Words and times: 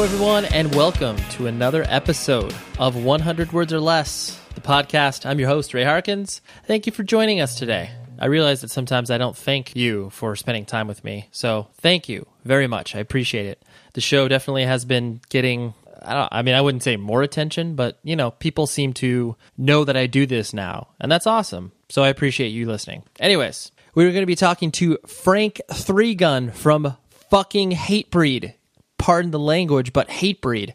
Hello, 0.00 0.12
everyone, 0.14 0.44
and 0.46 0.74
welcome 0.74 1.18
to 1.32 1.46
another 1.46 1.84
episode 1.86 2.54
of 2.78 2.96
100 2.96 3.52
Words 3.52 3.70
or 3.70 3.80
Less, 3.80 4.40
the 4.54 4.62
podcast. 4.62 5.26
I'm 5.26 5.38
your 5.38 5.50
host, 5.50 5.74
Ray 5.74 5.84
Harkins. 5.84 6.40
Thank 6.64 6.86
you 6.86 6.92
for 6.92 7.02
joining 7.02 7.42
us 7.42 7.54
today. 7.54 7.90
I 8.18 8.24
realize 8.24 8.62
that 8.62 8.70
sometimes 8.70 9.10
I 9.10 9.18
don't 9.18 9.36
thank 9.36 9.76
you 9.76 10.08
for 10.08 10.34
spending 10.36 10.64
time 10.64 10.88
with 10.88 11.04
me, 11.04 11.28
so 11.32 11.68
thank 11.82 12.08
you 12.08 12.26
very 12.46 12.66
much. 12.66 12.96
I 12.96 13.00
appreciate 13.00 13.44
it. 13.44 13.62
The 13.92 14.00
show 14.00 14.26
definitely 14.26 14.64
has 14.64 14.86
been 14.86 15.20
getting. 15.28 15.74
I, 16.00 16.14
don't, 16.14 16.28
I 16.32 16.40
mean, 16.40 16.54
I 16.54 16.62
wouldn't 16.62 16.82
say 16.82 16.96
more 16.96 17.20
attention, 17.20 17.74
but 17.74 17.98
you 18.02 18.16
know, 18.16 18.30
people 18.30 18.66
seem 18.66 18.94
to 18.94 19.36
know 19.58 19.84
that 19.84 19.98
I 19.98 20.06
do 20.06 20.24
this 20.24 20.54
now, 20.54 20.88
and 20.98 21.12
that's 21.12 21.26
awesome. 21.26 21.72
So 21.90 22.02
I 22.02 22.08
appreciate 22.08 22.48
you 22.48 22.64
listening. 22.66 23.02
Anyways, 23.18 23.70
we 23.94 24.06
are 24.06 24.12
going 24.12 24.22
to 24.22 24.26
be 24.26 24.34
talking 24.34 24.72
to 24.72 24.96
Frank 25.06 25.60
Three 25.70 26.14
Gun 26.14 26.52
from 26.52 26.96
fucking 27.28 27.72
Hatebreed 27.72 28.54
pardon 29.00 29.30
the 29.30 29.38
language, 29.38 29.92
but 29.92 30.08
Hatebreed. 30.08 30.74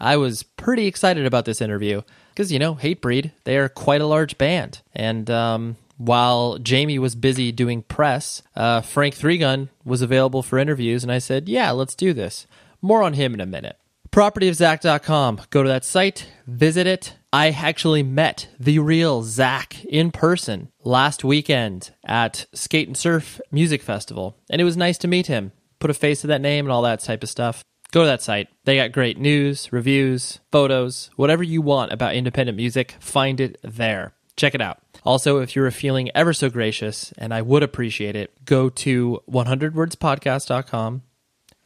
I 0.00 0.16
was 0.16 0.42
pretty 0.42 0.86
excited 0.86 1.26
about 1.26 1.44
this 1.44 1.60
interview 1.60 2.02
because, 2.30 2.50
you 2.50 2.58
know, 2.58 2.74
Hatebreed, 2.74 3.32
they 3.44 3.58
are 3.58 3.68
quite 3.68 4.00
a 4.00 4.06
large 4.06 4.38
band. 4.38 4.80
And 4.94 5.30
um, 5.30 5.76
while 5.98 6.58
Jamie 6.58 6.98
was 6.98 7.14
busy 7.14 7.52
doing 7.52 7.82
press, 7.82 8.42
uh, 8.56 8.80
Frank 8.80 9.14
Three 9.14 9.38
Gun 9.38 9.68
was 9.84 10.02
available 10.02 10.42
for 10.42 10.58
interviews, 10.58 11.02
and 11.02 11.12
I 11.12 11.18
said, 11.18 11.48
yeah, 11.48 11.70
let's 11.70 11.94
do 11.94 12.12
this. 12.12 12.46
More 12.80 13.02
on 13.02 13.12
him 13.12 13.34
in 13.34 13.40
a 13.40 13.46
minute. 13.46 13.76
Propertyofzach.com. 14.10 15.42
Go 15.50 15.62
to 15.62 15.68
that 15.68 15.84
site, 15.84 16.30
visit 16.46 16.86
it. 16.86 17.16
I 17.32 17.50
actually 17.50 18.02
met 18.02 18.48
the 18.58 18.78
real 18.78 19.22
Zach 19.22 19.84
in 19.84 20.10
person 20.10 20.70
last 20.82 21.24
weekend 21.24 21.90
at 22.04 22.46
Skate 22.54 22.88
and 22.88 22.96
Surf 22.96 23.38
Music 23.50 23.82
Festival, 23.82 24.38
and 24.48 24.62
it 24.62 24.64
was 24.64 24.78
nice 24.78 24.96
to 24.98 25.08
meet 25.08 25.26
him 25.26 25.52
put 25.86 25.96
a 25.96 26.00
face 26.00 26.22
to 26.22 26.26
that 26.26 26.40
name 26.40 26.64
and 26.64 26.72
all 26.72 26.82
that 26.82 26.98
type 26.98 27.22
of 27.22 27.28
stuff, 27.28 27.62
go 27.92 28.00
to 28.00 28.06
that 28.06 28.20
site. 28.20 28.48
They 28.64 28.74
got 28.74 28.90
great 28.90 29.18
news, 29.18 29.72
reviews, 29.72 30.40
photos, 30.50 31.10
whatever 31.14 31.44
you 31.44 31.62
want 31.62 31.92
about 31.92 32.16
independent 32.16 32.56
music, 32.56 32.96
find 32.98 33.40
it 33.40 33.56
there. 33.62 34.14
Check 34.36 34.56
it 34.56 34.60
out. 34.60 34.80
Also, 35.04 35.38
if 35.38 35.54
you're 35.54 35.70
feeling 35.70 36.10
ever 36.12 36.32
so 36.32 36.50
gracious, 36.50 37.12
and 37.16 37.32
I 37.32 37.40
would 37.40 37.62
appreciate 37.62 38.16
it, 38.16 38.44
go 38.44 38.68
to 38.68 39.22
100wordspodcast.com 39.30 41.02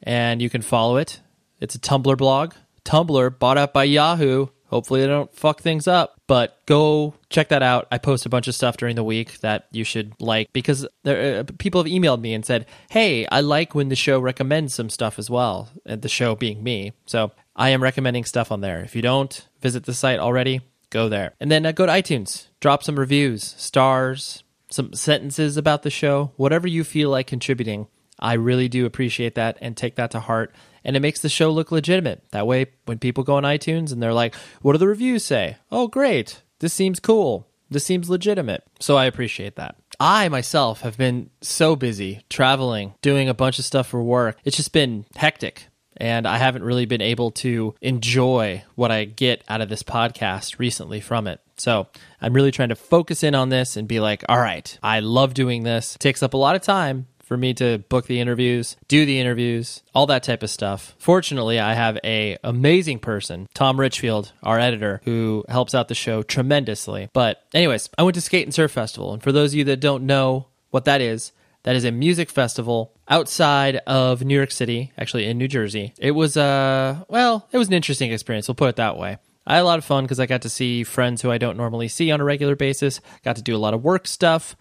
and 0.02 0.42
you 0.42 0.50
can 0.50 0.60
follow 0.60 0.98
it. 0.98 1.20
It's 1.58 1.74
a 1.74 1.78
Tumblr 1.78 2.18
blog. 2.18 2.52
Tumblr 2.84 3.38
bought 3.38 3.56
out 3.56 3.72
by 3.72 3.84
Yahoo 3.84 4.48
Hopefully, 4.70 5.00
they 5.00 5.08
don't 5.08 5.34
fuck 5.34 5.60
things 5.60 5.88
up. 5.88 6.14
But 6.28 6.64
go 6.66 7.14
check 7.28 7.48
that 7.48 7.62
out. 7.62 7.88
I 7.90 7.98
post 7.98 8.24
a 8.24 8.28
bunch 8.28 8.46
of 8.46 8.54
stuff 8.54 8.76
during 8.76 8.94
the 8.94 9.04
week 9.04 9.40
that 9.40 9.66
you 9.72 9.82
should 9.82 10.14
like 10.20 10.52
because 10.52 10.86
there, 11.02 11.40
uh, 11.40 11.44
people 11.58 11.82
have 11.82 11.92
emailed 11.92 12.20
me 12.20 12.32
and 12.32 12.46
said, 12.46 12.66
"Hey, 12.88 13.26
I 13.26 13.40
like 13.40 13.74
when 13.74 13.88
the 13.88 13.96
show 13.96 14.20
recommends 14.20 14.72
some 14.72 14.88
stuff 14.88 15.18
as 15.18 15.28
well." 15.28 15.70
And 15.84 16.02
the 16.02 16.08
show 16.08 16.36
being 16.36 16.62
me, 16.62 16.92
so 17.04 17.32
I 17.56 17.70
am 17.70 17.82
recommending 17.82 18.24
stuff 18.24 18.52
on 18.52 18.60
there. 18.60 18.80
If 18.80 18.94
you 18.94 19.02
don't 19.02 19.48
visit 19.60 19.84
the 19.84 19.94
site 19.94 20.20
already, 20.20 20.60
go 20.88 21.08
there, 21.08 21.34
and 21.40 21.50
then 21.50 21.66
uh, 21.66 21.72
go 21.72 21.86
to 21.86 21.92
iTunes, 21.92 22.46
drop 22.60 22.84
some 22.84 22.98
reviews, 22.98 23.42
stars, 23.58 24.44
some 24.70 24.92
sentences 24.92 25.56
about 25.56 25.82
the 25.82 25.90
show, 25.90 26.30
whatever 26.36 26.68
you 26.68 26.84
feel 26.84 27.10
like 27.10 27.26
contributing. 27.26 27.88
I 28.20 28.34
really 28.34 28.68
do 28.68 28.86
appreciate 28.86 29.34
that 29.34 29.58
and 29.60 29.76
take 29.76 29.96
that 29.96 30.12
to 30.12 30.20
heart 30.20 30.54
and 30.84 30.96
it 30.96 31.00
makes 31.00 31.20
the 31.20 31.28
show 31.28 31.50
look 31.50 31.70
legitimate. 31.70 32.22
That 32.30 32.46
way, 32.46 32.66
when 32.86 32.98
people 32.98 33.24
go 33.24 33.36
on 33.36 33.44
iTunes 33.44 33.92
and 33.92 34.02
they're 34.02 34.14
like, 34.14 34.34
what 34.62 34.72
do 34.72 34.78
the 34.78 34.88
reviews 34.88 35.24
say? 35.24 35.56
Oh, 35.70 35.88
great. 35.88 36.42
This 36.60 36.72
seems 36.72 37.00
cool. 37.00 37.46
This 37.70 37.84
seems 37.84 38.10
legitimate. 38.10 38.64
So 38.80 38.96
I 38.96 39.04
appreciate 39.04 39.56
that. 39.56 39.76
I 39.98 40.28
myself 40.28 40.80
have 40.80 40.96
been 40.96 41.30
so 41.40 41.76
busy 41.76 42.24
traveling, 42.28 42.94
doing 43.02 43.28
a 43.28 43.34
bunch 43.34 43.58
of 43.58 43.64
stuff 43.64 43.86
for 43.86 44.02
work. 44.02 44.38
It's 44.44 44.56
just 44.56 44.72
been 44.72 45.06
hectic. 45.14 45.66
And 45.96 46.26
I 46.26 46.38
haven't 46.38 46.62
really 46.62 46.86
been 46.86 47.02
able 47.02 47.30
to 47.32 47.74
enjoy 47.82 48.64
what 48.74 48.90
I 48.90 49.04
get 49.04 49.44
out 49.48 49.60
of 49.60 49.68
this 49.68 49.82
podcast 49.82 50.58
recently 50.58 51.00
from 51.00 51.26
it. 51.26 51.40
So 51.58 51.88
I'm 52.22 52.32
really 52.32 52.50
trying 52.50 52.70
to 52.70 52.74
focus 52.74 53.22
in 53.22 53.34
on 53.34 53.50
this 53.50 53.76
and 53.76 53.86
be 53.86 54.00
like, 54.00 54.24
all 54.26 54.38
right, 54.38 54.78
I 54.82 55.00
love 55.00 55.34
doing 55.34 55.62
this. 55.62 55.96
It 55.96 55.98
takes 55.98 56.22
up 56.22 56.32
a 56.32 56.38
lot 56.38 56.56
of 56.56 56.62
time, 56.62 57.06
for 57.30 57.36
me 57.36 57.54
to 57.54 57.78
book 57.88 58.08
the 58.08 58.18
interviews, 58.18 58.76
do 58.88 59.06
the 59.06 59.20
interviews, 59.20 59.84
all 59.94 60.04
that 60.04 60.24
type 60.24 60.42
of 60.42 60.50
stuff. 60.50 60.96
Fortunately, 60.98 61.60
I 61.60 61.74
have 61.74 61.96
a 62.02 62.36
amazing 62.42 62.98
person, 62.98 63.48
Tom 63.54 63.78
Richfield, 63.78 64.32
our 64.42 64.58
editor, 64.58 65.00
who 65.04 65.44
helps 65.48 65.72
out 65.72 65.86
the 65.86 65.94
show 65.94 66.24
tremendously. 66.24 67.08
But 67.12 67.44
anyways, 67.54 67.88
I 67.96 68.02
went 68.02 68.16
to 68.16 68.20
Skate 68.20 68.48
and 68.48 68.52
Surf 68.52 68.72
Festival, 68.72 69.12
and 69.12 69.22
for 69.22 69.30
those 69.30 69.52
of 69.52 69.58
you 69.58 69.64
that 69.66 69.78
don't 69.78 70.06
know 70.06 70.48
what 70.70 70.86
that 70.86 71.00
is, 71.00 71.30
that 71.62 71.76
is 71.76 71.84
a 71.84 71.92
music 71.92 72.30
festival 72.30 72.94
outside 73.08 73.76
of 73.86 74.24
New 74.24 74.34
York 74.34 74.50
City, 74.50 74.92
actually 74.98 75.26
in 75.26 75.38
New 75.38 75.46
Jersey. 75.46 75.94
It 76.00 76.10
was 76.10 76.36
uh 76.36 77.04
well, 77.06 77.46
it 77.52 77.58
was 77.58 77.68
an 77.68 77.74
interesting 77.74 78.10
experience, 78.10 78.48
we'll 78.48 78.56
put 78.56 78.70
it 78.70 78.76
that 78.76 78.96
way. 78.96 79.18
I 79.46 79.54
had 79.54 79.62
a 79.62 79.66
lot 79.66 79.78
of 79.78 79.84
fun 79.84 80.02
because 80.02 80.18
I 80.18 80.26
got 80.26 80.42
to 80.42 80.50
see 80.50 80.82
friends 80.82 81.22
who 81.22 81.30
I 81.30 81.38
don't 81.38 81.56
normally 81.56 81.86
see 81.86 82.10
on 82.10 82.20
a 82.20 82.24
regular 82.24 82.56
basis, 82.56 83.00
got 83.22 83.36
to 83.36 83.42
do 83.42 83.54
a 83.54 83.58
lot 83.58 83.72
of 83.72 83.84
work 83.84 84.08
stuff 84.08 84.56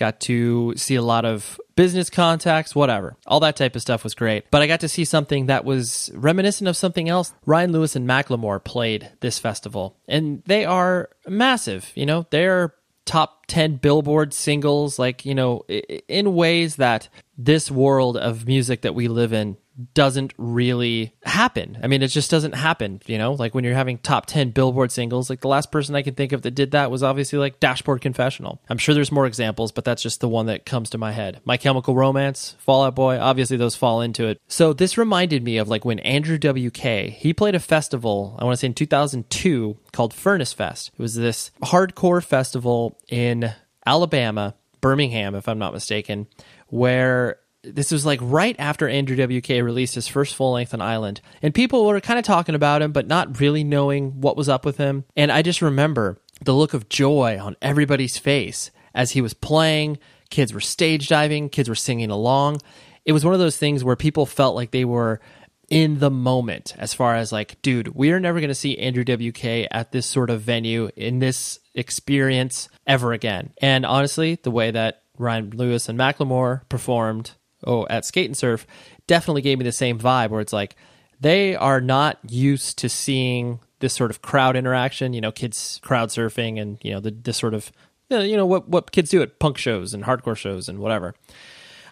got 0.00 0.18
to 0.22 0.74
see 0.76 0.96
a 0.96 1.02
lot 1.02 1.24
of 1.24 1.60
business 1.76 2.10
contacts, 2.10 2.74
whatever. 2.74 3.16
All 3.26 3.38
that 3.40 3.54
type 3.54 3.76
of 3.76 3.82
stuff 3.82 4.02
was 4.02 4.14
great. 4.14 4.50
But 4.50 4.62
I 4.62 4.66
got 4.66 4.80
to 4.80 4.88
see 4.88 5.04
something 5.04 5.46
that 5.46 5.64
was 5.64 6.10
reminiscent 6.14 6.66
of 6.66 6.76
something 6.76 7.08
else. 7.08 7.32
Ryan 7.46 7.70
Lewis 7.70 7.94
and 7.94 8.08
Macklemore 8.08 8.64
played 8.64 9.12
this 9.20 9.38
festival, 9.38 9.96
and 10.08 10.42
they 10.46 10.64
are 10.64 11.10
massive. 11.28 11.92
You 11.94 12.06
know, 12.06 12.26
they're 12.30 12.74
top 13.04 13.46
10 13.46 13.76
billboard 13.76 14.32
singles, 14.32 14.98
like, 14.98 15.24
you 15.24 15.34
know, 15.34 15.64
in 16.08 16.34
ways 16.34 16.76
that 16.76 17.08
this 17.36 17.70
world 17.70 18.16
of 18.16 18.46
music 18.46 18.82
that 18.82 18.94
we 18.94 19.08
live 19.08 19.32
in 19.32 19.56
doesn't 19.94 20.32
really 20.36 21.14
happen. 21.24 21.78
I 21.82 21.86
mean, 21.86 22.02
it 22.02 22.08
just 22.08 22.30
doesn't 22.30 22.54
happen, 22.54 23.00
you 23.06 23.18
know? 23.18 23.32
Like 23.32 23.54
when 23.54 23.64
you're 23.64 23.74
having 23.74 23.98
top 23.98 24.26
10 24.26 24.50
Billboard 24.50 24.92
singles, 24.92 25.30
like 25.30 25.40
the 25.40 25.48
last 25.48 25.70
person 25.70 25.94
I 25.94 26.02
can 26.02 26.14
think 26.14 26.32
of 26.32 26.42
that 26.42 26.52
did 26.52 26.72
that 26.72 26.90
was 26.90 27.02
obviously 27.02 27.38
like 27.38 27.60
Dashboard 27.60 28.00
Confessional. 28.00 28.60
I'm 28.68 28.78
sure 28.78 28.94
there's 28.94 29.12
more 29.12 29.26
examples, 29.26 29.72
but 29.72 29.84
that's 29.84 30.02
just 30.02 30.20
the 30.20 30.28
one 30.28 30.46
that 30.46 30.66
comes 30.66 30.90
to 30.90 30.98
my 30.98 31.12
head. 31.12 31.40
My 31.44 31.56
Chemical 31.56 31.94
Romance, 31.94 32.56
Fall 32.58 32.84
Out 32.84 32.94
Boy, 32.94 33.18
obviously 33.18 33.56
those 33.56 33.76
fall 33.76 34.00
into 34.00 34.26
it. 34.26 34.40
So 34.48 34.72
this 34.72 34.98
reminded 34.98 35.42
me 35.42 35.58
of 35.58 35.68
like 35.68 35.84
when 35.84 35.98
Andrew 36.00 36.38
WK, 36.38 37.12
he 37.12 37.32
played 37.32 37.54
a 37.54 37.60
festival, 37.60 38.36
I 38.38 38.44
want 38.44 38.54
to 38.54 38.60
say 38.60 38.66
in 38.66 38.74
2002 38.74 39.76
called 39.92 40.14
Furnace 40.14 40.52
Fest. 40.52 40.90
It 40.92 41.02
was 41.02 41.14
this 41.14 41.50
hardcore 41.62 42.22
festival 42.22 42.98
in 43.08 43.52
Alabama, 43.86 44.54
Birmingham 44.80 45.34
if 45.34 45.48
I'm 45.48 45.58
not 45.58 45.72
mistaken, 45.72 46.26
where 46.68 47.39
this 47.62 47.92
was 47.92 48.06
like 48.06 48.20
right 48.22 48.56
after 48.58 48.88
Andrew 48.88 49.16
WK 49.16 49.48
released 49.48 49.94
his 49.94 50.08
first 50.08 50.34
full 50.34 50.52
length 50.52 50.74
on 50.74 50.80
Island, 50.80 51.20
and 51.42 51.54
people 51.54 51.86
were 51.86 52.00
kind 52.00 52.18
of 52.18 52.24
talking 52.24 52.54
about 52.54 52.82
him, 52.82 52.92
but 52.92 53.06
not 53.06 53.40
really 53.40 53.64
knowing 53.64 54.20
what 54.20 54.36
was 54.36 54.48
up 54.48 54.64
with 54.64 54.78
him. 54.78 55.04
And 55.16 55.30
I 55.30 55.42
just 55.42 55.62
remember 55.62 56.18
the 56.42 56.54
look 56.54 56.74
of 56.74 56.88
joy 56.88 57.38
on 57.40 57.56
everybody's 57.60 58.18
face 58.18 58.70
as 58.94 59.10
he 59.10 59.20
was 59.20 59.34
playing. 59.34 59.98
Kids 60.30 60.54
were 60.54 60.60
stage 60.60 61.08
diving, 61.08 61.48
kids 61.48 61.68
were 61.68 61.74
singing 61.74 62.10
along. 62.10 62.58
It 63.04 63.12
was 63.12 63.24
one 63.24 63.34
of 63.34 63.40
those 63.40 63.56
things 63.56 63.82
where 63.82 63.96
people 63.96 64.26
felt 64.26 64.54
like 64.54 64.70
they 64.70 64.84
were 64.84 65.20
in 65.68 66.00
the 66.00 66.10
moment 66.10 66.74
as 66.78 66.94
far 66.94 67.14
as 67.14 67.32
like, 67.32 67.60
dude, 67.62 67.88
we 67.88 68.10
are 68.12 68.20
never 68.20 68.40
going 68.40 68.48
to 68.48 68.54
see 68.54 68.78
Andrew 68.78 69.04
WK 69.04 69.68
at 69.70 69.92
this 69.92 70.06
sort 70.06 70.30
of 70.30 70.40
venue 70.40 70.90
in 70.96 71.20
this 71.20 71.60
experience 71.74 72.68
ever 72.86 73.12
again. 73.12 73.52
And 73.60 73.86
honestly, 73.86 74.38
the 74.42 74.50
way 74.50 74.72
that 74.72 75.02
Ryan 75.16 75.50
Lewis 75.50 75.88
and 75.88 75.98
Macklemore 75.98 76.68
performed 76.68 77.32
oh 77.66 77.86
at 77.88 78.04
skate 78.04 78.26
and 78.26 78.36
surf 78.36 78.66
definitely 79.06 79.42
gave 79.42 79.58
me 79.58 79.64
the 79.64 79.72
same 79.72 79.98
vibe 79.98 80.30
where 80.30 80.40
it's 80.40 80.52
like 80.52 80.76
they 81.20 81.54
are 81.54 81.80
not 81.80 82.18
used 82.28 82.78
to 82.78 82.88
seeing 82.88 83.60
this 83.80 83.92
sort 83.92 84.10
of 84.10 84.22
crowd 84.22 84.56
interaction 84.56 85.12
you 85.12 85.20
know 85.20 85.32
kids 85.32 85.80
crowd 85.82 86.08
surfing 86.08 86.60
and 86.60 86.78
you 86.82 86.92
know 86.92 87.00
the 87.00 87.10
this 87.10 87.36
sort 87.36 87.54
of 87.54 87.72
you 88.10 88.36
know 88.36 88.46
what 88.46 88.68
what 88.68 88.92
kids 88.92 89.10
do 89.10 89.22
at 89.22 89.38
punk 89.38 89.56
shows 89.56 89.94
and 89.94 90.04
hardcore 90.04 90.36
shows 90.36 90.68
and 90.68 90.78
whatever. 90.78 91.14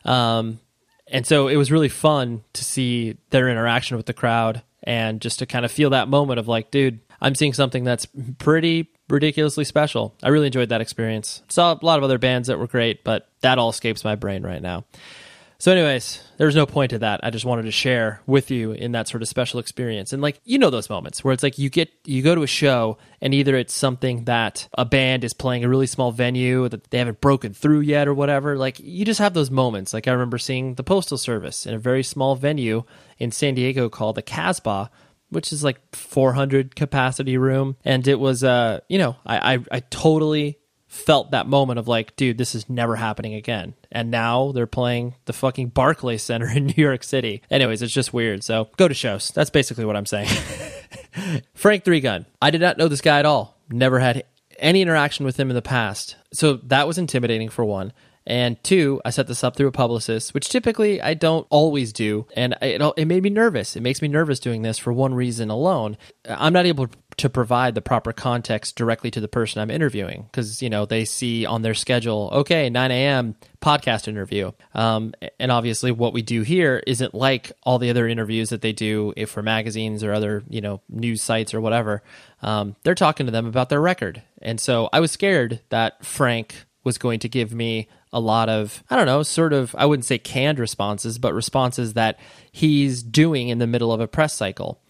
Um 0.04 0.60
and 1.10 1.26
so 1.26 1.48
it 1.48 1.56
was 1.56 1.72
really 1.72 1.88
fun 1.88 2.42
to 2.52 2.64
see 2.64 3.16
their 3.30 3.48
interaction 3.48 3.96
with 3.96 4.06
the 4.06 4.12
crowd 4.12 4.62
and 4.82 5.20
just 5.20 5.38
to 5.38 5.46
kind 5.46 5.64
of 5.64 5.72
feel 5.72 5.90
that 5.90 6.08
moment 6.08 6.38
of 6.38 6.46
like 6.46 6.70
dude 6.70 7.00
i'm 7.20 7.34
seeing 7.34 7.52
something 7.52 7.82
that's 7.82 8.06
pretty 8.38 8.88
ridiculously 9.08 9.64
special. 9.64 10.14
I 10.22 10.28
really 10.28 10.48
enjoyed 10.48 10.68
that 10.68 10.82
experience. 10.82 11.42
Saw 11.48 11.72
a 11.72 11.78
lot 11.84 11.96
of 11.96 12.04
other 12.04 12.18
bands 12.18 12.48
that 12.48 12.58
were 12.58 12.66
great 12.66 13.04
but 13.04 13.28
that 13.40 13.58
all 13.58 13.70
escapes 13.70 14.04
my 14.04 14.14
brain 14.14 14.42
right 14.42 14.62
now 14.62 14.84
so, 15.58 15.72
anyways, 15.72 16.22
there's 16.36 16.54
no 16.54 16.66
point 16.66 16.90
to 16.90 17.00
that. 17.00 17.20
I 17.22 17.30
just 17.30 17.44
wanted 17.44 17.62
to 17.64 17.70
share 17.70 18.22
with 18.26 18.50
you 18.50 18.72
in 18.72 18.92
that 18.92 19.08
sort 19.08 19.22
of 19.22 19.28
special 19.28 19.58
experience. 19.58 20.12
And 20.12 20.22
like, 20.22 20.40
you 20.44 20.58
know, 20.58 20.70
those 20.70 20.88
moments 20.88 21.24
where 21.24 21.34
it's 21.34 21.42
like 21.42 21.58
you 21.58 21.68
get, 21.68 21.90
you 22.04 22.22
go 22.22 22.34
to 22.34 22.42
a 22.42 22.46
show 22.46 22.98
and 23.20 23.34
either 23.34 23.56
it's 23.56 23.74
something 23.74 24.24
that 24.24 24.68
a 24.74 24.84
band 24.84 25.24
is 25.24 25.32
playing 25.32 25.64
a 25.64 25.68
really 25.68 25.86
small 25.86 26.12
venue 26.12 26.68
that 26.68 26.90
they 26.90 26.98
haven't 26.98 27.20
broken 27.20 27.54
through 27.54 27.80
yet 27.80 28.06
or 28.06 28.14
whatever. 28.14 28.56
Like, 28.56 28.78
you 28.78 29.04
just 29.04 29.20
have 29.20 29.34
those 29.34 29.50
moments. 29.50 29.92
Like, 29.92 30.06
I 30.06 30.12
remember 30.12 30.38
seeing 30.38 30.74
the 30.74 30.84
Postal 30.84 31.18
Service 31.18 31.66
in 31.66 31.74
a 31.74 31.78
very 31.78 32.02
small 32.02 32.36
venue 32.36 32.84
in 33.18 33.32
San 33.32 33.54
Diego 33.54 33.88
called 33.88 34.16
the 34.16 34.22
Casbah 34.22 34.90
which 35.30 35.52
is 35.52 35.62
like 35.62 35.78
400 35.94 36.74
capacity 36.74 37.36
room 37.36 37.76
and 37.84 38.08
it 38.08 38.18
was 38.18 38.42
uh 38.42 38.80
you 38.88 38.98
know 38.98 39.16
I, 39.26 39.54
I 39.54 39.58
i 39.72 39.80
totally 39.80 40.58
felt 40.88 41.30
that 41.30 41.46
moment 41.46 41.78
of 41.78 41.86
like, 41.86 42.16
dude, 42.16 42.38
this 42.38 42.54
is 42.54 42.68
never 42.68 42.96
happening 42.96 43.34
again. 43.34 43.74
And 43.92 44.10
now 44.10 44.52
they're 44.52 44.66
playing 44.66 45.14
the 45.26 45.32
fucking 45.32 45.68
Barclays 45.68 46.22
Center 46.22 46.48
in 46.54 46.66
New 46.66 46.82
York 46.82 47.04
City. 47.04 47.42
Anyways, 47.50 47.82
it's 47.82 47.92
just 47.92 48.12
weird. 48.12 48.42
So 48.42 48.70
go 48.76 48.88
to 48.88 48.94
shows. 48.94 49.30
That's 49.30 49.50
basically 49.50 49.84
what 49.84 49.96
I'm 49.96 50.06
saying. 50.06 50.28
Frank 51.54 51.84
Three 51.84 52.00
Gun. 52.00 52.26
I 52.42 52.50
did 52.50 52.60
not 52.60 52.78
know 52.78 52.88
this 52.88 53.02
guy 53.02 53.18
at 53.18 53.26
all. 53.26 53.56
Never 53.70 54.00
had 54.00 54.24
any 54.58 54.82
interaction 54.82 55.24
with 55.24 55.38
him 55.38 55.50
in 55.50 55.54
the 55.54 55.62
past. 55.62 56.16
So 56.32 56.54
that 56.64 56.86
was 56.86 56.98
intimidating 56.98 57.48
for 57.48 57.64
one. 57.64 57.92
And 58.26 58.62
two, 58.62 59.00
I 59.06 59.10
set 59.10 59.26
this 59.26 59.42
up 59.42 59.56
through 59.56 59.68
a 59.68 59.72
publicist, 59.72 60.34
which 60.34 60.50
typically 60.50 61.00
I 61.00 61.14
don't 61.14 61.46
always 61.48 61.94
do. 61.94 62.26
And 62.36 62.54
it, 62.60 62.82
it 62.98 63.06
made 63.06 63.22
me 63.22 63.30
nervous. 63.30 63.74
It 63.74 63.80
makes 63.80 64.02
me 64.02 64.08
nervous 64.08 64.38
doing 64.38 64.60
this 64.60 64.76
for 64.76 64.92
one 64.92 65.14
reason 65.14 65.48
alone. 65.48 65.96
I'm 66.28 66.52
not 66.52 66.66
able 66.66 66.88
to 67.18 67.28
provide 67.28 67.74
the 67.74 67.82
proper 67.82 68.12
context 68.12 68.76
directly 68.76 69.10
to 69.10 69.20
the 69.20 69.28
person 69.28 69.60
I'm 69.60 69.70
interviewing 69.70 70.22
because, 70.24 70.62
you 70.62 70.70
know, 70.70 70.86
they 70.86 71.04
see 71.04 71.44
on 71.44 71.62
their 71.62 71.74
schedule, 71.74 72.30
okay, 72.32 72.70
9 72.70 72.90
a.m. 72.90 73.34
podcast 73.60 74.08
interview. 74.08 74.52
Um, 74.74 75.14
and 75.38 75.52
obviously, 75.52 75.90
what 75.90 76.12
we 76.12 76.22
do 76.22 76.42
here 76.42 76.82
isn't 76.86 77.14
like 77.14 77.52
all 77.64 77.78
the 77.78 77.90
other 77.90 78.08
interviews 78.08 78.50
that 78.50 78.62
they 78.62 78.72
do 78.72 79.12
if 79.16 79.30
for 79.30 79.42
magazines 79.42 80.02
or 80.04 80.12
other, 80.12 80.42
you 80.48 80.60
know, 80.60 80.80
news 80.88 81.22
sites 81.22 81.54
or 81.54 81.60
whatever. 81.60 82.02
Um, 82.40 82.76
they're 82.84 82.94
talking 82.94 83.26
to 83.26 83.32
them 83.32 83.46
about 83.46 83.68
their 83.68 83.80
record. 83.80 84.22
And 84.40 84.60
so 84.60 84.88
I 84.92 85.00
was 85.00 85.10
scared 85.10 85.60
that 85.70 86.04
Frank 86.04 86.66
was 86.84 86.98
going 86.98 87.18
to 87.20 87.28
give 87.28 87.52
me 87.52 87.88
a 88.12 88.20
lot 88.20 88.48
of, 88.48 88.82
I 88.88 88.96
don't 88.96 89.06
know, 89.06 89.22
sort 89.22 89.52
of, 89.52 89.74
I 89.76 89.86
wouldn't 89.86 90.06
say 90.06 90.18
canned 90.18 90.58
responses, 90.58 91.18
but 91.18 91.34
responses 91.34 91.94
that 91.94 92.18
he's 92.52 93.02
doing 93.02 93.48
in 93.48 93.58
the 93.58 93.66
middle 93.66 93.92
of 93.92 94.00
a 94.00 94.08
press 94.08 94.32
cycle. 94.32 94.80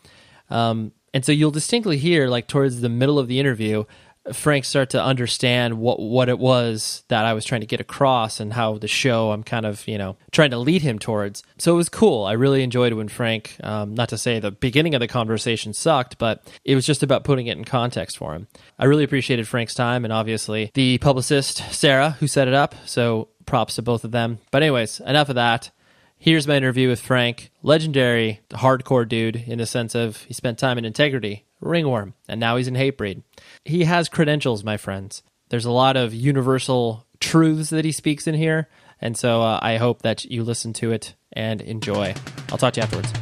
Um, 0.51 0.93
and 1.15 1.25
so 1.25 1.33
you'll 1.33 1.51
distinctly 1.51 1.99
hear, 1.99 2.29
like, 2.29 2.47
towards 2.47 2.81
the 2.81 2.89
middle 2.89 3.19
of 3.19 3.29
the 3.29 3.41
interview, 3.41 3.85
Frank 4.33 4.65
start 4.65 4.91
to 4.91 5.03
understand 5.03 5.79
what 5.79 6.01
what 6.01 6.29
it 6.29 6.39
was 6.39 7.03
that 7.09 7.25
I 7.25 7.33
was 7.33 7.45
trying 7.45 7.63
to 7.63 7.67
get 7.67 7.81
across 7.81 8.41
and 8.41 8.53
how 8.53 8.79
the 8.79 8.89
show 8.89 9.33
I'm 9.33 9.43
kind 9.43 9.67
of 9.67 9.87
you 9.87 9.99
know 9.99 10.17
trying 10.33 10.51
to 10.51 10.59
lead 10.59 10.83
him 10.83 10.99
towards. 10.99 11.43
So 11.59 11.73
it 11.73 11.77
was 11.77 11.89
cool. 11.89 12.25
I 12.25 12.33
really 12.33 12.63
enjoyed 12.63 12.93
when 12.93 13.09
Frank. 13.09 13.57
Um, 13.63 13.95
not 13.95 14.11
to 14.11 14.19
say 14.19 14.39
the 14.39 14.51
beginning 14.51 14.95
of 14.95 15.01
the 15.01 15.09
conversation 15.09 15.73
sucked, 15.73 16.19
but 16.19 16.47
it 16.65 16.75
was 16.75 16.87
just 16.87 17.03
about 17.03 17.25
putting 17.25 17.47
it 17.47 17.57
in 17.57 17.65
context 17.65 18.19
for 18.19 18.35
him. 18.35 18.49
I 18.79 18.85
really 18.85 19.05
appreciated 19.05 19.49
Frank's 19.49 19.75
time 19.75 20.05
and 20.05 20.13
obviously 20.13 20.71
the 20.75 20.99
publicist 20.99 21.59
Sarah 21.73 22.17
who 22.21 22.27
set 22.27 22.49
it 22.49 22.55
up. 22.55 22.75
So 22.87 23.29
props 23.47 23.77
to 23.77 23.83
both 23.83 24.05
of 24.05 24.11
them. 24.11 24.39
But 24.51 24.63
anyways, 24.63 25.01
enough 25.01 25.29
of 25.29 25.37
that. 25.37 25.71
Here's 26.21 26.49
my 26.49 26.57
interview 26.57 26.89
with 26.89 27.01
Frank, 27.01 27.53
legendary 27.63 28.41
hardcore 28.51 29.09
dude 29.09 29.37
in 29.37 29.59
the 29.59 29.67
sense 29.67 29.95
of 29.95 30.23
he 30.25 30.35
spent 30.35 30.59
time 30.59 30.77
in 30.77 30.85
integrity, 30.85 31.47
ringworm, 31.61 32.15
and 32.29 32.41
now 32.41 32.57
he's 32.57 32.67
in 32.67 32.75
Hatebreed. 32.75 33.23
He 33.65 33.85
has 33.85 34.09
credentials, 34.09 34.65
my 34.65 34.77
friends. 34.77 35.23
There's 35.51 35.65
a 35.65 35.71
lot 35.71 35.97
of 35.97 36.13
universal 36.13 37.07
truths 37.21 37.71
that 37.71 37.85
he 37.85 37.93
speaks 37.93 38.27
in 38.27 38.35
here, 38.35 38.69
and 39.01 39.17
so 39.17 39.43
uh, 39.43 39.61
I 39.63 39.77
hope 39.77 40.03
that 40.03 40.25
you 40.25 40.43
listen 40.43 40.73
to 40.75 40.91
it 40.91 41.15
and 41.33 41.61
enjoy. 41.61 42.15
I'll 42.51 42.59
talk 42.59 42.75
to 42.75 42.81
you 42.81 42.85
afterwards. 42.85 43.13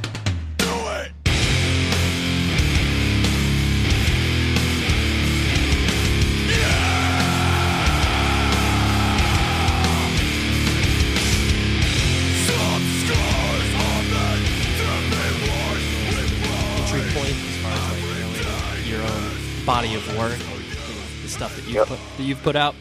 You 21.77 21.83
yep. 21.83 21.89
put, 21.89 22.17
that 22.17 22.23
you've 22.23 22.43
put 22.43 22.57
out. 22.57 22.75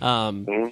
Um, 0.00 0.46
mm-hmm. 0.46 0.68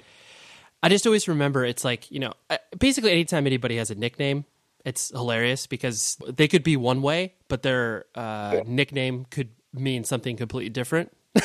I 0.81 0.89
just 0.89 1.05
always 1.05 1.27
remember 1.27 1.65
it's 1.65 1.83
like 1.83 2.09
you 2.11 2.19
know 2.19 2.33
basically 2.77 3.11
anytime 3.11 3.45
anybody 3.45 3.77
has 3.77 3.91
a 3.91 3.95
nickname, 3.95 4.45
it's 4.85 5.09
hilarious 5.09 5.67
because 5.67 6.17
they 6.27 6.47
could 6.47 6.63
be 6.63 6.77
one 6.77 7.01
way, 7.01 7.33
but 7.49 7.63
their 7.63 8.05
uh, 8.15 8.51
yeah. 8.55 8.61
nickname 8.65 9.25
could 9.29 9.49
mean 9.73 10.03
something 10.03 10.37
completely 10.37 10.69
different. 10.69 11.11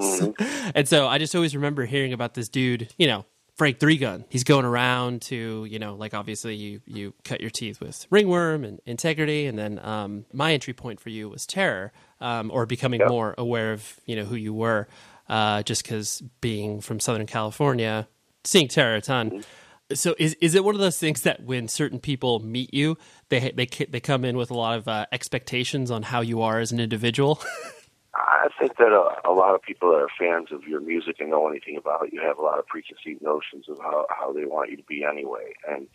mm-hmm. 0.00 0.70
and 0.74 0.88
so 0.88 1.06
I 1.06 1.18
just 1.18 1.34
always 1.34 1.54
remember 1.54 1.84
hearing 1.84 2.12
about 2.12 2.34
this 2.34 2.48
dude, 2.48 2.92
you 2.98 3.06
know, 3.06 3.24
Frank 3.54 3.78
Three 3.78 3.98
Gun. 3.98 4.24
He's 4.30 4.44
going 4.44 4.64
around 4.64 5.22
to, 5.22 5.66
you 5.66 5.78
know, 5.78 5.94
like 5.94 6.14
obviously 6.14 6.56
you 6.56 6.80
you 6.86 7.14
cut 7.24 7.40
your 7.40 7.50
teeth 7.50 7.80
with 7.80 8.06
Ringworm 8.10 8.64
and 8.64 8.80
Integrity, 8.86 9.46
and 9.46 9.56
then 9.56 9.78
um, 9.78 10.24
my 10.32 10.52
entry 10.52 10.72
point 10.72 10.98
for 10.98 11.10
you 11.10 11.28
was 11.28 11.46
Terror, 11.46 11.92
um, 12.20 12.50
or 12.50 12.66
becoming 12.66 13.00
yep. 13.00 13.10
more 13.10 13.34
aware 13.38 13.72
of 13.72 14.00
you 14.06 14.16
know 14.16 14.24
who 14.24 14.34
you 14.34 14.54
were, 14.54 14.88
uh, 15.32 15.62
just 15.62 15.82
because 15.82 16.22
being 16.42 16.82
from 16.82 17.00
Southern 17.00 17.26
California, 17.26 18.06
seeing 18.44 18.68
Terror 18.68 18.96
a 18.96 19.00
ton. 19.00 19.30
Mm-hmm. 19.30 19.94
So 19.94 20.14
is 20.18 20.34
is 20.42 20.54
it 20.54 20.62
one 20.62 20.74
of 20.74 20.80
those 20.80 20.98
things 20.98 21.22
that 21.22 21.42
when 21.42 21.68
certain 21.68 21.98
people 21.98 22.40
meet 22.40 22.72
you, 22.74 22.98
they 23.30 23.50
they 23.50 23.66
they 23.66 24.00
come 24.00 24.26
in 24.26 24.36
with 24.36 24.50
a 24.50 24.54
lot 24.54 24.78
of 24.78 24.86
uh, 24.86 25.06
expectations 25.10 25.90
on 25.90 26.02
how 26.02 26.20
you 26.20 26.42
are 26.42 26.60
as 26.60 26.70
an 26.70 26.80
individual? 26.80 27.40
I 28.14 28.48
think 28.58 28.76
that 28.76 28.92
a, 28.92 29.26
a 29.26 29.32
lot 29.32 29.54
of 29.54 29.62
people 29.62 29.90
that 29.92 29.96
are 29.96 30.08
fans 30.18 30.48
of 30.52 30.64
your 30.64 30.82
music 30.82 31.16
and 31.18 31.30
know 31.30 31.48
anything 31.48 31.78
about 31.78 32.06
it, 32.06 32.12
you 32.12 32.20
have 32.20 32.36
a 32.36 32.42
lot 32.42 32.58
of 32.58 32.66
preconceived 32.66 33.22
notions 33.22 33.70
of 33.70 33.78
how 33.78 34.06
how 34.10 34.34
they 34.34 34.44
want 34.44 34.70
you 34.70 34.76
to 34.76 34.82
be 34.82 35.02
anyway, 35.02 35.54
and 35.66 35.88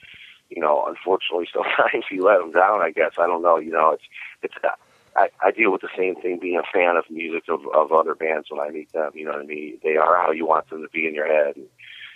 you 0.50 0.60
know, 0.60 0.84
unfortunately, 0.88 1.48
sometimes 1.54 2.06
you 2.10 2.26
let 2.26 2.40
them 2.40 2.52
down. 2.52 2.82
I 2.82 2.90
guess 2.90 3.12
I 3.20 3.28
don't 3.28 3.44
know. 3.44 3.58
You 3.58 3.72
know, 3.72 3.92
it's 3.92 4.04
it's 4.42 4.56
I, 5.18 5.30
I 5.44 5.52
deal 5.52 5.72
with 5.72 5.82
the 5.82 5.90
same 5.98 6.16
thing 6.16 6.38
being 6.40 6.60
a 6.60 6.72
fan 6.72 6.96
of 6.96 7.06
music 7.10 7.44
of, 7.50 7.62
of 7.76 7.92
other 7.92 8.14
bands 8.14 8.48
when 8.50 8.62
I 8.62 8.70
meet 8.70 8.94
them. 8.94 9.12
You 9.16 9.26
know 9.26 9.32
what 9.32 9.42
I 9.42 9.46
mean? 9.46 9.80
They 9.84 9.98
are 9.98 10.16
how 10.22 10.32
you 10.32 10.46
want 10.46 10.70
them 10.70 10.84
to 10.84 10.90
be 10.90 11.08
in 11.08 11.16
your 11.16 11.28
head. 11.28 11.56
And, 11.56 11.66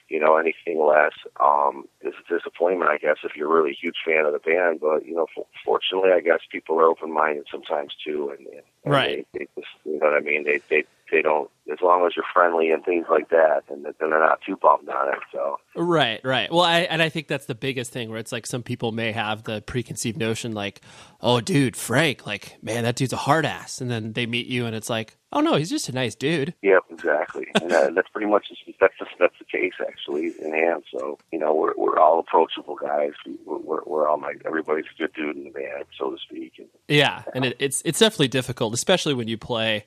you 0.07 0.19
know, 0.19 0.37
anything 0.37 0.85
less 0.85 1.13
um, 1.39 1.85
is 2.01 2.13
a 2.13 2.33
disappointment, 2.33 2.91
I 2.91 2.97
guess, 2.97 3.17
if 3.23 3.35
you're 3.35 3.51
really 3.51 3.71
a 3.71 3.81
huge 3.81 3.95
fan 4.05 4.25
of 4.25 4.33
the 4.33 4.39
band. 4.39 4.81
But, 4.81 5.05
you 5.05 5.15
know, 5.15 5.25
f- 5.35 5.45
fortunately, 5.65 6.11
I 6.11 6.19
guess 6.19 6.39
people 6.51 6.79
are 6.79 6.85
open 6.85 7.11
minded 7.11 7.47
sometimes 7.49 7.95
too. 8.05 8.35
And, 8.37 8.45
and 8.47 8.93
right. 8.93 9.27
They, 9.33 9.39
they 9.39 9.47
just, 9.55 9.73
you 9.83 9.99
know 9.99 10.07
what 10.07 10.17
I 10.17 10.19
mean? 10.19 10.43
They, 10.43 10.61
they, 10.69 10.83
they 11.11 11.21
don't 11.21 11.49
as 11.71 11.79
long 11.81 12.05
as 12.05 12.13
you're 12.15 12.25
friendly 12.33 12.71
and 12.71 12.83
things 12.83 13.05
like 13.09 13.29
that, 13.29 13.63
and 13.69 13.85
then 13.85 13.93
they're 13.99 14.09
not 14.09 14.41
too 14.45 14.57
bummed 14.61 14.89
on 14.89 15.09
it. 15.09 15.19
So 15.31 15.57
right, 15.75 16.19
right. 16.23 16.51
Well, 16.51 16.61
I, 16.61 16.81
and 16.81 17.01
I 17.01 17.09
think 17.09 17.27
that's 17.27 17.45
the 17.45 17.55
biggest 17.55 17.91
thing 17.91 18.09
where 18.09 18.19
it's 18.19 18.31
like 18.31 18.45
some 18.45 18.63
people 18.63 18.91
may 18.91 19.11
have 19.11 19.43
the 19.43 19.61
preconceived 19.61 20.17
notion, 20.17 20.53
like, 20.53 20.81
oh, 21.21 21.41
dude, 21.41 21.75
Frank, 21.75 22.25
like, 22.25 22.57
man, 22.61 22.83
that 22.83 22.95
dude's 22.95 23.13
a 23.13 23.17
hard 23.17 23.45
ass, 23.45 23.81
and 23.81 23.89
then 23.89 24.13
they 24.13 24.25
meet 24.25 24.47
you, 24.47 24.65
and 24.65 24.75
it's 24.75 24.89
like, 24.89 25.17
oh 25.33 25.39
no, 25.39 25.55
he's 25.55 25.69
just 25.69 25.89
a 25.89 25.91
nice 25.91 26.15
dude. 26.15 26.53
Yep, 26.61 26.83
exactly. 26.91 27.47
and 27.61 27.71
that, 27.71 27.95
that's 27.95 28.09
pretty 28.09 28.27
much 28.27 28.47
that's 28.79 28.93
the, 28.99 29.05
that's 29.19 29.35
the 29.39 29.45
case 29.45 29.73
actually 29.81 30.33
in 30.41 30.53
hand. 30.53 30.83
So 30.95 31.17
you 31.31 31.39
know, 31.39 31.53
we're 31.53 31.73
we're 31.77 31.99
all 31.99 32.19
approachable 32.19 32.75
guys. 32.75 33.11
We're 33.45 33.57
we're, 33.57 33.83
we're 33.85 34.09
all 34.09 34.19
like 34.19 34.41
everybody's 34.45 34.85
a 34.93 35.01
good 35.01 35.13
dude 35.13 35.37
in 35.37 35.45
the 35.45 35.51
band, 35.51 35.85
so 35.97 36.11
to 36.11 36.17
speak. 36.17 36.53
And, 36.57 36.67
yeah, 36.87 37.23
and 37.33 37.45
it, 37.45 37.57
it's 37.59 37.81
it's 37.85 37.99
definitely 37.99 38.29
difficult, 38.29 38.73
especially 38.73 39.13
when 39.13 39.27
you 39.27 39.37
play 39.37 39.85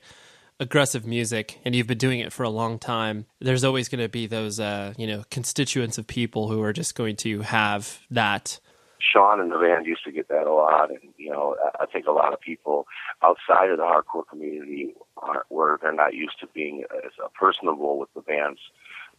aggressive 0.59 1.05
music 1.05 1.59
and 1.65 1.75
you've 1.75 1.87
been 1.87 1.97
doing 1.97 2.19
it 2.19 2.31
for 2.31 2.43
a 2.43 2.49
long 2.49 2.79
time, 2.79 3.25
there's 3.39 3.63
always 3.63 3.89
going 3.89 4.01
to 4.01 4.09
be 4.09 4.27
those, 4.27 4.59
uh, 4.59 4.93
you 4.97 5.07
know, 5.07 5.23
constituents 5.29 5.97
of 5.97 6.07
people 6.07 6.47
who 6.47 6.61
are 6.61 6.73
just 6.73 6.95
going 6.95 7.15
to 7.17 7.41
have 7.41 7.99
that. 8.09 8.59
Sean 8.99 9.39
and 9.39 9.51
the 9.51 9.57
band 9.57 9.85
used 9.85 10.03
to 10.05 10.11
get 10.11 10.29
that 10.29 10.47
a 10.47 10.53
lot, 10.53 10.89
and 10.89 10.99
you 11.17 11.29
know, 11.29 11.55
I 11.79 11.85
think 11.85 12.07
a 12.07 12.11
lot 12.11 12.33
of 12.33 12.39
people 12.39 12.87
outside 13.21 13.69
of 13.69 13.77
the 13.77 13.83
hardcore 13.83 14.27
community 14.27 14.95
are 15.17 15.45
where 15.49 15.77
they're 15.81 15.93
not 15.93 16.13
used 16.13 16.39
to 16.39 16.47
being 16.47 16.83
as 17.05 17.11
personable 17.39 17.99
with 17.99 18.09
the 18.15 18.21
bands 18.21 18.59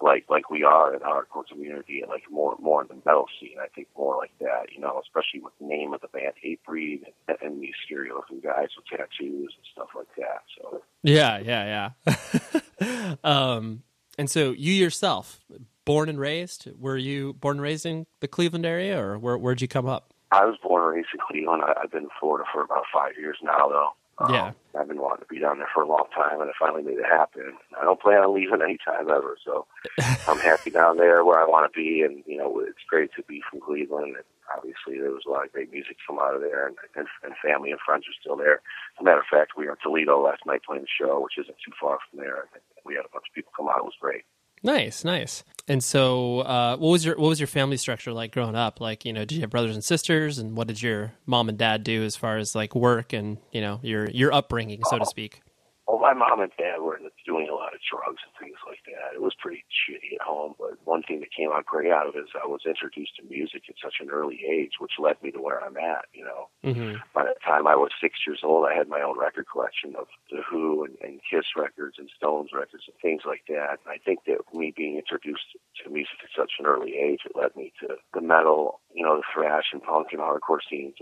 like 0.00 0.24
like 0.28 0.50
we 0.50 0.62
are 0.62 0.94
in 0.94 1.00
the 1.00 1.06
hardcore 1.06 1.46
community 1.50 2.00
and 2.00 2.10
like 2.10 2.24
more 2.30 2.56
more 2.60 2.82
in 2.82 2.88
the 2.88 2.96
metal 3.04 3.26
scene. 3.40 3.56
I 3.62 3.68
think 3.68 3.88
more 3.96 4.16
like 4.16 4.32
that, 4.40 4.72
you 4.72 4.80
know, 4.80 5.00
especially 5.02 5.40
with 5.40 5.52
the 5.60 5.66
name 5.66 5.94
of 5.94 6.00
the 6.00 6.08
band 6.08 6.34
Hatebreed 6.44 7.02
and, 7.28 7.36
and 7.42 7.62
these 7.62 7.74
scary 7.84 8.10
looking 8.10 8.40
guys 8.40 8.68
with 8.76 8.86
tattoos 8.86 9.54
and 9.56 9.66
stuff 9.72 9.88
like 9.96 10.08
that. 10.16 10.42
So 10.58 10.82
yeah, 11.02 11.38
yeah, 11.38 11.90
yeah. 12.06 13.14
um, 13.24 13.82
and 14.18 14.30
so 14.30 14.52
you 14.52 14.72
yourself, 14.72 15.40
born 15.84 16.08
and 16.08 16.18
raised, 16.18 16.68
were 16.78 16.96
you 16.96 17.34
born 17.34 17.56
and 17.56 17.62
raised 17.62 17.86
in 17.86 18.06
the 18.20 18.28
Cleveland 18.28 18.66
area, 18.66 19.00
or 19.00 19.18
where 19.18 19.38
where'd 19.38 19.60
you 19.60 19.68
come 19.68 19.86
up? 19.86 20.12
I 20.32 20.44
was 20.44 20.56
born 20.62 20.82
and 20.82 20.96
raised 20.96 21.08
in 21.14 21.20
Cleveland. 21.26 21.62
I, 21.64 21.80
I've 21.82 21.90
been 21.90 22.04
in 22.04 22.08
Florida 22.20 22.44
for 22.52 22.62
about 22.62 22.84
five 22.92 23.12
years 23.18 23.38
now, 23.42 23.68
though. 23.68 23.90
Um, 24.18 24.32
yeah. 24.32 24.52
I've 24.78 24.88
been 24.88 25.00
wanting 25.00 25.24
to 25.24 25.34
be 25.34 25.40
down 25.40 25.58
there 25.58 25.68
for 25.72 25.82
a 25.82 25.88
long 25.88 26.04
time, 26.14 26.40
and 26.40 26.50
I 26.50 26.52
finally 26.58 26.82
made 26.82 26.98
it 26.98 27.04
happen. 27.04 27.56
I 27.80 27.84
don't 27.84 28.00
plan 28.00 28.20
on 28.20 28.34
leaving 28.34 28.62
anytime 28.62 29.10
ever, 29.10 29.36
so 29.44 29.66
I'm 30.28 30.38
happy 30.38 30.70
down 30.70 30.96
there 30.96 31.24
where 31.24 31.38
I 31.38 31.44
want 31.44 31.70
to 31.70 31.76
be. 31.76 32.02
And 32.02 32.22
you 32.26 32.36
know, 32.36 32.60
it's 32.60 32.84
great 32.88 33.10
to 33.16 33.22
be 33.22 33.42
from 33.48 33.60
Cleveland. 33.60 34.16
And 34.16 34.24
obviously, 34.54 35.00
there 35.00 35.12
was 35.12 35.24
a 35.26 35.30
lot 35.30 35.44
of 35.44 35.52
great 35.52 35.72
music 35.72 35.96
from 36.06 36.18
out 36.18 36.34
of 36.34 36.40
there, 36.40 36.66
and, 36.66 36.76
and, 36.94 37.06
and 37.24 37.34
family 37.42 37.70
and 37.70 37.80
friends 37.80 38.04
are 38.04 38.20
still 38.20 38.36
there. 38.36 38.60
As 38.96 39.00
a 39.00 39.04
matter 39.04 39.20
of 39.20 39.32
fact, 39.32 39.52
we 39.56 39.66
were 39.66 39.72
in 39.72 39.82
Toledo 39.82 40.20
last 40.20 40.44
night 40.46 40.64
playing 40.64 40.82
the 40.82 40.88
show, 40.88 41.20
which 41.20 41.38
isn't 41.38 41.56
too 41.64 41.72
far 41.80 41.98
from 42.08 42.20
there. 42.20 42.48
And 42.52 42.62
we 42.84 42.94
had 42.94 43.04
a 43.04 43.12
bunch 43.12 43.28
of 43.28 43.34
people 43.34 43.52
come 43.56 43.68
out. 43.68 43.84
It 43.84 43.84
was 43.84 44.00
great. 44.00 44.24
Nice, 44.66 45.04
nice. 45.04 45.44
And 45.68 45.82
so, 45.82 46.40
uh, 46.40 46.76
what 46.76 46.90
was 46.90 47.04
your 47.04 47.16
what 47.16 47.28
was 47.28 47.38
your 47.38 47.46
family 47.46 47.76
structure 47.76 48.12
like 48.12 48.32
growing 48.32 48.56
up? 48.56 48.80
Like, 48.80 49.04
you 49.04 49.12
know, 49.12 49.24
did 49.24 49.36
you 49.36 49.40
have 49.42 49.50
brothers 49.50 49.76
and 49.76 49.84
sisters, 49.84 50.38
and 50.38 50.56
what 50.56 50.66
did 50.66 50.82
your 50.82 51.14
mom 51.24 51.48
and 51.48 51.56
dad 51.56 51.84
do 51.84 52.02
as 52.02 52.16
far 52.16 52.36
as 52.36 52.56
like 52.56 52.74
work 52.74 53.12
and 53.12 53.38
you 53.52 53.60
know 53.60 53.78
your 53.82 54.10
your 54.10 54.32
upbringing, 54.32 54.82
so 54.90 54.98
to 54.98 55.06
speak? 55.06 55.40
Well, 55.86 56.00
my 56.00 56.14
mom 56.14 56.40
and 56.40 56.50
dad 56.58 56.80
were 56.80 56.98
doing 57.24 57.48
a 57.48 57.54
lot 57.54 57.74
of 57.74 57.80
drugs 57.88 58.18
and 58.26 58.34
that, 58.96 59.14
it 59.14 59.22
was 59.22 59.36
pretty 59.38 59.64
shitty 59.68 60.16
at 60.16 60.24
home. 60.24 60.54
But 60.58 60.80
one 60.84 61.02
thing 61.02 61.20
that 61.20 61.36
came 61.36 61.52
out 61.52 61.66
great 61.66 61.92
out 61.92 62.08
of 62.08 62.16
it 62.16 62.24
is 62.24 62.34
I 62.34 62.46
was 62.46 62.64
introduced 62.66 63.16
to 63.16 63.28
music 63.28 63.68
at 63.68 63.76
such 63.82 64.00
an 64.00 64.10
early 64.10 64.40
age, 64.48 64.80
which 64.80 64.98
led 64.98 65.20
me 65.22 65.30
to 65.32 65.40
where 65.40 65.62
I'm 65.62 65.76
at. 65.76 66.06
You 66.12 66.24
know, 66.24 66.48
mm-hmm. 66.64 66.96
by 67.14 67.24
the 67.24 67.36
time 67.44 67.66
I 67.66 67.76
was 67.76 67.90
six 68.00 68.20
years 68.26 68.40
old, 68.42 68.66
I 68.66 68.74
had 68.74 68.88
my 68.88 69.02
own 69.02 69.18
record 69.18 69.46
collection 69.50 69.94
of 69.96 70.06
The 70.30 70.40
Who 70.48 70.84
and, 70.84 70.96
and 71.02 71.20
Kiss 71.28 71.46
records 71.56 71.96
and 71.98 72.10
Stones 72.16 72.50
records 72.52 72.84
and 72.88 72.96
things 73.00 73.22
like 73.26 73.42
that. 73.48 73.78
And 73.84 73.88
I 73.92 73.98
think 74.04 74.20
that 74.26 74.40
me 74.54 74.72
being 74.76 74.96
introduced 74.96 75.54
to 75.84 75.90
music 75.90 76.16
at 76.24 76.30
such 76.36 76.52
an 76.58 76.66
early 76.66 76.96
age, 76.96 77.20
it 77.24 77.36
led 77.36 77.54
me 77.56 77.72
to 77.80 77.96
the 78.14 78.20
metal, 78.20 78.80
you 78.94 79.04
know, 79.04 79.16
the 79.16 79.28
thrash 79.32 79.70
and 79.72 79.82
punk 79.82 80.08
and 80.12 80.20
hardcore 80.20 80.64
scenes 80.68 80.94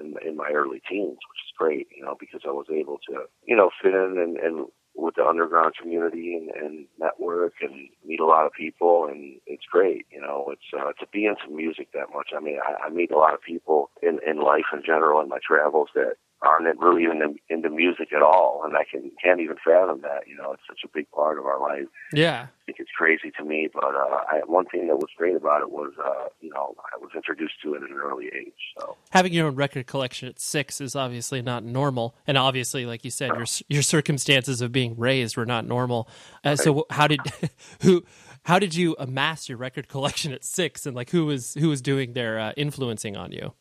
in, 0.00 0.14
in 0.26 0.36
my 0.36 0.50
early 0.54 0.82
teens, 0.88 1.18
which 1.18 1.42
is 1.44 1.56
great, 1.58 1.88
you 1.94 2.04
know, 2.04 2.16
because 2.18 2.42
I 2.46 2.52
was 2.52 2.66
able 2.70 2.98
to, 3.08 3.24
you 3.44 3.56
know, 3.56 3.70
fit 3.82 3.94
in 3.94 4.18
and, 4.18 4.36
and 4.36 4.66
with 4.94 5.14
the 5.14 5.24
underground 5.24 5.74
community 5.80 6.34
and, 6.34 6.50
and 6.50 6.86
network 6.98 7.54
and 7.60 7.88
meet 8.04 8.20
a 8.20 8.26
lot 8.26 8.46
of 8.46 8.52
people 8.52 9.08
and 9.10 9.40
it's 9.46 9.64
great 9.70 10.06
you 10.10 10.20
know 10.20 10.46
it's 10.50 10.62
uh, 10.78 10.92
to 11.00 11.06
be 11.12 11.26
into 11.26 11.54
music 11.54 11.88
that 11.92 12.12
much. 12.14 12.30
I 12.36 12.40
mean 12.40 12.58
I, 12.62 12.86
I 12.86 12.90
meet 12.90 13.10
a 13.10 13.18
lot 13.18 13.34
of 13.34 13.42
people 13.42 13.90
in 14.02 14.18
in 14.26 14.40
life 14.40 14.66
in 14.72 14.82
general 14.84 15.20
in 15.20 15.28
my 15.28 15.38
travels 15.46 15.88
that 15.94 16.16
aren't 16.42 16.78
really 16.78 17.06
into 17.48 17.70
music 17.70 18.12
at 18.12 18.22
all, 18.22 18.62
and 18.64 18.76
I 18.76 18.84
can 18.84 19.10
can't 19.22 19.40
even 19.40 19.56
fathom 19.64 20.00
that. 20.02 20.26
You 20.26 20.36
know, 20.36 20.52
it's 20.52 20.62
such 20.66 20.80
a 20.84 20.88
big 20.92 21.10
part 21.10 21.38
of 21.38 21.46
our 21.46 21.60
life. 21.60 21.86
Yeah, 22.12 22.46
I 22.46 22.62
think 22.66 22.78
it's 22.80 22.90
crazy 22.96 23.32
to 23.38 23.44
me. 23.44 23.68
But 23.72 23.94
uh, 23.94 24.20
I, 24.28 24.40
one 24.46 24.66
thing 24.66 24.88
that 24.88 24.96
was 24.96 25.08
great 25.16 25.36
about 25.36 25.62
it 25.62 25.70
was, 25.70 25.92
uh, 26.04 26.28
you 26.40 26.50
know, 26.50 26.74
I 26.92 26.98
was 26.98 27.10
introduced 27.14 27.54
to 27.62 27.74
it 27.74 27.82
at 27.82 27.90
an 27.90 27.96
early 27.96 28.26
age. 28.26 28.52
So 28.78 28.96
having 29.10 29.32
your 29.32 29.46
own 29.46 29.54
record 29.54 29.86
collection 29.86 30.28
at 30.28 30.40
six 30.40 30.80
is 30.80 30.96
obviously 30.96 31.42
not 31.42 31.64
normal, 31.64 32.16
and 32.26 32.36
obviously, 32.36 32.86
like 32.86 33.04
you 33.04 33.10
said, 33.10 33.28
no. 33.30 33.36
your 33.36 33.46
your 33.68 33.82
circumstances 33.82 34.60
of 34.60 34.72
being 34.72 34.96
raised 34.96 35.36
were 35.36 35.46
not 35.46 35.66
normal. 35.66 36.08
Uh, 36.44 36.50
right. 36.50 36.58
So 36.58 36.86
how 36.90 37.06
did 37.06 37.20
who? 37.82 38.04
How 38.44 38.58
did 38.58 38.74
you 38.74 38.96
amass 38.98 39.48
your 39.48 39.56
record 39.56 39.86
collection 39.86 40.32
at 40.32 40.44
six, 40.44 40.84
and 40.84 40.96
like 40.96 41.10
who 41.10 41.26
was 41.26 41.54
who 41.54 41.68
was 41.68 41.80
doing 41.80 42.14
their 42.14 42.40
uh, 42.40 42.52
influencing 42.56 43.16
on 43.16 43.30
you? 43.30 43.54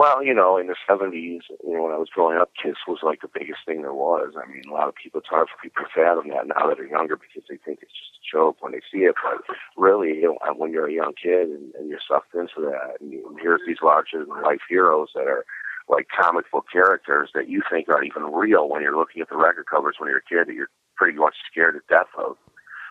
Well, 0.00 0.24
you 0.24 0.32
know, 0.32 0.56
in 0.56 0.68
the 0.68 0.76
seventies, 0.88 1.42
you 1.62 1.76
know, 1.76 1.82
when 1.82 1.92
I 1.92 2.00
was 2.00 2.08
growing 2.08 2.38
up, 2.38 2.52
Kiss 2.56 2.88
was 2.88 3.00
like 3.02 3.20
the 3.20 3.28
biggest 3.28 3.60
thing 3.66 3.82
there 3.82 3.92
was. 3.92 4.32
I 4.32 4.50
mean, 4.50 4.64
a 4.64 4.72
lot 4.72 4.88
of 4.88 4.94
people 4.94 5.20
it's 5.20 5.28
hard 5.28 5.48
for 5.52 5.60
people 5.60 5.84
to 5.84 5.92
fathom 5.92 6.32
that 6.32 6.48
now 6.48 6.72
that 6.72 6.78
they're 6.80 6.88
younger 6.88 7.20
because 7.20 7.44
they 7.50 7.60
think 7.60 7.80
it's 7.84 7.92
just 7.92 8.16
a 8.16 8.24
joke 8.24 8.56
when 8.64 8.72
they 8.72 8.80
see 8.88 9.04
it. 9.04 9.14
But 9.20 9.44
really, 9.76 10.24
you 10.24 10.32
know, 10.32 10.54
when 10.56 10.72
you're 10.72 10.88
a 10.88 10.96
young 11.04 11.12
kid 11.22 11.52
and, 11.52 11.74
and 11.76 11.90
you're 11.90 12.00
sucked 12.00 12.32
into 12.32 12.64
that, 12.64 12.96
and 13.04 13.12
you, 13.12 13.36
here's 13.44 13.60
these 13.66 13.84
larger 13.84 14.24
than 14.24 14.40
life 14.40 14.64
heroes 14.72 15.12
that 15.14 15.28
are 15.28 15.44
like 15.86 16.08
comic 16.08 16.50
book 16.50 16.64
characters 16.72 17.28
that 17.34 17.50
you 17.50 17.60
think 17.68 17.90
are 17.90 18.02
even 18.02 18.32
real 18.32 18.70
when 18.70 18.80
you're 18.80 18.96
looking 18.96 19.20
at 19.20 19.28
the 19.28 19.36
record 19.36 19.66
covers 19.68 19.96
when 19.98 20.08
you're 20.08 20.24
a 20.24 20.32
kid 20.32 20.48
that 20.48 20.56
you're 20.56 20.72
pretty 20.96 21.18
much 21.18 21.36
scared 21.44 21.76
to 21.76 21.94
death 21.94 22.08
of. 22.16 22.40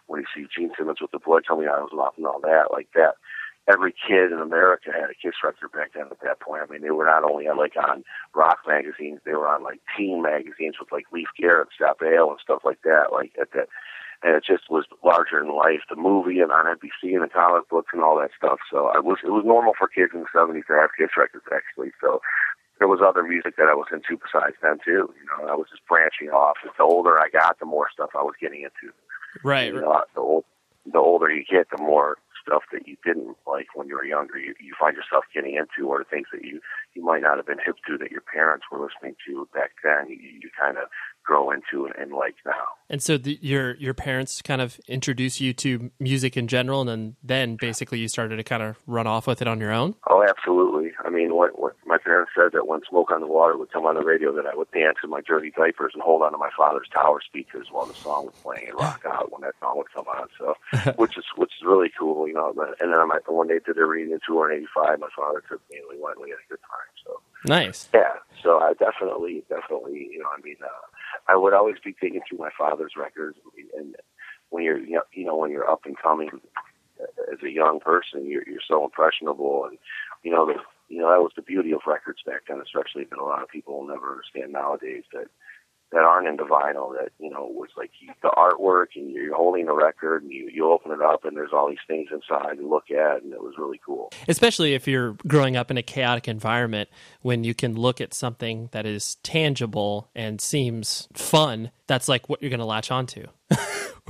When 0.05 0.21
you 0.21 0.27
see 0.29 0.45
Gene 0.45 0.69
Simmons 0.77 1.01
with 1.01 1.09
the 1.09 1.17
boy 1.17 1.39
tell 1.41 1.57
me 1.57 1.65
I 1.65 1.81
was 1.81 1.89
off 1.89 2.13
and 2.17 2.27
all 2.27 2.41
that, 2.41 2.69
like 2.69 2.89
that 2.93 3.17
every 3.67 3.93
kid 3.93 4.31
in 4.31 4.39
America 4.39 4.91
had 4.93 5.09
a 5.09 5.17
Kiss 5.21 5.35
record 5.43 5.71
back 5.71 5.93
then. 5.93 6.07
At 6.11 6.21
that 6.21 6.39
point, 6.39 6.63
I 6.63 6.71
mean, 6.71 6.81
they 6.81 6.91
were 6.91 7.05
not 7.05 7.23
only 7.23 7.47
on, 7.47 7.57
like 7.57 7.75
on 7.77 8.03
rock 8.33 8.59
magazines, 8.67 9.19
they 9.25 9.33
were 9.33 9.47
on 9.47 9.63
like 9.63 9.81
teen 9.97 10.21
magazines 10.21 10.75
with 10.79 10.91
like 10.91 11.05
Leif 11.11 11.29
Garrett, 11.37 11.69
Scott 11.75 11.99
Baio, 11.99 12.29
and 12.29 12.39
stuff 12.41 12.61
like 12.63 12.81
that. 12.83 13.11
Like 13.11 13.33
at 13.39 13.51
that, 13.53 13.67
and 14.21 14.35
it 14.35 14.43
just 14.45 14.69
was 14.69 14.85
larger 15.03 15.39
than 15.39 15.55
life. 15.55 15.81
The 15.89 15.95
movie 15.95 16.39
and 16.39 16.51
on 16.51 16.65
NBC 16.65 17.15
and 17.15 17.23
the 17.23 17.29
comic 17.29 17.69
books 17.69 17.91
and 17.93 18.03
all 18.03 18.17
that 18.19 18.31
stuff. 18.35 18.59
So 18.71 18.87
I 18.87 18.99
was 18.99 19.19
it 19.23 19.31
was 19.31 19.45
normal 19.45 19.73
for 19.77 19.87
kids 19.87 20.11
in 20.13 20.21
the 20.21 20.33
'70s 20.33 20.67
to 20.67 20.73
have 20.73 20.91
Kiss 20.97 21.15
records 21.17 21.45
actually. 21.53 21.91
So 22.01 22.21
there 22.79 22.87
was 22.87 23.01
other 23.05 23.23
music 23.23 23.55
that 23.57 23.67
I 23.69 23.75
was 23.75 23.87
into 23.91 24.19
besides 24.19 24.55
them 24.61 24.79
too. 24.83 25.13
You 25.13 25.25
know, 25.27 25.51
I 25.51 25.55
was 25.55 25.67
just 25.69 25.85
branching 25.87 26.29
off. 26.29 26.57
As 26.65 26.71
The 26.77 26.83
older 26.83 27.19
I 27.19 27.29
got, 27.29 27.59
the 27.59 27.65
more 27.65 27.87
stuff 27.93 28.11
I 28.15 28.23
was 28.23 28.35
getting 28.39 28.63
into. 28.63 28.93
Right. 29.43 29.73
You 29.73 29.81
know, 29.81 30.01
the 30.15 30.21
old, 30.21 30.45
the 30.91 30.97
older 30.97 31.29
you 31.29 31.43
get, 31.43 31.67
the 31.69 31.81
more 31.81 32.17
stuff 32.41 32.63
that 32.71 32.87
you 32.87 32.97
didn't 33.05 33.37
like 33.47 33.67
when 33.75 33.87
you 33.87 33.95
were 33.95 34.05
younger. 34.05 34.37
You, 34.37 34.53
you 34.59 34.73
find 34.79 34.95
yourself 34.95 35.25
getting 35.33 35.55
into, 35.55 35.87
or 35.89 36.03
things 36.03 36.27
that 36.33 36.43
you 36.43 36.61
you 36.93 37.03
might 37.03 37.21
not 37.21 37.37
have 37.37 37.47
been 37.47 37.59
hip 37.63 37.77
to 37.87 37.97
that 37.97 38.11
your 38.11 38.21
parents 38.23 38.65
were 38.71 38.79
listening 38.79 39.15
to 39.27 39.47
back 39.53 39.71
then. 39.83 40.09
You, 40.09 40.17
you 40.17 40.49
kind 40.59 40.77
of 40.77 40.89
grow 41.29 41.51
into 41.51 41.85
and, 41.85 41.93
and 41.95 42.11
like 42.11 42.35
now. 42.43 42.65
And 42.89 43.03
so 43.03 43.15
the, 43.19 43.37
your 43.39 43.75
your 43.75 43.93
parents 43.93 44.41
kind 44.41 44.61
of 44.61 44.79
introduced 44.87 45.39
you 45.39 45.53
to 45.53 45.91
music 45.99 46.35
in 46.35 46.47
general, 46.47 46.81
and 46.81 46.89
then 46.89 47.15
then 47.21 47.55
basically 47.55 47.99
you 47.99 48.07
started 48.07 48.37
to 48.37 48.43
kind 48.43 48.63
of 48.63 48.77
run 48.87 49.05
off 49.05 49.27
with 49.27 49.39
it 49.43 49.47
on 49.47 49.59
your 49.59 49.71
own. 49.71 49.93
Oh, 50.09 50.25
absolutely. 50.27 50.91
I 51.05 51.11
mean, 51.11 51.35
what 51.35 51.59
what 51.59 51.75
my 51.85 51.99
parents 51.99 52.31
said 52.35 52.51
that 52.53 52.65
when 52.67 52.81
Smoke 52.89 53.11
on 53.11 53.21
the 53.21 53.27
Water 53.27 53.55
would 53.57 53.71
come 53.71 53.85
on 53.85 53.93
the 53.93 54.01
radio, 54.01 54.33
that 54.33 54.47
I 54.47 54.55
would 54.55 54.71
dance 54.71 54.97
in 55.03 55.11
my 55.11 55.21
dirty 55.21 55.51
diapers 55.55 55.91
and 55.93 56.01
hold 56.01 56.23
on 56.23 56.31
to 56.31 56.39
my 56.39 56.49
father's 56.57 56.89
tower 56.91 57.21
speakers 57.23 57.67
while 57.69 57.85
the 57.85 57.93
song 57.93 58.25
was 58.25 58.35
playing 58.41 58.69
and 58.69 58.79
rock 58.79 59.03
out 59.05 59.31
when 59.31 59.41
that 59.41 59.53
song 59.59 59.77
would 59.77 59.93
come 59.93 60.07
on. 60.07 60.27
So, 60.39 60.55
which 60.95 61.15
is 61.15 61.25
which 61.37 61.51
is 61.61 61.63
really 61.67 61.91
cool, 61.97 62.27
you 62.27 62.33
know. 62.33 62.49
And 62.79 62.91
then 62.91 62.99
I, 62.99 63.19
when 63.27 63.49
they 63.49 63.59
did 63.59 63.75
their 63.75 63.85
reunion 63.85 64.19
tour 64.25 64.51
in 64.51 64.57
'85, 64.63 64.99
my 64.99 65.09
father 65.15 65.43
took 65.47 65.61
me 65.69 65.77
and 65.77 65.85
we 65.91 66.01
went. 66.03 66.17
and 66.17 66.23
We 66.23 66.31
had 66.31 66.41
a 66.43 66.49
good 66.49 66.63
time. 66.65 66.89
So 67.05 67.21
nice. 67.45 67.87
Yeah. 67.93 68.17
So 68.41 68.57
I 68.57 68.73
definitely, 68.73 69.43
definitely, 69.47 70.09
you 70.11 70.17
know, 70.17 70.29
I 70.35 70.41
mean. 70.41 70.57
uh 70.63 70.67
I 71.29 71.35
would 71.35 71.53
always 71.53 71.75
be 71.83 71.95
digging 72.01 72.21
through 72.27 72.39
my 72.39 72.49
father's 72.57 72.93
records, 72.97 73.37
and 73.77 73.95
when 74.49 74.63
you're 74.63 74.79
you 74.79 75.01
know 75.25 75.37
when 75.37 75.51
you're 75.51 75.69
up 75.69 75.85
and 75.85 75.97
coming 75.97 76.29
as 77.31 77.37
a 77.43 77.51
young 77.51 77.79
person, 77.79 78.25
you're 78.25 78.47
you're 78.47 78.65
so 78.67 78.83
impressionable, 78.83 79.65
and 79.69 79.77
you 80.23 80.31
know 80.31 80.45
the 80.47 80.55
you 80.89 80.99
know 80.99 81.11
that 81.11 81.21
was 81.21 81.31
the 81.35 81.43
beauty 81.43 81.71
of 81.71 81.81
records 81.85 82.19
back 82.25 82.41
then, 82.47 82.61
especially 82.61 83.05
that 83.05 83.19
a 83.19 83.23
lot 83.23 83.43
of 83.43 83.49
people 83.49 83.79
will 83.79 83.87
never 83.87 84.11
understand 84.11 84.51
nowadays 84.51 85.03
that 85.13 85.27
that 85.91 86.03
aren't 86.03 86.27
into 86.27 86.43
vinyl 86.43 86.93
that 86.93 87.11
you 87.19 87.29
know 87.29 87.45
was 87.45 87.69
like 87.75 87.91
the 88.21 88.29
artwork 88.29 88.87
and 88.95 89.11
you're 89.11 89.35
holding 89.35 89.65
the 89.65 89.73
record 89.73 90.23
and 90.23 90.31
you 90.31 90.49
you 90.53 90.71
open 90.71 90.91
it 90.91 91.01
up 91.01 91.25
and 91.25 91.35
there's 91.35 91.51
all 91.53 91.67
these 91.67 91.77
things 91.87 92.09
inside 92.11 92.57
to 92.57 92.67
look 92.67 92.91
at 92.91 93.23
and 93.23 93.33
it 93.33 93.41
was 93.41 93.55
really 93.57 93.79
cool. 93.85 94.11
Especially 94.27 94.73
if 94.73 94.87
you're 94.87 95.15
growing 95.27 95.57
up 95.57 95.71
in 95.71 95.77
a 95.77 95.83
chaotic 95.83 96.27
environment 96.27 96.89
when 97.21 97.43
you 97.43 97.53
can 97.53 97.75
look 97.75 97.99
at 97.99 98.13
something 98.13 98.69
that 98.71 98.85
is 98.85 99.15
tangible 99.23 100.09
and 100.15 100.39
seems 100.39 101.07
fun 101.13 101.71
that's 101.89 102.07
like 102.07 102.29
what 102.29 102.41
you're 102.41 102.51
going 102.51 102.59
to 102.59 102.65
latch 102.65 102.91
onto. 102.91 103.25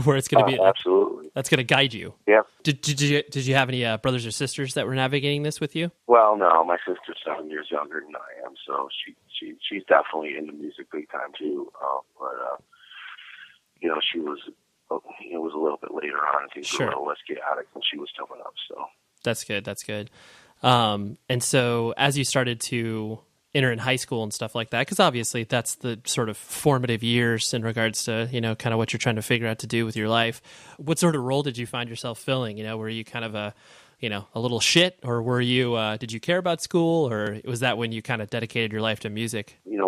Where 0.03 0.15
it's 0.15 0.27
going 0.27 0.45
to 0.45 0.51
be 0.51 0.59
uh, 0.59 0.65
absolutely 0.65 1.08
that's 1.33 1.49
going 1.49 1.57
to 1.57 1.63
guide 1.63 1.93
you 1.93 2.13
yeah 2.27 2.41
did, 2.63 2.81
did 2.81 3.01
you 3.01 3.23
did 3.31 3.45
you 3.45 3.55
have 3.55 3.69
any 3.69 3.85
uh, 3.85 3.97
brothers 3.97 4.25
or 4.25 4.31
sisters 4.31 4.73
that 4.73 4.85
were 4.85 4.95
navigating 4.95 5.43
this 5.43 5.59
with 5.59 5.75
you 5.75 5.91
well 6.07 6.35
no 6.37 6.63
my 6.63 6.77
sister's 6.85 7.17
seven 7.25 7.49
years 7.49 7.67
younger 7.71 8.01
than 8.01 8.15
i 8.15 8.45
am 8.45 8.53
so 8.65 8.87
she 9.05 9.15
she 9.39 9.55
she's 9.67 9.83
definitely 9.85 10.37
into 10.37 10.53
music 10.53 10.87
big 10.91 11.09
time 11.09 11.31
too. 11.37 11.71
Um, 11.81 12.01
but 12.17 12.25
uh, 12.25 12.57
you 13.79 13.89
know, 13.89 13.99
she 14.11 14.19
was 14.19 14.39
it 14.89 15.37
was 15.37 15.53
a 15.53 15.57
little 15.57 15.77
bit 15.77 15.93
later 15.93 16.17
on. 16.17 16.49
Things 16.53 16.67
sure. 16.67 16.85
were 16.87 16.91
a 16.91 16.95
little 16.95 17.07
less 17.07 17.17
chaotic 17.27 17.67
when 17.73 17.83
she 17.89 17.97
was 17.97 18.09
coming 18.17 18.41
up. 18.43 18.53
So 18.67 18.85
that's 19.23 19.43
good. 19.43 19.63
That's 19.63 19.83
good. 19.83 20.09
Um, 20.61 21.17
and 21.29 21.41
so 21.41 21.93
as 21.95 22.17
you 22.17 22.25
started 22.25 22.59
to 22.61 23.19
enter 23.53 23.71
in 23.71 23.79
high 23.79 23.95
school 23.95 24.23
and 24.23 24.33
stuff 24.33 24.55
like 24.55 24.69
that, 24.71 24.81
because 24.81 24.99
obviously 24.99 25.43
that's 25.43 25.75
the 25.75 25.99
sort 26.05 26.29
of 26.29 26.37
formative 26.37 27.03
years 27.03 27.53
in 27.53 27.63
regards 27.63 28.03
to 28.05 28.29
you 28.31 28.41
know 28.41 28.55
kind 28.55 28.73
of 28.73 28.77
what 28.77 28.93
you're 28.93 28.99
trying 28.99 29.15
to 29.15 29.21
figure 29.21 29.47
out 29.47 29.59
to 29.59 29.67
do 29.67 29.85
with 29.85 29.95
your 29.95 30.09
life. 30.09 30.41
What 30.77 30.99
sort 30.99 31.15
of 31.15 31.23
role 31.23 31.43
did 31.43 31.57
you 31.57 31.65
find 31.65 31.89
yourself 31.89 32.19
filling? 32.19 32.57
You 32.57 32.63
know, 32.63 32.77
were 32.77 32.89
you 32.89 33.03
kind 33.03 33.25
of 33.25 33.35
a 33.35 33.53
you 33.99 34.09
know 34.09 34.27
a 34.33 34.39
little 34.39 34.59
shit, 34.59 34.99
or 35.03 35.21
were 35.21 35.41
you? 35.41 35.75
Uh, 35.75 35.97
did 35.97 36.11
you 36.11 36.19
care 36.19 36.37
about 36.37 36.61
school, 36.61 37.11
or 37.11 37.39
was 37.45 37.61
that 37.61 37.77
when 37.77 37.91
you 37.91 38.01
kind 38.01 38.21
of 38.21 38.29
dedicated 38.29 38.71
your 38.71 38.81
life 38.81 39.01
to 39.01 39.09
music? 39.09 39.57
You 39.65 39.77
know, 39.77 39.87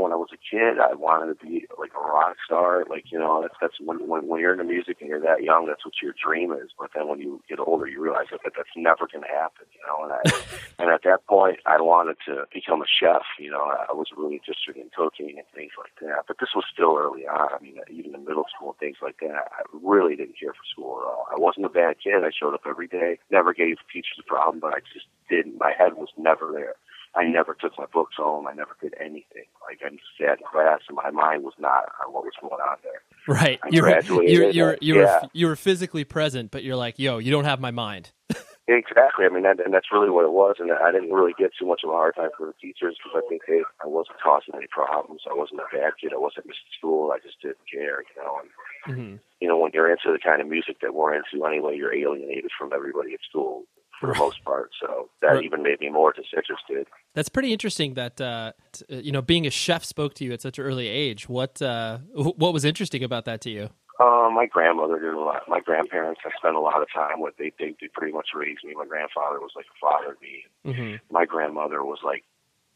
kid, 0.52 0.78
I 0.78 0.94
wanted 0.94 1.40
to 1.40 1.46
be 1.46 1.66
like 1.80 1.92
a 1.96 2.04
rock 2.04 2.36
star. 2.46 2.84
Like 2.90 3.06
you 3.12 3.18
know, 3.18 3.42
that's 3.42 3.56
that's 3.62 3.80
when 3.80 4.08
when, 4.08 4.28
when 4.28 4.42
you're 4.42 4.52
into 4.52 4.66
music 4.66 4.98
and 5.00 5.10
you're 5.10 5.22
that 5.22 5.44
young, 5.44 5.66
that's 5.66 5.86
what 5.86 5.96
your 6.04 6.14
dream 6.14 6.52
is. 6.52 6.70
But 6.78 6.92
then 6.94 7.08
when 7.08 7.20
you 7.20 7.42
get 7.48 7.60
older, 7.60 7.88
you 7.88 8.02
realize 8.02 8.28
that, 8.32 8.42
that 8.44 8.54
that's 8.56 8.76
never 8.76 9.08
going 9.08 9.24
to 9.24 9.32
happen. 9.32 9.66
You 9.72 9.82
know, 9.88 10.04
and 10.04 10.14
I 10.14 10.22
and 10.84 10.92
at 10.92 11.04
that 11.04 11.26
point, 11.26 11.60
I 11.66 11.80
wanted 11.80 12.18
to 12.28 12.44
become 12.54 12.82
a 12.82 12.90
chef. 12.92 13.24
You 13.40 13.52
know, 13.52 13.64
I 13.64 13.94
was 13.94 14.12
really 14.16 14.36
interested 14.36 14.76
in 14.76 14.92
cooking 14.96 15.40
and 15.40 15.48
things 15.56 15.72
like 15.80 15.96
that. 16.02 16.28
But 16.28 16.38
this 16.40 16.52
was 16.54 16.66
still 16.68 17.00
early 17.00 17.26
on. 17.26 17.50
I 17.56 17.64
mean, 17.64 17.80
even 17.90 18.14
in 18.14 18.26
middle 18.26 18.46
school 18.54 18.76
and 18.76 18.80
things 18.80 18.98
like 19.02 19.18
that, 19.22 19.48
I 19.56 19.64
really 19.72 20.16
didn't 20.16 20.40
care 20.40 20.54
for 20.54 20.68
school 20.68 21.00
at 21.00 21.08
all. 21.08 21.28
I 21.32 21.40
wasn't 21.40 21.66
a 21.66 21.74
bad 21.74 21.96
kid. 22.04 22.28
I 22.28 22.32
showed 22.36 22.54
up 22.54 22.68
every 22.68 22.88
day. 22.88 23.18
Never 23.32 23.54
gave 23.54 23.78
teachers 23.92 24.20
a 24.20 24.28
problem, 24.28 24.60
but 24.60 24.74
I 24.76 24.80
just 24.94 25.08
didn't. 25.30 25.58
My 25.58 25.72
head 25.72 25.96
was 25.96 26.10
never 26.18 26.52
there. 26.52 26.76
I 27.14 27.26
never 27.26 27.56
took 27.60 27.78
my 27.78 27.86
books 27.92 28.16
home. 28.18 28.48
I 28.48 28.54
never 28.54 28.78
did 28.82 28.94
anything. 29.00 29.46
Like 29.68 29.80
I 29.86 29.90
just 29.90 30.04
sat 30.20 30.40
in 30.40 30.46
class, 30.50 30.80
and 30.88 30.96
my 30.96 31.12
mind 31.12 31.44
was 31.44 31.54
not 31.60 31.92
on 32.06 32.14
what 32.14 32.24
was 32.24 32.34
going 32.40 32.54
on 32.54 32.78
there. 32.84 33.02
Right. 33.28 33.60
you 33.70 33.82
were, 33.82 34.02
you 34.02 34.50
you 34.50 34.78
you 34.82 34.96
were, 34.96 35.22
you 35.34 35.48
were 35.48 35.56
physically 35.56 36.04
present, 36.06 36.52
but 36.52 36.64
you're 36.64 36.78
like, 36.78 37.00
yo, 37.00 37.18
you 37.18 37.32
don't 37.32 37.46
have 37.46 37.60
my 37.60 37.72
mind. 37.72 38.12
exactly. 38.68 39.26
I 39.26 39.30
mean, 39.30 39.44
that, 39.44 39.60
and 39.64 39.74
that's 39.74 39.92
really 39.92 40.10
what 40.10 40.24
it 40.24 40.32
was. 40.32 40.56
And 40.60 40.72
I 40.72 40.92
didn't 40.92 41.12
really 41.12 41.34
get 41.38 41.52
too 41.60 41.68
much 41.68 41.82
of 41.84 41.90
a 41.90 41.94
hard 41.94 42.16
time 42.16 42.30
for 42.38 42.48
the 42.48 42.54
teachers 42.62 42.98
because 42.98 43.22
I 43.24 43.28
think 43.28 43.42
they, 43.48 43.62
I 43.84 43.88
wasn't 43.88 44.22
causing 44.24 44.56
any 44.56 44.68
problems. 44.72 45.22
I 45.30 45.36
wasn't 45.36 45.60
a 45.60 45.76
bad 45.76 45.94
kid. 46.00 46.14
I 46.14 46.18
wasn't 46.18 46.48
missing 46.48 46.72
school. 46.78 47.12
I 47.12 47.20
just 47.20 47.42
didn't 47.42 47.68
care, 47.70 48.02
you 48.02 48.16
know. 48.24 48.40
And 48.40 48.50
mm-hmm. 48.96 49.16
you 49.42 49.48
know, 49.48 49.58
when 49.58 49.72
you're 49.74 49.92
into 49.92 50.12
the 50.12 50.20
kind 50.24 50.42
of 50.42 50.48
music 50.48 50.80
that 50.82 50.96
we're 50.96 51.14
into 51.14 51.46
anyway, 51.46 51.76
you're 51.76 51.94
alienated 51.94 52.52
from 52.58 52.72
everybody 52.74 53.14
at 53.14 53.20
school 53.28 53.66
for 54.02 54.08
the 54.08 54.20
most 54.20 54.44
part. 54.44 54.72
So 54.82 55.10
that 55.22 55.28
right. 55.28 55.44
even 55.44 55.64
made 55.64 55.80
me 55.80 55.90
more 55.90 56.12
disinterested. 56.12 56.88
That's 57.14 57.30
pretty 57.30 57.54
interesting. 57.54 57.94
That 57.94 58.20
uh, 58.20 58.52
t- 58.74 58.86
uh, 58.92 59.00
you 59.00 59.12
know, 59.12 59.22
being 59.22 59.48
a 59.48 59.52
chef 59.52 59.86
spoke 59.86 60.16
to 60.16 60.26
you 60.26 60.34
at 60.34 60.42
such 60.42 60.58
an 60.60 60.66
early 60.66 60.88
age. 60.88 61.30
What 61.30 61.62
uh, 61.62 62.00
what 62.14 62.52
was 62.52 62.66
interesting 62.66 63.04
about 63.04 63.26
that 63.26 63.40
to 63.42 63.50
you? 63.50 63.70
Uh, 64.00 64.30
my 64.34 64.48
grandmother 64.48 65.00
did 65.00 65.14
a 65.14 65.20
lot. 65.20 65.44
My 65.48 65.60
grandparents, 65.60 66.22
I 66.26 66.32
spent 66.36 66.56
a 66.56 66.60
lot 66.60 66.82
of 66.82 66.88
time 66.94 67.22
with. 67.22 67.38
They 67.38 67.54
they, 67.60 67.76
they 67.80 67.88
pretty 67.94 68.12
much 68.12 68.30
raised 68.36 68.64
me. 68.66 68.74
My 68.76 68.86
grandfather 68.86 69.40
was 69.40 69.52
like 69.56 69.66
a 69.66 69.78
father 69.80 70.16
to 70.16 70.22
me. 70.22 70.46
Mm-hmm. 70.66 71.14
My 71.14 71.26
grandmother 71.26 71.84
was 71.84 72.00
like 72.04 72.24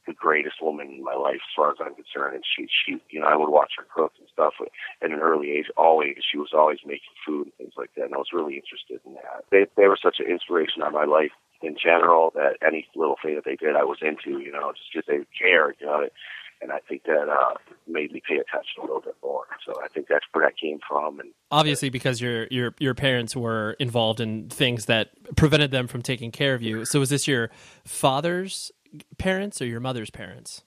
the 0.07 0.13
greatest 0.13 0.61
woman 0.61 0.87
in 0.89 1.03
my 1.03 1.15
life, 1.15 1.35
as 1.35 1.55
far 1.55 1.71
as 1.71 1.77
I'm 1.79 1.95
concerned. 1.95 2.35
And 2.35 2.43
she, 2.45 2.67
she, 2.67 3.01
you 3.09 3.19
know, 3.19 3.27
I 3.27 3.35
would 3.35 3.49
watch 3.49 3.73
her 3.77 3.85
cook 3.93 4.13
and 4.19 4.27
stuff 4.31 4.53
at 4.61 5.11
an 5.11 5.19
early 5.19 5.51
age. 5.51 5.65
Always, 5.77 6.17
she 6.31 6.37
was 6.37 6.51
always 6.53 6.79
making 6.85 7.15
food 7.25 7.45
and 7.45 7.53
things 7.57 7.73
like 7.77 7.91
that. 7.95 8.05
And 8.05 8.13
I 8.13 8.17
was 8.17 8.33
really 8.33 8.55
interested 8.55 8.99
in 9.05 9.13
that. 9.15 9.45
They, 9.51 9.65
they 9.75 9.87
were 9.87 9.99
such 10.01 10.17
an 10.19 10.29
inspiration 10.29 10.81
on 10.81 10.93
my 10.93 11.05
life 11.05 11.31
in 11.61 11.75
general 11.81 12.31
that 12.35 12.57
any 12.65 12.87
little 12.95 13.17
thing 13.23 13.35
that 13.35 13.45
they 13.45 13.55
did, 13.55 13.75
I 13.75 13.83
was 13.83 13.99
into. 14.01 14.39
You 14.39 14.51
know, 14.51 14.71
just 14.73 14.89
because 14.93 15.07
they 15.07 15.25
cared. 15.37 15.75
You 15.79 15.87
know. 15.87 15.99
It 16.01 16.13
and 16.61 16.71
I 16.71 16.79
think 16.87 17.03
that 17.03 17.29
uh, 17.29 17.55
made 17.87 18.11
me 18.11 18.21
pay 18.27 18.35
attention 18.35 18.79
a 18.79 18.81
little 18.81 19.01
bit 19.01 19.15
more. 19.23 19.45
So 19.65 19.73
I 19.83 19.87
think 19.87 20.07
that's 20.07 20.25
where 20.31 20.45
that 20.45 20.57
came 20.57 20.79
from. 20.87 21.19
And 21.19 21.31
obviously, 21.51 21.89
because 21.89 22.21
your 22.21 22.47
your 22.47 22.73
your 22.79 22.93
parents 22.93 23.35
were 23.35 23.75
involved 23.79 24.19
in 24.19 24.49
things 24.49 24.85
that 24.85 25.09
prevented 25.35 25.71
them 25.71 25.87
from 25.87 26.01
taking 26.01 26.31
care 26.31 26.53
of 26.53 26.61
you. 26.61 26.85
So 26.85 26.99
was 26.99 27.09
this 27.09 27.27
your 27.27 27.49
father's 27.83 28.71
parents 29.17 29.61
or 29.61 29.65
your 29.65 29.79
mother's 29.79 30.09
parents? 30.09 30.63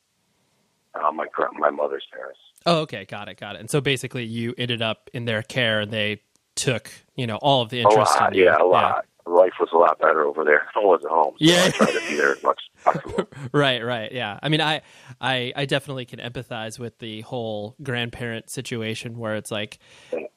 Uh, 0.94 1.12
my 1.12 1.26
my 1.58 1.70
mother's 1.70 2.06
parents. 2.12 2.38
Oh, 2.66 2.80
okay, 2.80 3.04
got 3.04 3.28
it, 3.28 3.38
got 3.38 3.56
it. 3.56 3.60
And 3.60 3.70
so 3.70 3.80
basically, 3.80 4.24
you 4.24 4.54
ended 4.58 4.82
up 4.82 5.10
in 5.12 5.24
their 5.24 5.42
care, 5.42 5.80
and 5.80 5.92
they 5.92 6.22
took 6.54 6.90
you 7.14 7.26
know 7.26 7.36
all 7.36 7.62
of 7.62 7.70
the 7.70 7.80
interest. 7.80 8.16
A 8.16 8.20
lot, 8.20 8.32
in 8.32 8.38
you. 8.38 8.44
yeah, 8.46 8.56
a 8.60 8.64
lot. 8.64 9.04
Yeah. 9.04 9.32
Life 9.32 9.52
was 9.60 9.68
a 9.74 9.76
lot 9.76 9.98
better 9.98 10.24
over 10.24 10.42
there. 10.42 10.66
I 10.74 10.78
was 10.78 11.02
at 11.04 11.10
home. 11.10 11.34
So 11.38 11.44
yeah, 11.44 11.64
I 11.66 11.70
tried 11.70 11.92
to 11.92 12.00
be 12.08 12.16
there 12.16 12.32
as 12.32 12.42
much 12.42 12.58
as 12.78 12.94
possible. 12.94 13.28
right, 13.52 13.84
right, 13.84 14.10
yeah. 14.10 14.38
I 14.42 14.48
mean, 14.48 14.62
I, 14.62 14.80
I, 15.20 15.52
I 15.54 15.66
definitely 15.66 16.06
can 16.06 16.18
empathize 16.18 16.78
with 16.78 16.98
the 16.98 17.20
whole 17.20 17.76
grandparent 17.82 18.48
situation 18.48 19.18
where 19.18 19.36
it's 19.36 19.50
like 19.50 19.80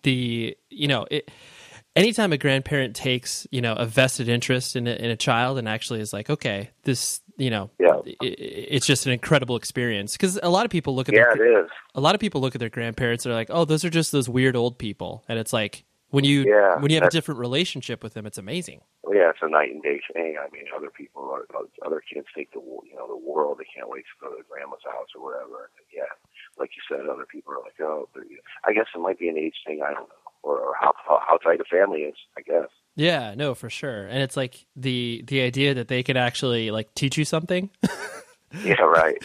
the 0.04 0.58
you 0.70 0.88
know 0.90 1.08
it 1.10 1.32
anytime 1.96 2.32
a 2.34 2.38
grandparent 2.38 2.96
takes 2.96 3.48
you 3.52 3.62
know 3.62 3.74
a 3.74 3.86
vested 3.86 4.30
interest 4.30 4.76
in 4.76 4.88
a, 4.88 4.92
in 4.92 5.12
a 5.12 5.18
child 5.18 5.58
and 5.58 5.68
actually 5.68 6.00
is 6.00 6.14
like 6.14 6.30
okay 6.30 6.70
this 6.84 7.22
you 7.38 7.50
know 7.50 7.70
yeah. 7.80 8.00
it, 8.06 8.16
it's 8.22 8.86
just 8.86 9.06
an 9.06 9.12
incredible 9.12 9.56
experience. 9.56 10.14
Because 10.14 10.40
a 10.42 10.50
lot 10.50 10.66
of 10.66 10.72
people 10.72 10.96
look 10.96 11.10
at 11.10 11.16
yeah 11.16 11.34
their, 11.36 11.62
it 11.62 11.66
is. 11.66 11.72
a 11.96 12.02
lot 12.02 12.16
of 12.16 12.22
people 12.22 12.42
look 12.42 12.56
at 12.56 12.60
their 12.60 12.70
grandparents 12.70 13.26
and 13.26 13.34
are 13.34 13.36
like 13.36 13.50
oh 13.50 13.66
those 13.66 13.84
are 13.84 13.90
just 13.90 14.12
those 14.12 14.30
weird 14.30 14.56
old 14.56 14.78
people. 14.78 15.24
And 15.28 15.40
it's 15.40 15.54
like 15.54 15.84
when 16.10 16.24
you 16.24 16.44
yeah, 16.44 16.80
when 16.80 16.92
you 16.92 16.98
have 16.98 17.08
a 17.08 17.12
different 17.12 17.40
relationship 17.40 18.04
with 18.04 18.14
them 18.14 18.26
it's 18.26 18.38
amazing. 18.38 18.82
Yeah 19.12 19.30
it's 19.30 19.40
a 19.42 19.50
night 19.50 19.72
and 19.72 19.82
day 19.82 20.00
thing. 20.14 20.38
I 20.40 20.50
mean 20.52 20.66
other 20.76 20.90
people 20.90 21.24
are, 21.32 21.46
uh, 21.56 21.66
other 21.86 22.02
kids 22.02 22.28
take 22.36 22.52
the 22.54 22.60
you 22.60 22.96
know 22.96 23.08
the 23.08 23.18
world. 23.18 23.58
They 23.60 23.68
can't 23.76 23.90
wait 23.90 24.06
to 24.06 24.16
go 24.22 24.30
to 24.30 24.36
their 24.36 24.46
grandma's 24.50 24.86
house 24.86 25.10
or 25.16 25.24
whatever 25.24 25.72
yeah 25.94 26.08
like 26.58 26.72
you 26.76 26.82
said 26.88 27.10
other 27.10 27.26
people 27.26 27.54
are 27.54 27.60
like 27.60 27.76
oh 27.82 28.08
i 28.66 28.72
guess 28.72 28.88
it 28.96 29.00
might 29.00 29.20
be 29.20 29.28
an 29.30 29.38
age 29.38 29.56
thing. 29.66 29.82
I 29.84 29.94
don't 29.94 30.08
know 30.08 30.21
or, 30.44 30.58
or 30.58 30.74
how, 30.80 30.94
how 31.08 31.20
how 31.28 31.38
tight 31.38 31.60
a 31.60 31.66
family 31.66 32.02
is 32.02 32.16
i 32.38 32.42
guess 32.42 32.70
yeah, 32.96 33.36
no, 33.36 33.56
for 33.56 33.70
sure. 33.70 34.06
And 34.08 34.20
it's 34.20 34.36
like 34.36 34.66
the 34.76 35.24
the 35.28 35.42
idea 35.42 35.76
that 35.76 35.88
they 35.88 36.04
could 36.04 36.18
actually 36.18 36.72
like 36.72 36.94
teach 36.94 37.18
you 37.18 37.26
something. 37.26 37.70
yeah, 38.64 38.82
right. 38.82 39.18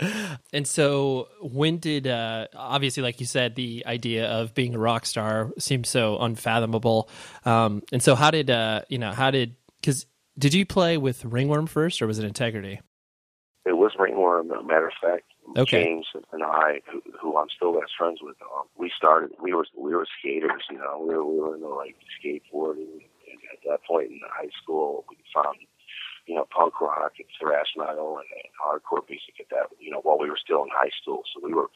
and 0.52 0.66
so 0.66 1.28
when 1.40 1.78
did 1.78 2.06
uh 2.06 2.46
obviously 2.54 3.02
like 3.02 3.20
you 3.20 3.26
said 3.26 3.56
the 3.56 3.84
idea 3.86 4.26
of 4.26 4.54
being 4.54 4.74
a 4.74 4.78
rock 4.78 5.06
star 5.06 5.50
seems 5.58 5.88
so 5.88 6.18
unfathomable. 6.18 7.08
Um 7.44 7.82
and 7.92 8.02
so 8.02 8.14
how 8.14 8.30
did 8.30 8.48
uh 8.50 8.82
you 8.88 8.98
know, 8.98 9.12
how 9.12 9.30
did 9.30 9.56
cuz 9.82 10.06
did 10.38 10.54
you 10.54 10.64
play 10.64 10.96
with 10.96 11.24
Ringworm 11.24 11.66
first 11.66 12.00
or 12.00 12.06
was 12.06 12.18
it 12.18 12.24
Integrity? 12.24 12.80
It 13.66 13.76
was 13.76 13.92
Ringworm, 13.98 14.48
matter 14.66 14.86
of 14.86 14.94
fact. 15.02 15.24
Okay. 15.56 15.84
James 15.84 16.06
and 16.32 16.42
I, 16.42 16.80
who, 16.90 17.02
who 17.20 17.36
I'm 17.36 17.48
still 17.54 17.72
best 17.72 17.92
friends 17.98 18.20
with, 18.22 18.36
um, 18.42 18.66
we 18.76 18.90
started. 18.96 19.30
We 19.42 19.52
were 19.52 19.66
we 19.76 19.94
were 19.94 20.06
skaters, 20.18 20.62
you 20.70 20.78
know. 20.78 21.04
We 21.06 21.14
were 21.14 21.24
we 21.24 21.40
were 21.40 21.54
into 21.56 21.68
like 21.68 21.96
skateboarding. 22.18 23.02
And 23.30 23.38
at 23.52 23.58
that 23.66 23.84
point 23.86 24.10
in 24.10 24.20
high 24.30 24.50
school, 24.62 25.04
we 25.08 25.16
found 25.34 25.56
you 26.26 26.34
know 26.34 26.46
punk 26.50 26.80
rock 26.80 27.12
and 27.18 27.28
thrash 27.40 27.74
metal 27.76 28.18
and, 28.18 28.26
and 28.30 28.52
hardcore 28.62 29.08
music 29.08 29.34
at 29.40 29.50
that. 29.50 29.76
You 29.80 29.90
know, 29.90 30.00
while 30.02 30.18
we 30.18 30.30
were 30.30 30.38
still 30.42 30.62
in 30.62 30.70
high 30.72 30.90
school, 31.02 31.22
so 31.34 31.40
we 31.42 31.52
were, 31.52 31.70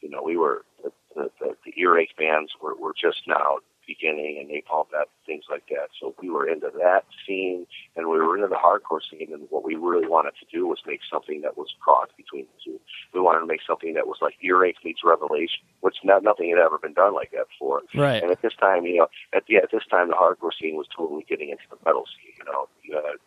you 0.00 0.08
know, 0.08 0.22
we 0.22 0.36
were 0.36 0.64
the 0.82 0.92
the, 1.14 1.30
the, 1.40 1.56
the 1.66 1.80
earache 1.80 2.16
bands 2.16 2.52
were 2.62 2.74
were 2.74 2.94
just 2.98 3.22
now 3.26 3.58
beginning 3.86 4.38
and 4.38 4.48
Napalm 4.48 4.90
Death 4.90 5.08
things 5.26 5.44
like 5.50 5.66
that. 5.68 5.88
So 6.00 6.14
we 6.20 6.30
were 6.30 6.48
into 6.48 6.70
that 6.78 7.04
scene 7.26 7.66
and 7.96 8.08
we 8.08 8.18
were 8.18 8.36
into 8.36 8.48
the 8.48 8.60
hardcore 8.60 9.00
scene 9.02 9.32
and 9.32 9.46
what 9.50 9.64
we 9.64 9.74
really 9.74 10.06
wanted 10.06 10.32
to 10.40 10.46
do 10.50 10.66
was 10.66 10.78
make 10.86 11.00
something 11.10 11.40
that 11.42 11.56
was 11.56 11.68
cross 11.80 12.08
between 12.16 12.46
the 12.46 12.58
two. 12.64 12.80
We 13.14 13.20
wanted 13.20 13.40
to 13.40 13.46
make 13.46 13.60
something 13.66 13.94
that 13.94 14.06
was 14.06 14.18
like 14.20 14.34
earache 14.42 14.82
meets 14.84 15.00
revelation, 15.04 15.62
which 15.80 15.96
not 16.04 16.22
nothing 16.22 16.50
had 16.50 16.58
ever 16.58 16.78
been 16.78 16.94
done 16.94 17.14
like 17.14 17.30
that 17.32 17.48
before. 17.48 17.82
Right. 17.94 18.22
And 18.22 18.30
at 18.30 18.42
this 18.42 18.54
time, 18.58 18.84
you 18.84 18.98
know, 18.98 19.08
at 19.32 19.44
the 19.46 19.56
at 19.56 19.70
this 19.72 19.86
time 19.90 20.08
the 20.08 20.18
hardcore 20.18 20.54
scene 20.58 20.76
was 20.76 20.86
totally 20.94 21.24
getting 21.28 21.50
into 21.50 21.64
the 21.70 21.78
metal 21.84 22.04
scene, 22.06 22.34
you 22.38 22.44
know. 22.44 22.68
You 22.82 22.96
had 22.96 23.20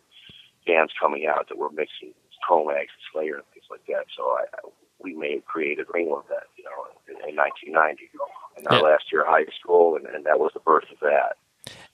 bands 0.66 0.92
coming 1.00 1.26
out 1.26 1.48
that 1.48 1.58
were 1.58 1.70
mixing 1.70 2.12
Cro-Mags 2.46 2.92
and 2.92 3.04
Slayer 3.12 3.36
and 3.36 3.48
things 3.52 3.66
like 3.70 3.84
that. 3.88 4.04
So 4.16 4.36
I, 4.36 4.44
we 5.00 5.14
made 5.14 5.44
created 5.44 5.86
Ringworm 5.92 6.24
that, 6.28 6.48
you 6.56 6.64
know, 6.64 6.88
in, 7.08 7.16
in 7.28 7.36
1990 7.36 8.12
in 8.58 8.66
our 8.68 8.76
Yeah. 8.76 8.82
last 8.82 9.04
year 9.12 9.22
of 9.22 9.28
high 9.28 9.46
school, 9.60 9.96
and, 9.96 10.06
and 10.06 10.24
that 10.26 10.38
was 10.38 10.50
the 10.54 10.60
birth 10.60 10.84
of 10.92 10.98
that. 11.00 11.36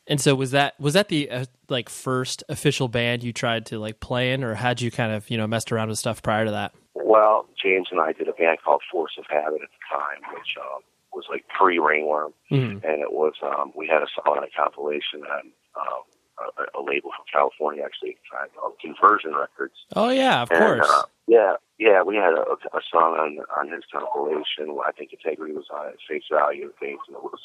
And 0.06 0.20
so 0.20 0.34
was 0.34 0.50
that 0.50 0.78
was 0.80 0.94
that 0.94 1.08
the 1.08 1.30
uh, 1.30 1.44
like 1.68 1.88
first 1.88 2.42
official 2.48 2.88
band 2.88 3.22
you 3.22 3.32
tried 3.32 3.66
to 3.66 3.78
like 3.78 4.00
play 4.00 4.32
in 4.32 4.42
or 4.42 4.54
had 4.54 4.80
you 4.80 4.90
kind 4.90 5.12
of, 5.12 5.30
you 5.30 5.36
know, 5.36 5.46
messed 5.46 5.70
around 5.70 5.88
with 5.88 5.98
stuff 5.98 6.20
prior 6.22 6.44
to 6.44 6.50
that? 6.50 6.72
Well, 6.94 7.46
James 7.62 7.88
and 7.92 8.00
I 8.00 8.12
did 8.12 8.26
a 8.28 8.32
band 8.32 8.58
called 8.64 8.82
Force 8.90 9.12
of 9.18 9.24
Habit 9.28 9.60
at 9.62 9.68
the 9.68 9.96
time, 9.96 10.34
which 10.34 10.56
um, 10.60 10.82
was 11.12 11.24
like 11.30 11.44
pre 11.56 11.78
Ringworm, 11.78 12.32
Mhm. 12.50 12.82
and 12.82 13.00
it 13.00 13.12
was 13.12 13.34
um, 13.42 13.72
we 13.76 13.86
had 13.86 14.02
a 14.02 14.06
song 14.14 14.38
on 14.38 14.42
a 14.44 14.50
compilation 14.56 15.22
on 15.22 15.52
um, 15.80 16.02
a, 16.40 16.78
a 16.78 16.82
label 16.82 17.10
from 17.16 17.24
California 17.32 17.82
actually 17.84 18.16
called 18.56 18.74
Conversion 18.80 19.34
Records. 19.34 19.74
Oh 19.96 20.10
yeah, 20.10 20.42
of 20.42 20.50
And, 20.50 20.60
course. 20.60 20.88
uh, 20.90 21.02
yeah, 21.26 21.54
yeah, 21.78 22.02
we 22.02 22.16
had 22.16 22.34
a, 22.34 22.42
a 22.76 22.80
song 22.90 23.16
on 23.18 23.38
on 23.56 23.72
his 23.72 23.84
compilation. 23.92 24.76
I 24.86 24.92
think 24.92 25.12
Integrity 25.12 25.54
was 25.54 25.66
on 25.72 25.88
it, 25.88 25.96
Face 26.08 26.24
Value 26.30 26.64
and 26.64 26.74
things, 26.80 27.00
and 27.08 27.16
it 27.16 27.22
was 27.22 27.40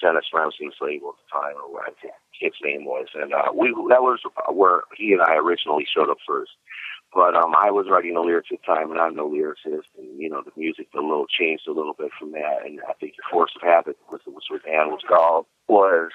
Dennis 0.00 0.26
Ramsey's 0.32 0.76
label 0.80 1.14
at 1.14 1.20
the 1.24 1.28
time, 1.32 1.56
or 1.56 1.72
what 1.72 1.84
I 1.88 1.92
think 2.00 2.14
his 2.38 2.52
name 2.62 2.84
was. 2.84 3.06
And 3.14 3.32
uh, 3.32 3.52
we 3.54 3.68
that 3.90 4.02
was 4.02 4.20
where 4.52 4.82
he 4.96 5.12
and 5.12 5.22
I 5.22 5.36
originally 5.36 5.86
showed 5.86 6.10
up 6.10 6.18
first. 6.26 6.52
But 7.14 7.34
um, 7.34 7.54
I 7.56 7.70
was 7.70 7.86
writing 7.88 8.14
the 8.14 8.20
lyrics 8.20 8.48
at 8.52 8.58
the 8.60 8.66
time, 8.66 8.90
and 8.90 9.00
I'm 9.00 9.14
no 9.16 9.28
lyricist, 9.30 9.88
and 9.96 10.20
you 10.20 10.28
know 10.28 10.42
the 10.44 10.52
music 10.56 10.88
a 10.94 11.00
little 11.00 11.26
changed 11.26 11.66
a 11.68 11.72
little 11.72 11.94
bit 11.94 12.10
from 12.18 12.32
that. 12.32 12.66
And 12.66 12.80
I 12.88 12.92
think 12.94 13.14
the 13.16 13.22
Force 13.30 13.52
of 13.56 13.62
Habit, 13.62 13.96
was 14.10 14.20
was 14.26 14.44
band 14.64 14.90
was 14.90 15.00
called, 15.08 15.46
was 15.68 16.10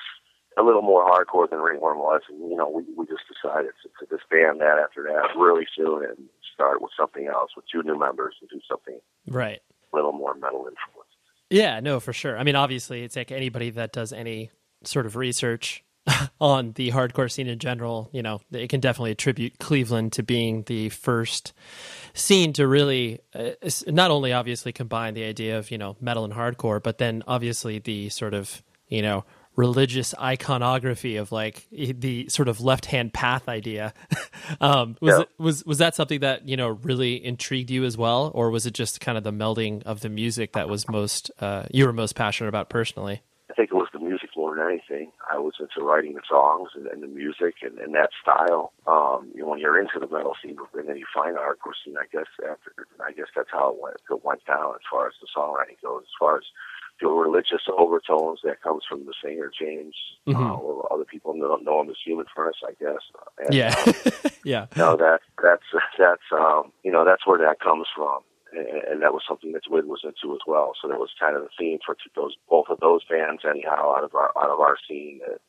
a 0.57 0.63
little 0.63 0.81
more 0.81 1.05
hardcore 1.05 1.49
than 1.49 1.59
Ringworm 1.59 1.99
was. 1.99 2.21
And 2.29 2.49
you 2.49 2.55
know 2.55 2.69
we 2.69 2.83
we 2.95 3.05
just 3.05 3.23
decided 3.27 3.71
to, 3.83 4.05
to 4.05 4.17
disband 4.17 4.61
that 4.61 4.77
after 4.83 5.03
that 5.03 5.39
really 5.39 5.65
soon 5.75 6.03
and 6.05 6.17
start 6.53 6.81
with 6.81 6.91
something 6.97 7.27
else 7.27 7.51
with 7.55 7.65
two 7.71 7.83
new 7.83 7.97
members 7.97 8.35
and 8.41 8.49
do 8.49 8.59
something 8.69 8.99
right. 9.27 9.59
a 9.91 9.95
little 9.95 10.11
more 10.11 10.33
metal 10.35 10.59
influence. 10.59 11.09
Yeah, 11.49 11.79
no, 11.81 11.99
for 11.99 12.13
sure. 12.13 12.37
I 12.37 12.43
mean, 12.43 12.55
obviously, 12.55 13.03
it's 13.03 13.15
like 13.15 13.31
anybody 13.31 13.71
that 13.71 13.91
does 13.91 14.13
any 14.13 14.51
sort 14.83 15.05
of 15.05 15.15
research 15.15 15.83
on 16.41 16.71
the 16.73 16.91
hardcore 16.91 17.31
scene 17.31 17.47
in 17.47 17.59
general, 17.59 18.09
you 18.11 18.21
know, 18.21 18.41
it 18.51 18.69
can 18.69 18.79
definitely 18.79 19.11
attribute 19.11 19.59
Cleveland 19.59 20.13
to 20.13 20.23
being 20.23 20.63
the 20.63 20.89
first 20.89 21.53
scene 22.13 22.53
to 22.53 22.67
really 22.67 23.19
uh, 23.35 23.51
not 23.87 24.11
only 24.11 24.33
obviously 24.33 24.71
combine 24.71 25.13
the 25.13 25.23
idea 25.23 25.57
of, 25.57 25.71
you 25.71 25.77
know, 25.77 25.97
metal 25.99 26.23
and 26.23 26.33
hardcore, 26.33 26.81
but 26.81 26.97
then 26.97 27.23
obviously 27.27 27.79
the 27.79 28.09
sort 28.09 28.33
of, 28.33 28.63
you 28.87 29.01
know, 29.01 29.25
religious 29.55 30.13
iconography 30.19 31.17
of 31.17 31.31
like 31.31 31.67
the 31.71 32.27
sort 32.29 32.47
of 32.47 32.61
left-hand 32.61 33.13
path 33.13 33.49
idea. 33.49 33.93
um, 34.61 34.97
was 35.01 35.15
Yeah. 35.15 35.21
it, 35.21 35.29
was 35.37 35.65
was 35.65 35.77
that 35.79 35.95
something 35.95 36.21
that 36.21 36.47
you 36.47 36.57
know 36.57 36.69
really 36.69 37.23
intrigued 37.23 37.69
you 37.69 37.83
as 37.83 37.97
well, 37.97 38.31
or 38.33 38.49
was 38.49 38.65
it 38.65 38.73
just 38.73 39.01
kind 39.01 39.17
of 39.17 39.23
the 39.23 39.31
melding 39.31 39.83
of 39.83 40.01
the 40.01 40.09
music 40.09 40.53
that 40.53 40.69
was 40.69 40.87
most 40.89 41.31
uh, 41.39 41.63
you 41.71 41.85
were 41.85 41.93
most 41.93 42.15
passionate 42.15 42.49
about 42.49 42.69
personally? 42.69 43.21
I 43.49 43.53
think 43.53 43.71
it 43.71 43.75
was 43.75 43.89
the 43.91 43.99
music 43.99 44.29
more 44.37 44.55
than 44.55 44.65
anything. 44.65 45.11
I 45.29 45.37
was 45.37 45.55
into 45.59 45.85
writing 45.85 46.13
the 46.13 46.21
songs 46.27 46.69
and, 46.73 46.87
and 46.87 47.03
the 47.03 47.07
music 47.07 47.55
and, 47.61 47.77
and 47.79 47.93
that 47.95 48.11
style. 48.21 48.71
Um, 48.87 49.29
you 49.35 49.41
know, 49.41 49.49
when 49.49 49.59
you're 49.59 49.77
into 49.77 49.99
the 49.99 50.07
metal 50.07 50.35
scene 50.41 50.55
and 50.73 50.87
then 50.87 50.95
you 50.95 51.05
find 51.13 51.35
the 51.35 51.41
hardcore 51.41 51.75
scene, 51.83 51.95
I 51.99 52.07
guess 52.09 52.31
after, 52.39 52.71
I 53.05 53.11
guess 53.11 53.27
that's 53.35 53.51
how 53.51 53.71
it 53.71 53.81
went, 53.81 53.97
it 54.09 54.23
went 54.23 54.45
down 54.45 54.75
as 54.75 54.87
far 54.89 55.07
as 55.07 55.13
the 55.19 55.27
songwriting 55.35 55.75
goes, 55.83 56.03
as 56.03 56.15
far 56.17 56.37
as 56.37 56.43
the 57.01 57.07
religious 57.07 57.61
overtones 57.77 58.39
that 58.43 58.61
comes 58.61 58.83
from 58.87 59.05
the 59.05 59.13
singer 59.23 59.51
James 59.59 59.95
uh, 60.27 60.31
Mhm. 60.31 60.59
or 60.61 60.91
other 60.93 61.05
people 61.05 61.33
don't 61.37 61.63
know 61.63 61.81
him 61.81 61.89
as 61.89 61.97
Human 62.05 62.25
Furnace, 62.35 62.61
I 62.67 62.71
guess. 62.79 63.01
And, 63.39 63.53
Yeah, 63.53 63.75
um, 63.87 63.93
yeah, 64.45 64.65
no, 64.77 64.95
that 64.97 65.21
that's 65.41 65.63
that's 65.97 66.21
um, 66.31 66.71
you 66.83 66.91
know 66.91 67.03
that's 67.05 67.25
where 67.25 67.39
that 67.39 67.59
comes 67.59 67.87
from, 67.95 68.19
and, 68.53 68.67
and 68.67 69.01
that 69.01 69.13
was 69.13 69.23
something 69.27 69.51
that 69.53 69.65
Dwid 69.65 69.85
was 69.85 70.01
into 70.03 70.33
as 70.35 70.41
well. 70.47 70.73
So 70.81 70.87
that 70.87 70.99
was 70.99 71.09
kind 71.19 71.35
of 71.35 71.43
the 71.43 71.49
theme 71.57 71.79
for 71.85 71.95
those 72.15 72.35
both 72.49 72.67
of 72.69 72.79
those 72.79 73.03
bands, 73.05 73.41
anyhow, 73.49 73.95
out 73.97 74.03
of 74.03 74.13
our 74.15 74.31
out 74.37 74.49
of 74.49 74.59
our 74.59 74.77
scene. 74.87 75.19
That 75.27 75.39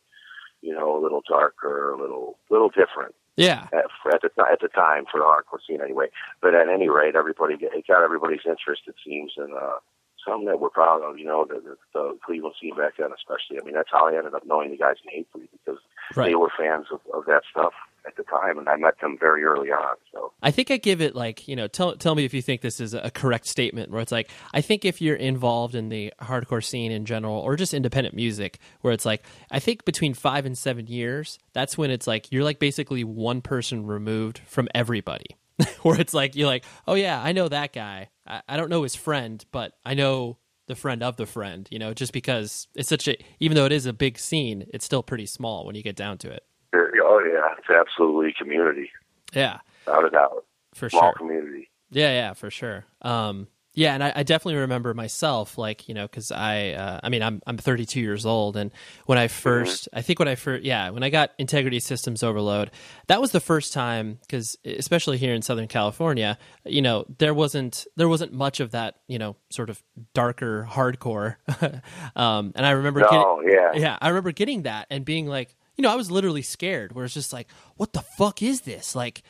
you 0.62 0.72
know, 0.74 0.96
a 0.96 1.00
little 1.02 1.22
darker, 1.28 1.92
a 1.92 2.00
little 2.00 2.38
little 2.48 2.68
different 2.68 3.14
yeah, 3.36 3.66
at, 3.72 3.86
at 4.14 4.22
the 4.22 4.30
at 4.50 4.60
the 4.60 4.68
time 4.68 5.04
for 5.10 5.18
the 5.18 5.24
hardcore 5.26 5.58
scene, 5.66 5.80
anyway. 5.82 6.06
But 6.40 6.54
at 6.54 6.68
any 6.68 6.88
rate, 6.88 7.16
everybody 7.16 7.54
it 7.60 7.86
got 7.88 8.04
everybody's 8.04 8.46
interest, 8.46 8.82
it 8.86 8.94
seems, 9.04 9.32
and 9.36 9.52
uh, 9.54 9.78
something 10.26 10.46
that 10.46 10.60
we're 10.60 10.70
proud 10.70 11.02
of. 11.02 11.18
You 11.18 11.26
know, 11.26 11.46
the, 11.48 11.60
the, 11.60 11.76
the 11.92 12.18
Cleveland 12.24 12.54
scene 12.60 12.76
back 12.76 12.94
then, 12.98 13.10
especially. 13.14 13.60
I 13.60 13.64
mean, 13.64 13.74
that's 13.74 13.90
how 13.90 14.08
I 14.08 14.16
ended 14.16 14.34
up 14.34 14.44
knowing 14.46 14.70
the 14.70 14.76
guys 14.76 14.96
in 15.04 15.24
Hatebreed 15.24 15.48
because 15.52 15.80
right. 16.16 16.28
they 16.28 16.34
were 16.34 16.50
fans 16.56 16.86
of, 16.92 17.00
of 17.12 17.24
that 17.26 17.42
stuff 17.50 17.72
at 18.06 18.16
the 18.16 18.22
time, 18.24 18.58
and 18.58 18.68
I 18.68 18.76
met 18.76 19.00
them 19.00 19.16
very 19.18 19.44
early 19.44 19.70
on. 19.70 19.96
So 20.12 20.32
I 20.42 20.50
think 20.50 20.70
I 20.70 20.76
give 20.76 21.00
it 21.00 21.14
like 21.14 21.46
you 21.46 21.56
know, 21.56 21.68
tell 21.68 21.94
tell 21.96 22.14
me 22.14 22.24
if 22.24 22.34
you 22.34 22.42
think 22.42 22.60
this 22.60 22.80
is 22.80 22.94
a 22.94 23.10
correct 23.10 23.46
statement. 23.46 23.90
Where 23.90 24.00
it's 24.00 24.12
like 24.12 24.30
I 24.52 24.60
think 24.60 24.84
if 24.84 25.00
you're 25.00 25.16
involved 25.16 25.74
in 25.74 25.88
the 25.88 26.12
hardcore 26.20 26.64
scene 26.64 26.92
in 26.92 27.04
general, 27.04 27.36
or 27.36 27.56
just 27.56 27.74
independent 27.74 28.14
music, 28.14 28.58
where 28.80 28.92
it's 28.92 29.06
like 29.06 29.24
I 29.50 29.58
think 29.58 29.84
between 29.84 30.14
five 30.14 30.46
and 30.46 30.56
seven 30.56 30.86
years, 30.86 31.38
that's 31.52 31.78
when 31.78 31.90
it's 31.90 32.06
like 32.06 32.32
you're 32.32 32.44
like 32.44 32.58
basically 32.58 33.04
one 33.04 33.40
person 33.40 33.86
removed 33.86 34.40
from 34.46 34.68
everybody. 34.74 35.36
where 35.82 36.00
it's 36.00 36.14
like 36.14 36.34
you're 36.36 36.46
like, 36.46 36.64
oh 36.86 36.94
yeah, 36.94 37.20
I 37.22 37.32
know 37.32 37.48
that 37.48 37.72
guy. 37.72 38.08
I, 38.26 38.42
I 38.48 38.56
don't 38.56 38.70
know 38.70 38.82
his 38.82 38.94
friend, 38.94 39.44
but 39.52 39.72
I 39.84 39.94
know 39.94 40.38
the 40.66 40.76
friend 40.76 41.02
of 41.02 41.16
the 41.16 41.26
friend. 41.26 41.68
You 41.70 41.78
know, 41.78 41.94
just 41.94 42.12
because 42.12 42.68
it's 42.74 42.88
such 42.88 43.08
a 43.08 43.16
even 43.40 43.56
though 43.56 43.66
it 43.66 43.72
is 43.72 43.86
a 43.86 43.92
big 43.92 44.18
scene, 44.18 44.66
it's 44.72 44.84
still 44.84 45.02
pretty 45.02 45.26
small 45.26 45.66
when 45.66 45.74
you 45.74 45.82
get 45.82 45.96
down 45.96 46.18
to 46.18 46.30
it. 46.30 46.44
Oh 46.74 47.22
yeah, 47.24 47.54
it's 47.58 47.70
absolutely 47.70 48.34
community. 48.38 48.90
Yeah, 49.34 49.58
without 49.86 50.04
a 50.04 50.10
doubt, 50.10 50.44
for 50.74 50.88
small 50.88 51.02
sure. 51.02 51.12
community. 51.14 51.70
Yeah, 51.90 52.10
yeah, 52.10 52.32
for 52.32 52.50
sure. 52.50 52.86
Um, 53.02 53.48
yeah, 53.74 53.94
and 53.94 54.04
I, 54.04 54.12
I, 54.16 54.22
definitely 54.22 54.60
remember 54.60 54.92
myself, 54.92 55.56
like 55.56 55.88
you 55.88 55.94
know, 55.94 56.02
because 56.02 56.30
I, 56.30 56.70
uh, 56.70 57.00
I 57.02 57.08
mean, 57.08 57.22
I'm 57.22 57.40
I'm 57.46 57.56
32 57.56 58.00
years 58.00 58.26
old, 58.26 58.56
and 58.56 58.70
when 59.06 59.16
I 59.16 59.28
1st 59.28 59.64
mm-hmm. 59.64 59.98
I 59.98 60.02
think 60.02 60.18
when 60.18 60.28
I 60.28 60.34
first, 60.34 60.62
yeah, 60.62 60.90
when 60.90 61.02
I 61.02 61.08
got 61.08 61.30
Integrity 61.38 61.80
Systems 61.80 62.22
Overload, 62.22 62.70
that 63.06 63.20
was 63.20 63.32
the 63.32 63.40
first 63.40 63.72
time, 63.72 64.18
because 64.20 64.58
especially 64.64 65.16
here 65.16 65.32
in 65.32 65.40
Southern 65.40 65.68
California, 65.68 66.36
you 66.66 66.82
know, 66.82 67.06
there 67.18 67.32
wasn't 67.32 67.86
there 67.96 68.10
wasn't 68.10 68.34
much 68.34 68.60
of 68.60 68.72
that, 68.72 68.96
you 69.06 69.18
know, 69.18 69.36
sort 69.50 69.70
of 69.70 69.82
darker 70.12 70.68
hardcore, 70.70 71.36
um, 72.16 72.52
and 72.54 72.66
I 72.66 72.72
remember, 72.72 73.00
no, 73.00 73.40
getting, 73.40 73.58
yeah, 73.58 73.72
yeah, 73.72 73.98
I 74.02 74.08
remember 74.08 74.32
getting 74.32 74.62
that 74.62 74.86
and 74.90 75.02
being 75.02 75.26
like, 75.26 75.56
you 75.76 75.82
know, 75.82 75.90
I 75.90 75.94
was 75.94 76.10
literally 76.10 76.42
scared, 76.42 76.92
where 76.92 77.06
it's 77.06 77.14
just 77.14 77.32
like, 77.32 77.48
what 77.76 77.94
the 77.94 78.02
fuck 78.02 78.42
is 78.42 78.60
this, 78.62 78.94
like 78.94 79.22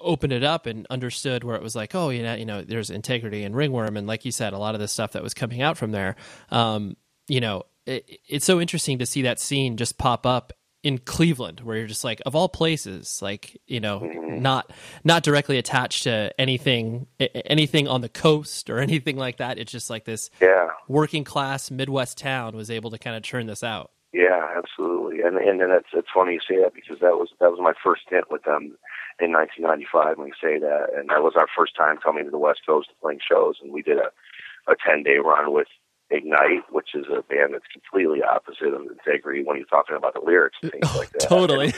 opened 0.00 0.32
it 0.32 0.44
up 0.44 0.66
and 0.66 0.86
understood 0.90 1.44
where 1.44 1.56
it 1.56 1.62
was 1.62 1.76
like, 1.76 1.94
oh, 1.94 2.10
you 2.10 2.22
know, 2.22 2.34
you 2.34 2.44
know, 2.44 2.62
there's 2.62 2.90
integrity 2.90 3.44
and 3.44 3.54
ringworm, 3.54 3.96
and 3.96 4.06
like 4.06 4.24
you 4.24 4.32
said, 4.32 4.52
a 4.52 4.58
lot 4.58 4.74
of 4.74 4.80
the 4.80 4.88
stuff 4.88 5.12
that 5.12 5.22
was 5.22 5.34
coming 5.34 5.62
out 5.62 5.76
from 5.76 5.92
there. 5.92 6.16
Um, 6.50 6.96
you 7.28 7.40
know, 7.40 7.64
it, 7.86 8.20
it's 8.28 8.46
so 8.46 8.60
interesting 8.60 8.98
to 8.98 9.06
see 9.06 9.22
that 9.22 9.40
scene 9.40 9.76
just 9.76 9.98
pop 9.98 10.26
up 10.26 10.52
in 10.82 10.98
Cleveland, 10.98 11.60
where 11.60 11.76
you're 11.76 11.86
just 11.86 12.04
like, 12.04 12.22
of 12.24 12.36
all 12.36 12.48
places, 12.48 13.20
like 13.20 13.60
you 13.66 13.80
know, 13.80 14.00
mm-hmm. 14.00 14.40
not 14.40 14.72
not 15.04 15.22
directly 15.22 15.58
attached 15.58 16.04
to 16.04 16.32
anything 16.38 17.06
anything 17.18 17.88
on 17.88 18.00
the 18.00 18.08
coast 18.08 18.70
or 18.70 18.78
anything 18.80 19.16
like 19.16 19.38
that. 19.38 19.58
It's 19.58 19.72
just 19.72 19.90
like 19.90 20.04
this 20.04 20.30
yeah. 20.40 20.68
working 20.86 21.24
class 21.24 21.70
Midwest 21.70 22.18
town 22.18 22.56
was 22.56 22.70
able 22.70 22.90
to 22.92 22.98
kind 22.98 23.16
of 23.16 23.22
churn 23.22 23.46
this 23.46 23.64
out. 23.64 23.90
Yeah, 24.18 24.50
absolutely, 24.58 25.22
and 25.22 25.38
and, 25.38 25.62
and 25.62 25.70
it's 25.70 25.94
it's 25.94 26.10
funny 26.12 26.34
you 26.34 26.40
say 26.42 26.58
that 26.58 26.74
because 26.74 26.98
that 26.98 27.14
was 27.22 27.30
that 27.38 27.54
was 27.54 27.62
my 27.62 27.70
first 27.78 28.02
hit 28.10 28.26
with 28.26 28.42
them 28.42 28.74
in 29.22 29.30
1995 29.30 30.18
when 30.18 30.26
you 30.26 30.38
say 30.42 30.58
that, 30.58 30.90
and 30.90 31.06
that 31.06 31.22
was 31.22 31.38
our 31.38 31.46
first 31.54 31.78
time 31.78 32.02
coming 32.02 32.24
to 32.24 32.30
the 32.34 32.42
West 32.42 32.66
Coast 32.66 32.90
to 32.90 32.98
playing 32.98 33.22
shows, 33.22 33.62
and 33.62 33.70
we 33.70 33.80
did 33.80 33.98
a 34.02 34.10
a 34.66 34.74
10 34.74 35.06
day 35.06 35.22
run 35.22 35.54
with 35.54 35.70
Ignite, 36.10 36.66
which 36.74 36.98
is 36.98 37.06
a 37.06 37.22
band 37.22 37.54
that's 37.54 37.70
completely 37.70 38.18
opposite 38.26 38.74
of 38.74 38.82
Integrity 38.90 39.44
when 39.46 39.56
you're 39.56 39.70
talking 39.70 39.94
about 39.94 40.14
the 40.14 40.26
lyrics 40.26 40.58
and 40.62 40.72
things 40.72 40.90
oh, 40.94 40.98
like 40.98 41.10
that. 41.14 41.28
Totally. 41.30 41.70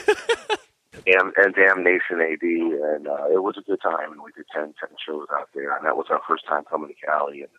and, 1.05 1.29
and 1.37 1.53
Damnation 1.53 2.25
AD, 2.25 2.41
and 2.41 3.05
uh, 3.05 3.29
it 3.29 3.45
was 3.45 3.53
a 3.61 3.69
good 3.69 3.85
time, 3.85 4.17
and 4.17 4.21
we 4.25 4.33
did 4.33 4.49
10, 4.49 4.73
10 4.81 4.97
shows 4.97 5.27
out 5.29 5.49
there, 5.53 5.77
and 5.77 5.85
that 5.85 5.97
was 5.97 6.07
our 6.09 6.21
first 6.27 6.45
time 6.49 6.63
coming 6.65 6.89
to 6.89 7.05
Cali, 7.05 7.45
and 7.45 7.53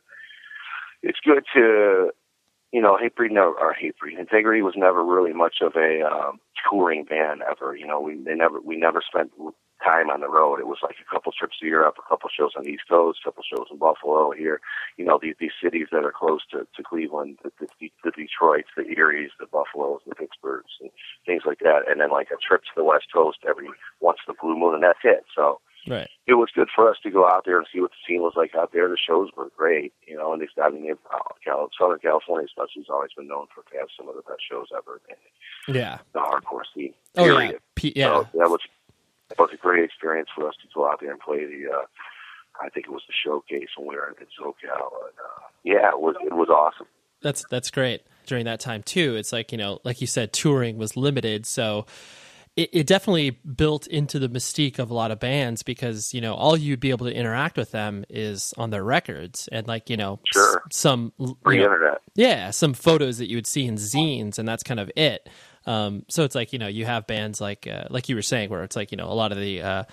it's 1.03 1.21
good 1.25 1.45
to 1.55 2.11
you 2.73 2.81
know, 2.81 2.97
Hatebreed 2.97 3.31
never, 3.31 3.53
or 3.53 3.75
Hatebreed, 3.75 4.19
Integrity 4.19 4.63
was 4.63 4.75
never 4.77 5.05
really 5.05 5.33
much 5.33 5.57
of 5.61 5.73
a 5.77 6.03
um, 6.03 6.41
touring 6.69 7.05
band 7.05 7.43
ever. 7.49 7.77
You 7.77 7.87
know, 7.87 8.01
we 8.01 8.17
they 8.17 8.35
never 8.35 8.61
we 8.61 8.77
never 8.77 9.03
spent 9.07 9.31
time 9.85 10.09
on 10.11 10.21
the 10.21 10.29
road. 10.31 10.61
It 10.61 10.67
was 10.67 10.79
like 10.83 10.97
a 11.03 11.15
couple 11.15 11.33
trips 11.33 11.59
to 11.61 11.67
Europe, 11.67 11.97
a 11.99 12.09
couple 12.09 12.31
shows 12.31 12.53
on 12.57 12.65
the 12.65 12.71
East 12.71 12.85
Coast, 12.89 13.19
a 13.23 13.29
couple 13.29 13.43
shows 13.43 13.67
in 13.71 13.79
Buffalo 13.79 14.31
here. 14.33 14.61
You 14.97 15.05
know, 15.05 15.19
these 15.21 15.35
these 15.39 15.53
cities 15.63 15.89
that 15.93 16.05
are 16.05 16.15
close 16.17 16.41
to 16.53 16.67
to 16.75 16.83
Cleveland, 16.83 17.39
the, 17.45 17.51
the, 17.61 17.91
the 18.05 18.11
Detroits, 18.11 18.71
the 18.77 18.87
Erie's, 18.97 19.31
the 19.39 19.47
Buffaloes, 19.47 20.01
the 20.07 20.15
Pittsburghs, 20.15 20.73
and 20.81 20.91
things 21.27 21.43
like 21.45 21.59
that. 21.61 21.85
And 21.89 22.01
then 22.01 22.11
like 22.11 22.29
a 22.31 22.41
trip 22.41 22.63
to 22.63 22.75
the 22.77 22.85
West 22.85 23.07
Coast 23.13 23.39
every 23.47 23.69
once 24.01 24.19
the 24.27 24.35
blue 24.41 24.57
moon, 24.57 24.75
and 24.75 24.83
that's 24.83 25.05
it. 25.05 25.25
So 25.37 25.61
Right. 25.89 26.09
It 26.27 26.35
was 26.35 26.49
good 26.55 26.69
for 26.75 26.89
us 26.89 26.97
to 27.03 27.11
go 27.11 27.27
out 27.27 27.43
there 27.45 27.59
and 27.59 27.67
see 27.73 27.81
what 27.81 27.91
the 27.91 27.97
scene 28.07 28.23
was 28.23 28.35
like 28.37 28.55
out 28.55 28.73
there. 28.73 28.89
The 28.89 28.97
shows 28.97 29.31
were 29.37 29.51
great, 29.57 29.93
you 30.07 30.17
know, 30.17 30.33
and 30.33 30.41
they, 30.41 30.63
I 30.63 30.71
mean, 30.71 30.95
uh, 31.13 31.67
Southern 31.77 31.99
California 31.99 32.47
especially 32.47 32.83
has 32.83 32.91
always 32.91 33.11
been 33.17 33.27
known 33.27 33.47
for 33.53 33.63
to 33.71 33.79
have 33.79 33.89
some 33.97 34.09
of 34.09 34.15
the 34.15 34.23
best 34.23 34.43
shows 34.49 34.69
ever. 34.77 35.01
In 35.09 35.75
yeah. 35.75 35.99
The 36.13 36.21
hardcore 36.21 36.63
scene. 36.75 36.95
Oh 37.17 37.25
yeah. 37.25 37.53
P- 37.75 37.93
yeah. 37.97 38.23
So 38.23 38.29
that 38.39 38.51
was 38.51 38.61
that 39.29 39.39
was 39.39 39.51
a 39.53 39.57
great 39.57 39.85
experience 39.85 40.29
for 40.35 40.47
us 40.47 40.55
to 40.63 40.69
go 40.73 40.89
out 40.89 41.01
there 41.01 41.11
and 41.11 41.21
play 41.21 41.45
the. 41.47 41.71
uh 41.73 41.85
I 42.61 42.69
think 42.69 42.87
it 42.87 42.93
was 42.93 43.03
the 43.09 43.15
showcase 43.25 43.69
when 43.77 43.89
we 43.89 43.97
were 43.97 44.15
in 44.21 44.27
SoCal. 44.27 44.53
And, 44.53 45.17
uh, 45.19 45.43
yeah, 45.65 45.89
it 45.89 46.01
was 46.01 46.15
it 46.23 46.35
was 46.35 46.49
awesome. 46.49 46.87
That's 47.23 47.45
that's 47.51 47.71
great. 47.71 48.03
During 48.27 48.45
that 48.45 48.61
time 48.61 48.83
too, 48.83 49.17
it's 49.17 49.33
like 49.33 49.53
you 49.53 49.59
know, 49.59 49.81
like 49.85 50.01
you 50.01 50.07
said, 50.07 50.33
touring 50.33 50.79
was 50.79 50.97
limited, 50.97 51.47
so 51.47 51.87
it, 52.57 52.71
it, 52.73 52.87
definitely 52.87 53.31
built 53.31 53.87
into 53.87 54.19
the 54.19 54.29
mystique 54.29 54.79
of 54.79 54.91
a 54.91 54.95
lot 54.95 55.11
of 55.11 55.19
bands 55.19 55.63
because 55.63 56.13
you 56.13 56.21
know 56.21 56.35
all 56.35 56.57
you'd 56.57 56.81
be 56.81 56.91
able 56.91 57.07
to 57.07 57.15
interact 57.15 57.57
with 57.57 57.71
them 57.71 58.05
is 58.11 58.53
on 58.59 58.71
their 58.71 58.85
records 58.85 59.49
and 59.51 59.67
like 59.67 59.89
you 59.89 59.97
know 59.97 60.21
sure. 60.33 60.63
s- 60.67 60.77
some 60.77 61.13
Free 61.43 61.59
know, 61.59 61.65
internet. 61.65 62.01
yeah 62.15 62.51
some 62.51 62.75
photos 62.75 63.19
that 63.19 63.29
you 63.29 63.37
would 63.37 63.47
see 63.47 63.67
in 63.67 63.77
zines 63.77 64.39
and 64.39 64.47
that's 64.47 64.63
kind 64.63 64.81
of 64.81 64.91
it 64.97 65.29
um, 65.67 66.05
so 66.09 66.25
it's 66.25 66.35
like 66.35 66.53
you 66.53 66.59
know 66.59 66.67
you 66.69 66.85
have 66.85 67.07
bands 67.07 67.41
like 67.41 67.67
uh, 67.67 67.85
like 67.91 68.09
you 68.09 68.17
were 68.17 68.23
saying 68.23 68.51
where 68.51 68.65
it's 68.65 68.77
like 68.77 68.91
you 68.91 68.97
know 68.97 69.07
a 69.11 69.15
lot 69.15 69.33
of 69.33 69.39
the 69.39 69.63
uh, 69.63 69.85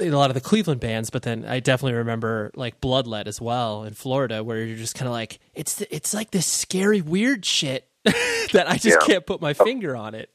a 0.00 0.10
lot 0.10 0.30
of 0.30 0.34
the 0.34 0.40
Cleveland 0.40 0.80
bands, 0.80 1.10
but 1.10 1.22
then 1.22 1.44
I 1.44 1.60
definitely 1.60 1.94
remember 1.94 2.50
like 2.54 2.80
Bloodlet 2.80 3.26
as 3.26 3.40
well 3.40 3.84
in 3.84 3.94
Florida, 3.94 4.44
where 4.44 4.62
you're 4.64 4.76
just 4.76 4.94
kind 4.94 5.06
of 5.06 5.12
like 5.12 5.38
it's 5.54 5.80
it's 5.90 6.12
like 6.12 6.30
this 6.30 6.46
scary 6.46 7.00
weird 7.00 7.44
shit 7.44 7.88
that 8.04 8.66
I 8.68 8.74
just 8.74 8.98
yeah. 9.00 9.06
can't 9.06 9.26
put 9.26 9.40
my 9.40 9.54
finger 9.54 9.96
on 9.96 10.14
it. 10.14 10.30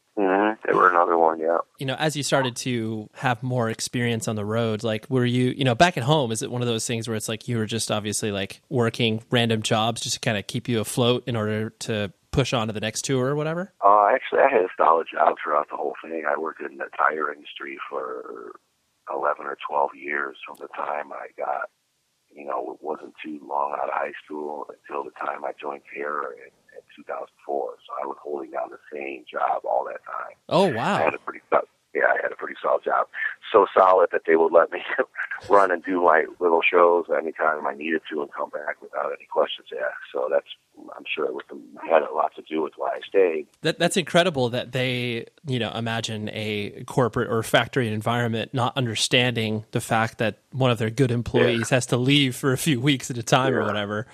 They 0.65 0.73
were 0.73 0.89
another 0.89 1.17
one, 1.17 1.39
yeah. 1.39 1.59
You 1.77 1.85
know, 1.85 1.95
as 1.95 2.15
you 2.15 2.23
started 2.23 2.55
to 2.57 3.09
have 3.15 3.43
more 3.43 3.69
experience 3.69 4.27
on 4.27 4.35
the 4.35 4.45
road, 4.45 4.83
like, 4.83 5.05
were 5.09 5.25
you, 5.25 5.51
you 5.51 5.63
know, 5.63 5.75
back 5.75 5.97
at 5.97 6.03
home, 6.03 6.31
is 6.31 6.41
it 6.41 6.49
one 6.49 6.61
of 6.61 6.67
those 6.67 6.87
things 6.87 7.07
where 7.07 7.15
it's 7.15 7.29
like 7.29 7.47
you 7.47 7.57
were 7.57 7.65
just 7.65 7.91
obviously 7.91 8.31
like 8.31 8.61
working 8.69 9.23
random 9.29 9.61
jobs 9.61 10.01
just 10.01 10.15
to 10.15 10.19
kind 10.19 10.37
of 10.37 10.47
keep 10.47 10.67
you 10.67 10.79
afloat 10.79 11.23
in 11.27 11.35
order 11.35 11.69
to 11.69 12.11
push 12.31 12.51
on 12.51 12.67
to 12.67 12.73
the 12.73 12.81
next 12.81 13.03
tour 13.03 13.27
or 13.27 13.35
whatever? 13.35 13.73
Uh, 13.83 14.07
actually, 14.13 14.39
I 14.39 14.49
had 14.51 14.61
a 14.61 14.67
solid 14.75 15.07
job 15.11 15.35
throughout 15.41 15.69
the 15.69 15.77
whole 15.77 15.95
thing. 16.03 16.23
I 16.27 16.37
worked 16.37 16.61
in 16.61 16.77
the 16.77 16.87
tire 16.97 17.31
industry 17.31 17.77
for 17.89 18.53
11 19.13 19.45
or 19.45 19.57
12 19.69 19.91
years 19.95 20.37
from 20.45 20.57
the 20.59 20.67
time 20.75 21.13
I 21.13 21.27
got, 21.37 21.69
you 22.33 22.45
know, 22.45 22.73
it 22.73 22.83
wasn't 22.83 23.13
too 23.23 23.39
long 23.47 23.73
out 23.73 23.87
of 23.87 23.93
high 23.93 24.13
school 24.25 24.67
until 24.67 25.03
the 25.03 25.11
time 25.11 25.45
I 25.45 25.51
joined 25.59 25.83
Terror 25.93 26.33
in 26.33 26.51
2004. 26.95 27.75
So 27.85 27.89
I 28.01 28.05
was 28.05 28.17
holding 28.21 28.51
down 28.51 28.69
the 28.69 28.81
same 28.91 29.25
job 29.29 29.65
all 29.65 29.85
that 29.85 30.01
time. 30.05 30.35
Oh 30.49 30.67
wow! 30.67 30.95
I 30.95 31.01
had 31.03 31.13
a 31.13 31.19
pretty 31.19 31.41
yeah, 31.95 32.11
I 32.11 32.21
had 32.21 32.31
a 32.31 32.35
pretty 32.35 32.55
solid 32.61 32.83
job. 32.83 33.07
So 33.51 33.65
solid 33.75 34.09
that 34.11 34.23
they 34.27 34.35
would 34.35 34.51
let 34.51 34.71
me 34.71 34.79
run 35.49 35.71
and 35.71 35.83
do 35.83 36.01
my 36.01 36.25
little 36.39 36.61
shows 36.61 37.05
anytime 37.17 37.65
I 37.65 37.73
needed 37.73 38.01
to 38.11 38.21
and 38.21 38.31
come 38.33 38.49
back 38.49 38.81
without 38.81 39.13
any 39.17 39.25
questions 39.31 39.69
asked. 39.71 40.11
So 40.11 40.27
that's, 40.29 40.47
I'm 40.95 41.05
sure 41.07 41.25
it 41.25 41.33
was, 41.33 41.45
had 41.89 42.01
a 42.01 42.13
lot 42.13 42.35
to 42.35 42.41
do 42.41 42.61
with 42.61 42.73
why 42.75 42.95
I 42.95 42.99
stayed. 43.07 43.47
That, 43.61 43.79
that's 43.79 43.95
incredible 43.95 44.49
that 44.49 44.73
they, 44.73 45.27
you 45.45 45.57
know, 45.57 45.71
imagine 45.71 46.29
a 46.33 46.83
corporate 46.85 47.31
or 47.31 47.41
factory 47.43 47.87
environment 47.87 48.53
not 48.53 48.75
understanding 48.75 49.63
the 49.71 49.81
fact 49.81 50.17
that 50.17 50.39
one 50.51 50.71
of 50.71 50.77
their 50.77 50.89
good 50.89 51.11
employees 51.11 51.71
yeah. 51.71 51.75
has 51.77 51.85
to 51.87 51.97
leave 51.97 52.35
for 52.35 52.51
a 52.51 52.57
few 52.57 52.81
weeks 52.81 53.09
at 53.09 53.17
a 53.17 53.23
time 53.23 53.53
yeah. 53.53 53.59
or 53.59 53.65
whatever. 53.65 54.07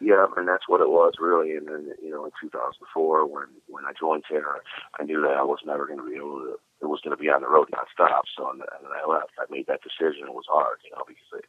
Yeah, 0.00 0.26
and 0.36 0.46
that's 0.46 0.68
what 0.68 0.80
it 0.80 0.90
was 0.90 1.14
really. 1.18 1.56
And 1.56 1.66
then, 1.66 1.90
you 2.02 2.10
know, 2.10 2.24
in 2.24 2.30
2004, 2.40 3.26
when 3.26 3.50
when 3.66 3.84
I 3.84 3.92
joined 3.98 4.24
Terror, 4.30 4.62
I 4.98 5.02
knew 5.02 5.20
that 5.22 5.34
I 5.34 5.42
was 5.42 5.58
never 5.66 5.86
going 5.86 5.98
to 5.98 6.06
be 6.06 6.16
able 6.16 6.38
to. 6.38 6.58
It 6.80 6.86
was 6.86 7.02
going 7.02 7.16
to 7.16 7.20
be 7.20 7.30
on 7.30 7.42
the 7.42 7.50
road 7.50 7.66
nonstop. 7.74 8.30
So, 8.38 8.50
and, 8.50 8.62
then 8.62 8.94
I 8.94 9.02
left. 9.10 9.34
I 9.42 9.50
made 9.50 9.66
that 9.66 9.82
decision. 9.82 10.30
It 10.30 10.38
was 10.38 10.46
hard, 10.46 10.78
you 10.86 10.94
know, 10.94 11.02
because 11.02 11.42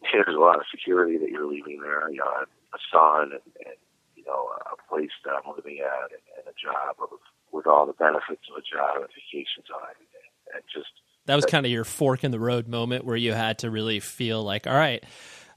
there's 0.00 0.36
a 0.36 0.40
lot 0.40 0.56
of 0.56 0.72
security 0.72 1.18
that 1.20 1.28
you're 1.28 1.44
leaving 1.44 1.84
there. 1.84 2.08
You 2.08 2.24
know, 2.24 2.32
a 2.48 2.80
son 2.88 3.36
and, 3.36 3.44
and 3.68 3.76
you 4.16 4.24
know 4.24 4.56
a 4.56 4.76
place 4.88 5.12
that 5.28 5.36
I'm 5.36 5.52
living 5.52 5.84
at 5.84 6.16
and, 6.16 6.24
and 6.40 6.48
a 6.48 6.56
job 6.56 6.96
of, 6.96 7.12
with 7.52 7.68
all 7.68 7.84
the 7.84 7.92
benefits 7.92 8.48
of 8.48 8.56
a 8.56 8.64
job 8.64 9.04
and 9.04 9.12
vacation 9.12 9.68
time 9.68 10.00
and, 10.00 10.56
and 10.56 10.62
just. 10.72 10.88
That 11.26 11.36
was 11.36 11.44
kind 11.44 11.66
of 11.66 11.70
your 11.70 11.84
fork 11.84 12.24
in 12.24 12.32
the 12.32 12.40
road 12.40 12.66
moment 12.66 13.04
where 13.04 13.16
you 13.16 13.34
had 13.34 13.58
to 13.58 13.70
really 13.70 14.00
feel 14.00 14.42
like, 14.42 14.66
all 14.66 14.74
right 14.74 15.04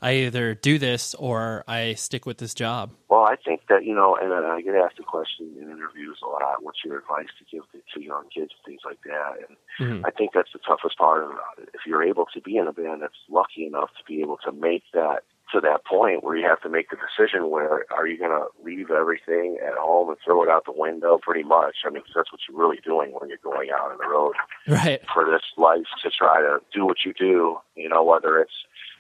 I 0.04 0.16
either 0.26 0.54
do 0.54 0.78
this 0.78 1.16
or 1.16 1.63
I 1.66 1.94
stick 1.94 2.26
with 2.26 2.38
this 2.38 2.54
job? 2.54 2.92
Well, 3.10 3.24
I 3.24 3.38
think 3.38 3.62
that, 3.70 3.86
you 3.86 3.96
know, 3.96 4.18
and 4.22 4.34
I 4.34 4.60
get 4.62 4.76
asked 4.76 4.98
the 4.98 5.04
question 5.04 5.56
in 5.58 5.72
interviews 5.72 6.20
a 6.22 6.28
lot 6.28 6.62
what's 6.62 6.80
your 6.84 7.00
advice 7.00 7.30
to 7.39 7.46
give 7.50 7.63
to, 7.72 7.80
to 7.94 8.04
young 8.04 8.26
kids 8.26 8.52
and 8.52 8.66
things 8.66 8.82
like 8.86 9.00
that? 9.06 9.48
And 9.48 9.58
mm-hmm. 9.80 10.06
I 10.06 10.12
think 10.12 10.32
that's 10.34 10.52
the 10.52 10.60
toughest 10.60 10.98
part. 10.98 11.26
If 11.74 11.88
you're 11.88 12.04
able 12.04 12.26
to 12.34 12.42
be 12.42 12.58
in 12.58 12.68
a 12.68 12.74
band 12.74 13.02
that's 13.02 13.13
lucky 13.30 13.66
enough 13.66 13.92
to 13.98 14.04
be 14.06 14.20
able 14.20 14.38
to 14.44 14.52
make 14.52 14.84
that 14.94 15.24
to 15.54 15.62
that 15.62 15.86
point 15.86 16.24
where 16.24 16.36
you 16.36 16.46
have 16.48 16.62
to 16.62 16.70
make 16.70 16.89
the 16.89 16.98
decision 16.98 17.50
where 17.50 17.86
are 17.92 18.08
you 18.08 18.18
going 18.18 18.32
to 18.32 18.46
leave 18.63 18.89
everything 18.89 19.58
at 19.66 19.78
home 19.78 20.10
and 20.10 20.18
throw 20.26 20.42
it 20.42 20.50
out 20.50 20.66
the 20.66 20.74
window 20.74 21.20
pretty 21.22 21.44
much 21.44 21.76
i 21.86 21.89
mean 21.89 22.02
cause 22.02 22.13
that's 22.16 22.32
what 22.32 22.42
you're 22.48 22.58
really 22.58 22.80
doing 22.84 23.12
when 23.12 23.30
you're 23.30 23.38
going 23.44 23.70
out 23.70 23.92
on 23.92 23.98
the 23.98 24.08
road 24.08 24.34
right 24.68 25.02
for 25.13 25.26
this 25.26 25.44
life 25.58 25.86
to 26.02 26.10
try 26.10 26.42
to 26.42 26.60
do 26.74 26.86
what 26.86 26.98
you 27.06 27.13
do 27.13 27.58
you 27.76 27.88
know 27.88 28.04
whether 28.04 28.39
it's 28.39 28.54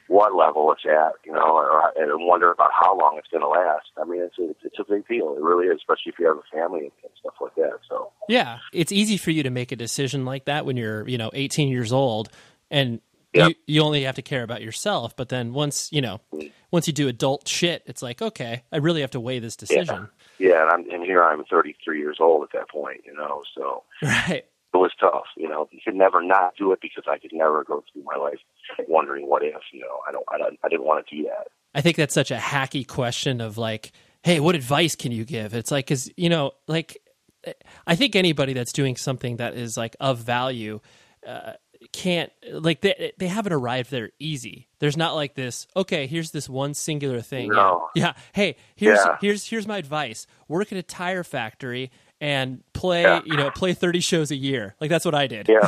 what 0.07 0.35
level 0.35 0.71
it's 0.71 0.85
at 0.85 1.13
you 1.25 1.31
know 1.31 1.57
or, 1.57 1.91
and 1.95 2.25
wonder 2.27 2.51
about 2.51 2.71
how 2.73 2.97
long 2.97 3.15
it's 3.17 3.27
going 3.29 3.41
to 3.41 3.47
last 3.47 3.87
i 4.01 4.03
mean 4.03 4.21
it's 4.21 4.37
a, 4.37 4.49
it's 4.65 4.79
a 4.79 4.83
big 4.91 5.07
deal 5.07 5.35
it 5.35 5.41
really 5.41 5.67
is 5.67 5.77
especially 5.77 6.11
if 6.11 6.19
you 6.19 6.27
have 6.27 6.37
a 6.37 6.55
family 6.55 6.91
and 7.03 7.11
stuff 7.19 7.33
like 7.41 7.55
that 7.55 7.79
so 7.89 8.11
yeah 8.27 8.57
it's 8.71 8.91
easy 8.91 9.17
for 9.17 9.31
you 9.31 9.43
to 9.43 9.49
make 9.49 9.71
a 9.71 9.75
decision 9.75 10.25
like 10.25 10.45
that 10.45 10.65
when 10.65 10.77
you're 10.77 11.07
you 11.07 11.17
know 11.17 11.31
18 11.33 11.69
years 11.69 11.91
old 11.93 12.29
and 12.69 12.99
Yep. 13.35 13.49
you, 13.49 13.55
you 13.65 13.81
only 13.81 14.03
have 14.03 14.13
to 14.17 14.21
care 14.21 14.43
about 14.43 14.61
yourself. 14.61 15.15
But 15.15 15.29
then 15.29 15.53
once 15.53 15.91
you 15.91 16.01
know, 16.01 16.21
mm. 16.31 16.51
once 16.69 16.85
you 16.85 16.93
do 16.93 17.07
adult 17.07 17.47
shit, 17.47 17.81
it's 17.87 18.03
like 18.03 18.21
okay, 18.21 18.61
I 18.71 18.77
really 18.77 19.01
have 19.01 19.09
to 19.09 19.19
weigh 19.19 19.39
this 19.39 19.55
decision. 19.55 20.07
yeah 20.37 20.61
and 20.61 20.69
i'm 20.71 20.89
and 20.91 21.03
here 21.03 21.23
i'm 21.23 21.43
33 21.45 21.99
years 21.99 22.17
old 22.19 22.43
at 22.43 22.51
that 22.53 22.69
point 22.69 23.01
you 23.05 23.13
know 23.13 23.41
so 23.55 23.83
Right. 24.03 24.45
It 24.73 24.77
was 24.77 24.91
tough. 24.99 25.25
You 25.37 25.49
know, 25.49 25.67
you 25.71 25.79
could 25.83 25.95
never 25.95 26.21
not 26.21 26.55
do 26.57 26.71
it 26.71 26.79
because 26.81 27.03
I 27.09 27.17
could 27.17 27.31
never 27.33 27.63
go 27.63 27.83
through 27.91 28.03
my 28.03 28.15
life 28.15 28.39
wondering 28.87 29.27
what 29.27 29.43
if. 29.43 29.61
You 29.71 29.81
know, 29.81 29.99
I 30.07 30.11
don't, 30.11 30.25
I 30.31 30.37
don't, 30.37 30.57
I 30.63 30.69
didn't 30.69 30.85
want 30.85 31.05
to 31.07 31.15
do 31.15 31.23
that. 31.23 31.47
I 31.75 31.81
think 31.81 31.97
that's 31.97 32.13
such 32.13 32.31
a 32.31 32.37
hacky 32.37 32.87
question 32.87 33.41
of 33.41 33.57
like, 33.57 33.91
hey, 34.23 34.39
what 34.39 34.55
advice 34.55 34.95
can 34.95 35.11
you 35.11 35.25
give? 35.25 35.53
It's 35.53 35.71
like, 35.71 35.87
cause 35.87 36.09
you 36.15 36.29
know, 36.29 36.51
like, 36.67 36.97
I 37.85 37.95
think 37.95 38.15
anybody 38.15 38.53
that's 38.53 38.71
doing 38.71 38.95
something 38.95 39.37
that 39.37 39.55
is 39.55 39.75
like 39.75 39.95
of 39.99 40.19
value, 40.19 40.79
uh, 41.27 41.53
can't 41.91 42.31
like 42.51 42.79
they 42.79 43.11
they 43.17 43.27
haven't 43.27 43.51
arrived 43.51 43.91
there 43.91 44.11
easy. 44.17 44.69
There's 44.79 44.95
not 44.95 45.15
like 45.15 45.35
this. 45.35 45.67
Okay, 45.75 46.07
here's 46.07 46.31
this 46.31 46.47
one 46.47 46.73
singular 46.73 47.19
thing. 47.19 47.49
No. 47.49 47.89
Yeah. 47.95 48.05
yeah. 48.05 48.13
Hey, 48.31 48.55
here's 48.75 48.99
Yeah. 48.99 49.17
here's 49.19 49.45
here's 49.45 49.67
my 49.67 49.77
advice. 49.77 50.25
Work 50.47 50.71
at 50.71 50.77
a 50.77 50.83
tire 50.83 51.25
factory 51.25 51.91
and 52.23 52.63
play 52.73 53.03
Yeah. 53.03 53.21
you 53.25 53.35
know 53.37 53.51
play 53.51 53.73
30 53.73 53.99
shows 53.99 54.31
a 54.31 54.35
year. 54.35 54.75
Like 54.81 54.89
that's 54.89 55.05
what 55.05 55.13
I 55.13 55.27
did. 55.27 55.47
Yeah, 55.49 55.59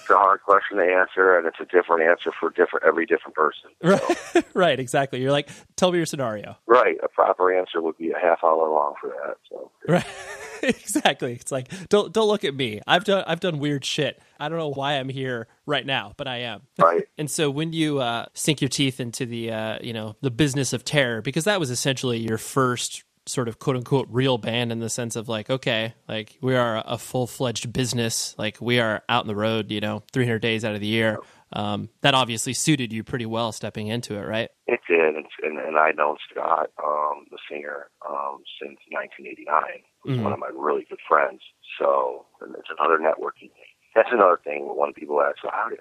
it's 0.00 0.10
a 0.10 0.14
hard 0.16 0.40
question 0.42 0.78
to 0.78 0.84
answer, 0.84 1.36
and 1.36 1.46
it's 1.46 1.58
a 1.60 1.64
different 1.66 2.02
answer 2.08 2.30
for 2.38 2.50
different 2.50 2.86
every 2.86 3.04
different 3.04 3.34
person. 3.34 3.70
So, 3.82 3.88
Right. 3.90 4.44
right. 4.54 4.80
Exactly. 4.80 5.20
You're 5.20 5.32
like, 5.32 5.48
tell 5.76 5.90
me 5.90 5.98
your 5.98 6.06
scenario. 6.06 6.56
right, 6.66 6.96
a 7.02 7.08
proper 7.08 7.52
answer 7.58 7.82
would 7.82 7.98
be 7.98 8.10
a 8.12 8.18
half 8.18 8.42
hour 8.44 8.68
long 8.70 8.94
for 9.00 9.08
that. 9.08 9.36
So, 9.50 9.70
Right. 9.88 10.06
exactly. 10.62 11.32
It's 11.32 11.50
like 11.50 11.68
don't 11.88 12.12
don't 12.12 12.28
look 12.28 12.44
at 12.44 12.54
me. 12.54 12.80
I've 12.86 13.04
done 13.04 13.24
I've 13.26 13.40
done 13.40 13.58
weird 13.58 13.84
shit. 13.84 14.20
I 14.38 14.48
don't 14.48 14.58
know 14.58 14.70
why 14.72 14.94
I'm 14.94 15.08
here 15.08 15.48
right 15.66 15.84
now, 15.84 16.12
but 16.16 16.26
I 16.28 16.38
am. 16.38 16.62
right, 16.78 17.02
And 17.18 17.28
so 17.30 17.50
when 17.50 17.72
you 17.72 17.98
uh, 18.00 18.26
sink 18.34 18.60
your 18.60 18.68
teeth 18.68 19.00
into 19.00 19.26
the 19.26 19.50
uh, 19.52 19.78
you 19.82 19.92
know 19.92 20.14
the 20.20 20.30
business 20.30 20.72
of 20.72 20.84
terror, 20.84 21.20
because 21.22 21.44
that 21.44 21.58
was 21.60 21.70
essentially 21.70 22.18
your 22.18 22.38
first 22.38 23.02
sort 23.26 23.48
of 23.48 23.58
quote 23.58 23.76
unquote 23.76 24.08
real 24.10 24.36
band 24.38 24.72
in 24.72 24.80
the 24.80 24.90
sense 24.90 25.14
of 25.16 25.28
like 25.28 25.48
okay, 25.50 25.94
like 26.08 26.38
we 26.40 26.56
are 26.56 26.82
a 26.86 26.98
full 26.98 27.26
fledged 27.26 27.72
business, 27.72 28.34
like 28.38 28.58
we 28.60 28.80
are 28.80 29.02
out 29.08 29.22
on 29.22 29.26
the 29.28 29.36
road, 29.36 29.70
you 29.70 29.80
know, 29.80 30.02
300 30.12 30.38
days 30.40 30.64
out 30.64 30.74
of 30.74 30.80
the 30.80 30.86
year. 30.86 31.18
Um, 31.54 31.90
that 32.00 32.14
obviously 32.14 32.54
suited 32.54 32.94
you 32.94 33.04
pretty 33.04 33.26
well 33.26 33.52
stepping 33.52 33.88
into 33.88 34.14
it, 34.16 34.22
right? 34.26 34.48
it 34.66 34.80
did, 34.88 35.14
and, 35.16 35.26
and, 35.42 35.58
and 35.58 35.76
I 35.76 35.90
known 35.92 36.16
Scott, 36.30 36.70
um, 36.82 37.26
the 37.30 37.36
singer, 37.50 37.88
um, 38.08 38.38
since 38.58 38.78
1989. 38.90 39.82
He's 40.04 40.16
Mhm. 40.16 40.22
one 40.22 40.32
of 40.32 40.38
my 40.38 40.48
really 40.54 40.86
good 40.88 40.98
friends. 41.06 41.42
So, 41.78 42.24
and 42.40 42.54
it's 42.54 42.70
another 42.78 42.96
networking 42.98 43.52
thing. 43.52 43.68
That's 43.94 44.08
another 44.10 44.40
thing 44.42 44.64
when 44.74 44.94
people 44.94 45.20
ask, 45.20 45.36
so 45.42 45.50
how 45.52 45.68
do, 45.68 45.76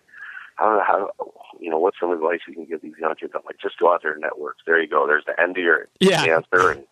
how, 0.57 0.81
how, 0.85 1.11
you 1.61 1.69
know, 1.69 1.79
what's 1.79 1.97
some 2.01 2.11
advice 2.11 2.39
you 2.49 2.53
can 2.53 2.65
give 2.65 2.81
these 2.81 2.97
young 2.99 3.15
kids? 3.15 3.31
I'm 3.33 3.41
like, 3.45 3.55
just 3.61 3.79
go 3.79 3.93
out 3.93 4.01
there 4.03 4.11
and 4.11 4.19
network. 4.21 4.57
There 4.67 4.81
you 4.81 4.89
go. 4.89 5.07
There's 5.07 5.23
the 5.25 5.39
end 5.41 5.51
of 5.57 5.63
your 5.63 5.87
Yeah. 6.01 6.23
answer, 6.35 6.71
and 6.71 6.83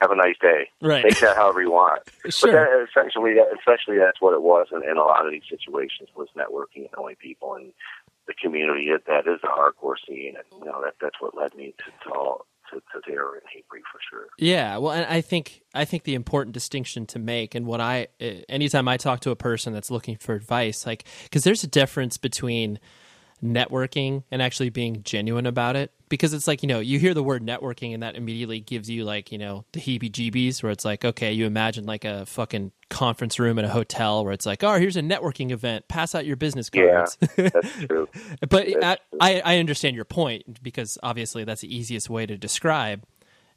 have 0.00 0.10
a 0.10 0.16
nice 0.16 0.36
day. 0.40 0.70
Right. 0.80 1.02
Take 1.02 1.20
that 1.20 1.36
however 1.36 1.62
you 1.62 1.72
want. 1.72 2.02
Sure. 2.30 2.52
But 2.52 2.58
that, 2.58 2.86
essentially, 2.88 3.32
essentially, 3.32 3.96
that's 3.98 4.20
what 4.20 4.34
it 4.34 4.42
was 4.42 4.66
in, 4.70 4.82
in 4.82 4.98
a 4.98 5.02
lot 5.02 5.24
of 5.24 5.32
these 5.32 5.48
situations 5.48 6.10
was 6.14 6.28
networking 6.36 6.84
and 6.84 6.90
knowing 6.96 7.16
people 7.16 7.54
and 7.54 7.72
the 8.26 8.34
community. 8.34 8.90
That 8.92 9.06
that 9.06 9.30
is 9.30 9.40
the 9.40 9.48
hardcore 9.48 9.94
scene, 10.06 10.34
and 10.36 10.44
you 10.60 10.66
know 10.66 10.82
that 10.84 10.94
that's 11.00 11.16
what 11.20 11.36
led 11.36 11.54
me 11.54 11.74
to 11.78 12.08
to 12.08 12.14
all, 12.14 12.46
to, 12.70 12.76
to 12.76 13.10
terror 13.10 13.34
and 13.34 13.42
hatebreed 13.44 13.82
for 13.90 14.00
sure. 14.10 14.26
Yeah, 14.38 14.76
well, 14.76 14.92
and 14.92 15.06
I 15.06 15.20
think 15.20 15.62
I 15.74 15.84
think 15.84 16.04
the 16.04 16.14
important 16.14 16.52
distinction 16.52 17.06
to 17.06 17.18
make, 17.18 17.54
and 17.54 17.66
what 17.66 17.80
I, 17.80 18.08
anytime 18.20 18.88
I 18.88 18.96
talk 18.98 19.20
to 19.20 19.30
a 19.30 19.36
person 19.36 19.72
that's 19.72 19.90
looking 19.90 20.16
for 20.16 20.34
advice, 20.34 20.86
like, 20.86 21.04
because 21.24 21.44
there's 21.44 21.64
a 21.64 21.68
difference 21.68 22.18
between 22.18 22.78
networking 23.42 24.22
and 24.30 24.42
actually 24.42 24.70
being 24.70 25.02
genuine 25.02 25.46
about 25.46 25.76
it. 25.76 25.92
Because 26.08 26.32
it's 26.32 26.46
like 26.48 26.62
you 26.62 26.66
know, 26.68 26.80
you 26.80 26.98
hear 26.98 27.12
the 27.12 27.22
word 27.22 27.42
networking, 27.46 27.92
and 27.92 28.02
that 28.02 28.16
immediately 28.16 28.60
gives 28.60 28.88
you 28.88 29.04
like 29.04 29.30
you 29.30 29.36
know 29.38 29.64
the 29.72 29.80
heebie-jeebies, 29.80 30.62
where 30.62 30.72
it's 30.72 30.84
like, 30.84 31.04
okay, 31.04 31.32
you 31.32 31.44
imagine 31.44 31.84
like 31.84 32.04
a 32.06 32.24
fucking 32.24 32.72
conference 32.88 33.38
room 33.38 33.58
in 33.58 33.66
a 33.66 33.68
hotel 33.68 34.24
where 34.24 34.32
it's 34.32 34.46
like, 34.46 34.64
oh, 34.64 34.78
here's 34.78 34.96
a 34.96 35.02
networking 35.02 35.50
event, 35.50 35.86
pass 35.88 36.14
out 36.14 36.24
your 36.24 36.36
business 36.36 36.70
cards 36.70 37.18
Yeah. 37.36 37.48
That's 37.52 37.72
true. 37.84 38.08
But 38.48 38.68
I, 38.82 38.94
true. 38.96 39.18
I 39.20 39.42
I 39.44 39.58
understand 39.58 39.96
your 39.96 40.06
point 40.06 40.62
because 40.62 40.96
obviously 41.02 41.44
that's 41.44 41.60
the 41.60 41.74
easiest 41.76 42.08
way 42.08 42.24
to 42.24 42.38
describe 42.38 43.04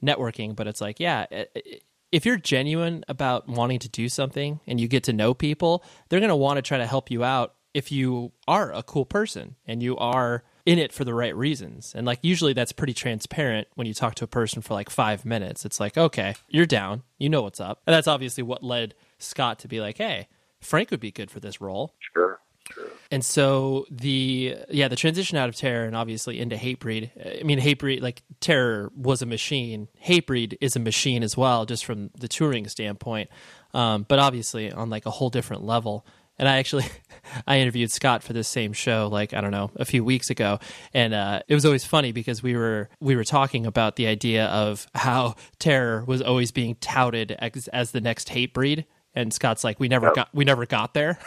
networking. 0.04 0.54
But 0.56 0.67
it's 0.67 0.82
like, 0.82 1.00
yeah, 1.00 1.26
i- 1.32 1.48
i- 1.56 1.80
if 2.12 2.26
you're 2.26 2.36
genuine 2.38 3.06
about 3.08 3.48
wanting 3.48 3.80
to 3.80 3.88
do 3.88 4.10
something 4.10 4.60
and 4.67 4.82
you 4.82 4.89
get 4.89 5.04
to 5.06 5.13
know 5.13 5.34
people, 5.34 5.82
they're 6.10 6.20
going 6.20 6.28
to 6.30 6.36
want 6.36 6.58
to 6.58 6.62
try 6.62 6.78
to 6.78 6.86
help 6.86 7.10
you 7.10 7.24
out 7.24 7.54
if 7.74 7.92
you 7.92 8.32
are 8.48 8.74
a 8.74 8.84
cool 8.84 9.06
person 9.06 9.56
and 9.66 9.82
you 9.82 9.98
are 9.98 10.44
in 10.66 10.78
it 10.78 10.92
for 10.92 11.04
the 11.04 11.14
right 11.14 11.36
reasons. 11.36 11.94
And 11.96 12.06
like 12.06 12.20
usually 12.22 12.54
that's 12.54 12.72
pretty 12.72 12.94
transparent 12.94 13.68
when 13.76 13.88
you 13.88 13.94
talk 13.94 14.16
to 14.16 14.24
a 14.24 14.28
person 14.28 14.62
for 14.62 14.74
like 14.74 14.90
five 14.90 15.26
minutes. 15.26 15.66
It's 15.66 15.80
like, 15.80 15.98
okay, 15.98 16.36
you're 16.50 16.66
down, 16.66 17.04
you 17.18 17.30
know 17.30 17.42
what's 17.42 17.60
up. 17.60 17.82
And 17.88 17.94
that's 17.94 18.08
obviously 18.08 18.44
what 18.44 18.64
led 18.64 18.94
Scott 19.18 19.60
to 19.60 19.68
be 19.68 19.80
like, 19.80 19.98
hey, 19.98 20.28
Frank 20.60 20.92
would 20.92 21.00
be 21.00 21.12
good 21.12 21.32
for 21.32 21.40
this 21.40 21.60
role. 21.60 21.96
Sure. 22.14 22.40
Sure. 22.74 22.88
And 23.10 23.26
so 23.26 23.86
the 23.90 24.56
yeah 24.70 24.88
the 24.88 24.96
transition 24.96 25.38
out 25.38 25.50
of 25.50 25.56
terror 25.56 25.86
and 25.86 25.96
obviously 25.96 26.40
into 26.40 26.56
hatebreed. 26.56 27.40
I 27.42 27.44
mean 27.44 27.60
hatebreed 27.60 28.02
like 28.02 28.22
terror 28.40 28.92
was 28.96 29.22
a 29.22 29.26
machine. 29.26 29.90
Hatebreed 30.06 30.58
is 30.62 30.76
a 30.76 30.80
machine 30.80 31.24
as 31.24 31.36
well, 31.36 31.66
just 31.66 31.84
from 31.84 32.12
the 32.18 32.28
touring 32.28 32.68
standpoint. 32.68 33.30
Um, 33.74 34.06
but 34.08 34.20
obviously 34.20 34.72
on 34.72 34.90
like 34.90 35.06
a 35.06 35.12
whole 35.12 35.30
different 35.30 35.64
level. 35.64 36.06
And 36.42 36.50
I 36.50 36.58
actually 36.58 36.86
I 37.48 37.60
interviewed 37.60 37.92
Scott 37.92 38.24
for 38.24 38.34
this 38.34 38.48
same 38.48 38.74
show 38.74 39.08
like 39.10 39.34
I 39.34 39.40
don't 39.40 39.52
know 39.52 39.72
a 39.76 39.86
few 39.86 40.04
weeks 40.04 40.30
ago, 40.30 40.60
and 40.94 41.14
uh, 41.14 41.44
it 41.48 41.54
was 41.54 41.66
always 41.66 41.86
funny 41.86 42.12
because 42.12 42.44
we 42.44 42.58
were 42.58 42.90
we 43.00 43.16
were 43.16 43.24
talking 43.24 43.66
about 43.66 43.96
the 43.96 44.08
idea 44.08 44.48
of 44.48 44.88
how 44.96 45.36
terror 45.60 46.04
was 46.04 46.22
always 46.22 46.52
being 46.52 46.76
touted 46.82 47.32
as, 47.32 47.68
as 47.70 47.92
the 47.92 48.02
next 48.02 48.28
Hatebreed, 48.28 48.86
and 49.14 49.32
Scott's 49.32 49.64
like 49.64 49.80
we 49.80 49.88
never 49.88 50.12
got 50.12 50.30
we 50.34 50.44
never 50.44 50.66
got 50.66 50.96
there. 50.96 51.20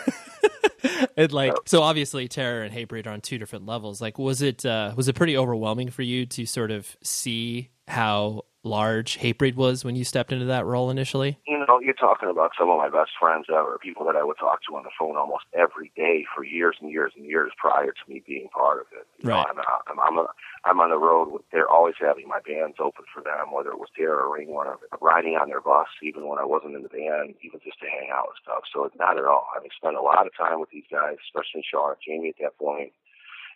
and 1.17 1.33
like 1.33 1.55
so 1.65 1.83
obviously 1.83 2.27
terror 2.27 2.63
and 2.63 2.75
Hatebreed 2.75 3.07
are 3.07 3.11
on 3.11 3.21
two 3.21 3.39
different 3.39 3.67
levels. 3.67 4.01
Like 4.03 4.19
was 4.19 4.43
it 4.43 4.67
uh 4.67 4.95
was 4.97 5.07
it 5.07 5.15
pretty 5.15 5.37
overwhelming 5.37 5.91
for 5.91 6.03
you 6.03 6.27
to 6.27 6.45
sort 6.45 6.73
of 6.73 6.97
see 7.05 7.71
how 7.89 8.43
large 8.63 9.19
hatebreed 9.19 9.57
was 9.57 9.85
when 9.85 9.95
you 9.95 10.05
stepped 10.05 10.33
into 10.33 10.47
that 10.47 10.65
role 10.65 10.91
initially 10.91 11.39
you 11.47 11.59
know, 11.69 11.79
you're 11.81 11.93
talking 11.95 12.31
about 12.31 12.53
some 12.59 12.71
of 12.71 12.79
my 12.79 12.89
best 12.89 13.13
friends 13.21 13.47
ever, 13.53 13.77
people 13.77 14.05
that 14.07 14.17
I 14.17 14.25
would 14.25 14.39
talk 14.41 14.61
to 14.65 14.77
on 14.77 14.85
the 14.85 14.95
phone 14.99 15.17
almost 15.17 15.45
every 15.53 15.93
day 15.97 16.25
for 16.35 16.45
years 16.45 16.77
and 16.81 16.91
years 16.91 17.13
and 17.17 17.27
years 17.27 17.53
prior 17.59 17.93
to 17.93 18.05
me 18.09 18.23
being 18.27 18.49
part 18.49 18.81
of 18.81 18.87
it. 18.97 19.07
You 19.21 19.29
Right. 19.29 19.45
know, 19.45 19.61
I'm, 19.63 19.99
I'm, 19.99 20.01
I'm, 20.01 20.19
a, 20.19 20.27
I'm 20.65 20.81
on 20.81 20.91
the 20.91 20.99
road 20.99 21.29
with, 21.33 21.43
they're 21.53 21.69
always 21.69 21.95
having 22.01 22.29
my 22.29 22.41
bands 22.41 22.77
open 22.81 23.05
for 23.13 23.23
them, 23.23 23.53
whether 23.53 23.71
it 23.71 23.79
was 23.79 23.93
Terror 23.97 24.25
or 24.25 24.41
or 24.41 24.79
riding 25.01 25.37
on 25.37 25.49
their 25.49 25.61
bus, 25.61 25.89
even 26.03 26.27
when 26.27 26.39
I 26.39 26.45
wasn't 26.45 26.77
in 26.77 26.83
the 26.83 26.89
band, 26.89 27.35
even 27.45 27.61
just 27.65 27.81
to 27.81 27.89
hang 27.89 28.09
out 28.13 28.33
and 28.33 28.41
stuff. 28.43 28.65
So 28.73 28.85
it's 28.85 28.99
not 28.99 29.19
at 29.19 29.25
all. 29.25 29.47
I 29.55 29.61
mean, 29.61 29.71
spent 29.77 29.97
a 29.97 30.03
lot 30.03 30.27
of 30.27 30.33
time 30.37 30.61
with 30.61 30.71
these 30.71 30.89
guys, 30.91 31.17
especially 31.29 31.65
Sean 31.65 31.93
and 31.93 32.03
Jamie 32.05 32.33
at 32.33 32.41
that 32.41 32.59
point, 32.59 32.93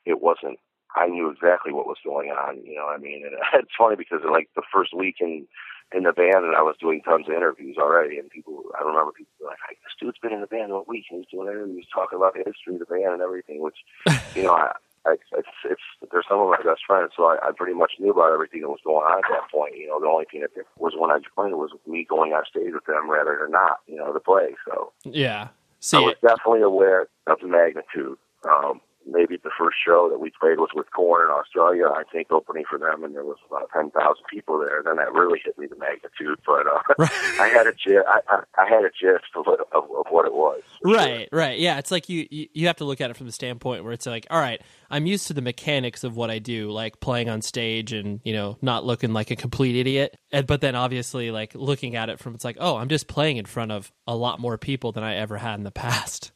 it 0.04 0.20
wasn't 0.20 0.60
I 0.96 1.07
knew 1.07 1.31
exactly 1.31 1.72
what 1.72 1.87
was 1.87 1.98
going 2.05 2.31
on. 2.31 2.64
You 2.64 2.77
know 2.77 2.87
what 2.87 2.98
I 2.98 3.03
mean? 3.03 3.24
And 3.27 3.37
it's 3.55 3.74
funny 3.77 3.96
because 3.96 4.20
like 4.31 4.48
the 4.55 4.62
first 4.72 4.94
week 4.94 5.16
in 5.20 5.46
in 5.94 6.03
the 6.03 6.12
band, 6.12 6.44
and 6.44 6.55
I 6.55 6.61
was 6.61 6.77
doing 6.79 7.01
tons 7.03 7.29
of 7.29 7.35
interviews 7.35 7.77
already, 7.79 8.18
and 8.18 8.29
people 8.29 8.64
I 8.79 8.85
remember 8.85 9.12
people 9.12 9.33
were 9.40 9.48
like, 9.48 9.79
"This 9.83 9.96
dude's 9.98 10.18
been 10.18 10.33
in 10.33 10.40
the 10.40 10.46
band 10.46 10.72
all 10.72 10.85
week, 10.87 11.07
and 11.11 11.20
he's 11.20 11.31
doing 11.31 11.48
interviews 11.48 11.87
talking 11.92 12.16
about 12.16 12.35
the 12.35 12.44
history 12.44 12.74
of 12.74 12.81
the 12.81 12.87
band 12.87 13.14
and 13.14 13.22
everything." 13.22 13.62
Which 13.62 13.79
you 14.35 14.42
know, 14.42 14.53
I, 14.53 14.72
I 15.07 15.16
it's 15.33 15.48
it's 15.64 15.87
they're 16.12 16.24
some 16.29 16.40
of 16.40 16.51
my 16.51 16.61
best 16.62 16.85
friends, 16.87 17.12
so 17.16 17.24
I, 17.24 17.37
I 17.40 17.53
pretty 17.57 17.74
much 17.74 17.92
knew 17.98 18.11
about 18.11 18.33
everything 18.33 18.61
that 18.62 18.68
was 18.68 18.85
going 18.85 19.05
on 19.05 19.18
at 19.18 19.31
that 19.31 19.51
point. 19.51 19.77
You 19.77 19.88
know, 19.88 20.01
the 20.01 20.07
only 20.07 20.27
thing 20.31 20.42
that 20.42 20.53
was 20.77 20.92
when 20.96 21.11
I 21.11 21.20
joined 21.37 21.57
was 21.57 21.70
me 21.87 22.05
going 22.05 22.33
on 22.33 22.44
stage 22.44 22.72
with 22.74 22.85
them 22.85 23.11
rather 23.11 23.38
than 23.40 23.53
not. 23.53 23.81
You 23.87 23.96
know, 23.96 24.12
to 24.12 24.20
play. 24.20 24.55
So 24.66 24.92
yeah 25.05 25.48
So 25.81 25.98
I 25.98 26.05
was 26.07 26.16
definitely 26.20 26.62
aware 26.62 27.09
of 27.27 27.40
the 27.40 27.48
magnitude. 27.48 28.18
Um, 28.44 28.81
maybe 29.12 29.37
the 29.37 29.51
first 29.59 29.77
show 29.85 30.09
that 30.11 30.18
we 30.18 30.31
played 30.40 30.59
was 30.59 30.71
with 30.75 30.90
Korn 30.92 31.27
in 31.27 31.31
Australia. 31.31 31.87
I 31.87 32.05
think 32.11 32.31
opening 32.31 32.64
for 32.68 32.79
them, 32.79 33.05
and 33.05 33.14
there 33.14 33.25
was 33.25 33.38
about 33.47 33.71
ten 33.73 33.90
thousand 33.90 34.25
people 34.31 34.59
there. 34.59 34.83
Then 34.85 34.97
that 34.97 35.12
really 35.12 35.40
hit 35.44 35.59
me 35.59 35.66
the 35.66 35.77
magnitude. 35.77 36.38
But 36.47 36.66
uh, 36.66 36.81
right. 36.99 37.40
I 37.40 37.49
had 37.49 37.66
a 37.66 37.73
gist. 37.73 38.07
I, 38.07 38.21
I, 38.29 38.42
I, 38.62 38.68
had 38.68 38.85
a 38.85 38.90
gist 38.90 39.31
of 39.37 39.47
what, 39.47 39.61
of, 39.73 39.85
of 39.85 40.07
what 40.11 40.27
it 40.27 40.35
was. 40.35 40.62
Right, 40.85 41.29
sure. 41.31 41.38
right, 41.38 41.59
yeah. 41.59 41.79
It's 41.79 41.90
like 41.90 42.09
you, 42.09 42.27
you 42.31 42.49
you 42.53 42.66
have 42.66 42.77
to 42.77 42.85
look 42.85 43.01
at 43.01 43.11
it 43.11 43.16
from 43.16 43.27
the 43.27 43.33
standpoint 43.33 43.85
where 43.85 43.92
it's 43.92 44.07
like, 44.07 44.27
all 44.31 44.40
right, 44.40 44.61
I'm 44.90 45.07
used 45.07 45.27
to 45.29 45.35
the 45.35 45.42
mechanics 45.42 46.05
of 46.05 46.16
what 46.16 46.31
I 46.31 46.38
do, 46.38 46.71
like 46.71 47.01
playing 47.01 47.29
on 47.29 47.42
stage 47.42 47.92
and 47.92 48.21
you 48.25 48.33
know 48.33 48.59
not 48.62 48.85
looking 48.85 49.12
like 49.12 49.31
a 49.31 49.37
complete 49.37 49.77
idiot. 49.77 50.16
And 50.33 50.47
but 50.47 50.61
then 50.61 50.75
obviously 50.75 51.31
like 51.31 51.55
looking 51.55 51.97
at 51.97 52.09
it 52.09 52.18
from 52.18 52.35
it's 52.35 52.44
like, 52.44 52.59
oh, 52.61 52.77
I'm 52.77 52.88
just 52.88 53.09
playing 53.09 53.37
in 53.37 53.47
front 53.47 53.73
of 53.73 53.92
a 54.07 54.16
lot 54.16 54.40
more 54.40 54.59
people 54.59 54.92
than 54.92 55.05
I 55.05 55.16
ever 55.16 55.37
had 55.37 55.55
in 55.59 55.64
the 55.64 55.71
past. 55.71 56.33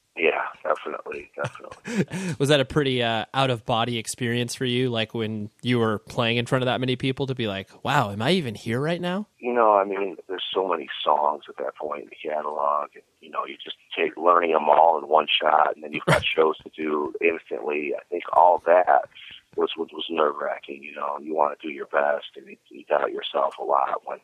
Definitely, 0.74 1.30
definitely. 1.36 2.34
was 2.38 2.48
that 2.48 2.60
a 2.60 2.64
pretty 2.64 3.02
uh, 3.02 3.24
out 3.34 3.50
of 3.50 3.64
body 3.66 3.98
experience 3.98 4.54
for 4.54 4.64
you? 4.64 4.90
Like 4.90 5.14
when 5.14 5.50
you 5.62 5.78
were 5.78 5.98
playing 5.98 6.36
in 6.36 6.46
front 6.46 6.62
of 6.62 6.66
that 6.66 6.80
many 6.80 6.96
people, 6.96 7.26
to 7.26 7.34
be 7.34 7.46
like, 7.46 7.68
"Wow, 7.84 8.10
am 8.10 8.22
I 8.22 8.32
even 8.32 8.54
here 8.54 8.80
right 8.80 9.00
now?" 9.00 9.26
You 9.38 9.52
know, 9.52 9.74
I 9.74 9.84
mean, 9.84 10.16
there's 10.28 10.44
so 10.52 10.68
many 10.68 10.88
songs 11.04 11.44
at 11.48 11.56
that 11.56 11.76
point 11.76 12.04
in 12.04 12.08
the 12.08 12.28
catalog, 12.28 12.90
and 12.94 13.02
you 13.20 13.30
know, 13.30 13.44
you 13.46 13.56
just 13.62 13.76
take 13.96 14.16
learning 14.16 14.52
them 14.52 14.68
all 14.68 14.98
in 14.98 15.08
one 15.08 15.26
shot, 15.40 15.74
and 15.74 15.82
then 15.82 15.92
you've 15.92 16.04
got 16.06 16.24
shows 16.36 16.56
to 16.58 16.70
do 16.76 17.12
instantly. 17.20 17.92
I 17.96 18.02
think 18.10 18.24
all 18.32 18.62
that 18.66 19.08
was 19.56 19.70
was, 19.76 19.88
was 19.92 20.06
nerve 20.10 20.36
wracking. 20.40 20.82
You 20.82 20.94
know, 20.94 21.18
you 21.20 21.34
want 21.34 21.58
to 21.58 21.66
do 21.66 21.72
your 21.72 21.86
best, 21.86 22.26
and 22.36 22.46
you, 22.46 22.56
you 22.70 22.84
doubt 22.84 23.12
yourself 23.12 23.56
a 23.58 23.64
lot 23.64 24.02
when 24.04 24.18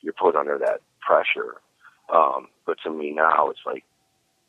you're 0.00 0.14
put 0.14 0.36
under 0.36 0.58
that 0.58 0.80
pressure. 1.00 1.60
Um, 2.12 2.48
but 2.66 2.78
to 2.84 2.90
me 2.90 3.12
now, 3.12 3.48
it's 3.48 3.64
like 3.64 3.84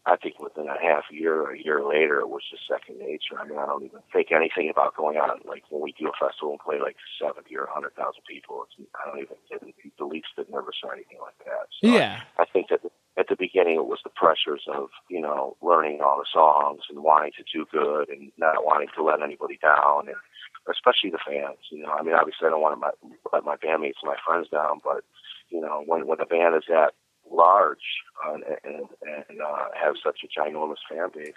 I 0.06 0.18
think 0.18 0.40
within 0.40 0.68
a 0.68 0.76
half 0.76 1.06
year 1.12 1.42
or 1.42 1.56
a 1.56 1.60
year 1.60 1.80
later, 1.80 2.20
it 2.20 2.28
was 2.28 2.44
just 2.52 2.68
second 2.68 3.00
nature. 3.00 3.40
I 3.40 3.48
mean, 3.48 3.58
I 3.58 3.66
don't 3.66 3.88
even 3.88 4.04
think 4.12 4.34
anything 4.36 4.70
about 4.70 4.98
going 4.98 5.16
on. 5.16 5.40
Like 5.48 5.64
when 5.70 5.82
we 5.82 5.96
do 5.98 6.12
a 6.12 6.16
festival 6.20 6.52
and 6.52 6.60
play 6.60 6.80
like 6.84 6.98
70 7.16 7.48
or 7.56 7.72
100,000 7.72 7.96
people, 8.28 8.68
it's, 8.68 8.76
I 9.00 9.08
don't 9.08 9.24
even 9.24 9.40
get 9.48 9.64
the 9.64 10.04
least 10.06 10.28
bit 10.36 10.52
nervous 10.52 10.76
or 10.84 10.94
anything 10.94 11.24
like 11.24 11.40
that. 11.48 11.72
So 11.80 11.88
yeah. 11.88 12.20
I, 12.38 12.44
I 12.44 12.46
think 12.52 12.68
that 12.68 12.84
at 13.16 13.32
the 13.32 13.40
beginning 13.40 13.80
it 13.80 13.88
was 13.88 14.04
the 14.04 14.12
pressures 14.12 14.68
of, 14.68 14.92
you 15.08 15.22
know, 15.22 15.56
learning 15.62 16.02
all 16.04 16.20
the 16.20 16.28
songs 16.28 16.84
and 16.92 17.00
wanting 17.00 17.32
to 17.40 17.44
do 17.48 17.64
good 17.72 18.10
and 18.10 18.32
not 18.38 18.66
wanting 18.66 18.92
to 19.00 19.04
let 19.04 19.24
anybody 19.24 19.58
down 19.64 20.12
and 20.12 20.20
especially 20.68 21.16
the 21.16 21.24
fans, 21.24 21.64
you 21.72 21.84
know. 21.84 21.96
I 21.96 22.04
mean, 22.04 22.16
obviously 22.16 22.48
I 22.48 22.52
don't 22.52 22.62
want 22.62 22.76
to 22.76 22.84
let 23.32 23.48
my 23.48 23.56
bandmates 23.56 24.04
and 24.04 24.12
my 24.12 24.20
friends 24.28 24.52
down, 24.52 24.84
but, 24.84 25.08
you 25.48 25.62
know, 25.62 25.84
when, 25.88 26.08
when 26.08 26.20
a 26.20 26.26
band 26.26 26.56
is 26.56 26.68
at 26.68 26.92
large 27.34 27.84
uh, 28.26 28.34
and, 28.64 28.88
and 29.02 29.42
uh, 29.42 29.66
have 29.82 29.96
such 30.04 30.20
a 30.24 30.40
ginormous 30.40 30.82
fan 30.90 31.10
base, 31.14 31.34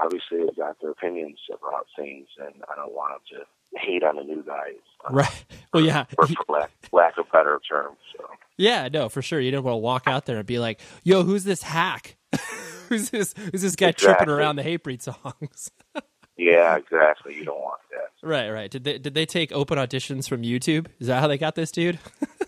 obviously 0.00 0.38
they've 0.38 0.56
got 0.56 0.80
their 0.80 0.90
opinions 0.90 1.38
about 1.50 1.86
things, 1.96 2.28
and 2.38 2.62
I 2.70 2.76
don't 2.76 2.92
want 2.92 3.20
them 3.30 3.40
to 3.40 3.78
hate 3.78 4.02
on 4.02 4.16
the 4.16 4.22
new 4.22 4.42
guys. 4.42 4.74
Uh, 5.04 5.14
right. 5.14 5.44
Well, 5.72 5.84
yeah. 5.84 6.04
For, 6.04 6.26
for 6.26 6.44
lack, 6.48 6.70
lack 6.92 7.18
of 7.18 7.30
better 7.32 7.60
terms. 7.68 7.98
So. 8.16 8.26
Yeah, 8.56 8.88
no, 8.92 9.08
for 9.08 9.22
sure. 9.22 9.40
You 9.40 9.50
don't 9.50 9.64
want 9.64 9.74
to 9.74 9.78
walk 9.78 10.04
out 10.06 10.26
there 10.26 10.38
and 10.38 10.46
be 10.46 10.58
like, 10.58 10.80
"Yo, 11.04 11.22
who's 11.22 11.44
this 11.44 11.62
hack? 11.62 12.16
who's 12.88 13.10
this? 13.10 13.34
Who's 13.50 13.62
this 13.62 13.76
guy 13.76 13.88
exactly. 13.88 14.26
tripping 14.26 14.34
around 14.34 14.56
the 14.56 14.62
Hatebreed 14.62 15.02
songs?" 15.02 15.70
yeah, 16.36 16.76
exactly. 16.76 17.34
You 17.34 17.44
don't 17.44 17.60
want 17.60 17.80
that. 17.90 18.26
Right, 18.26 18.50
right. 18.50 18.70
Did 18.70 18.84
they 18.84 18.98
did 18.98 19.14
they 19.14 19.26
take 19.26 19.52
open 19.52 19.78
auditions 19.78 20.28
from 20.28 20.42
YouTube? 20.42 20.86
Is 21.00 21.06
that 21.08 21.20
how 21.20 21.26
they 21.26 21.38
got 21.38 21.54
this 21.54 21.72
dude? 21.72 21.98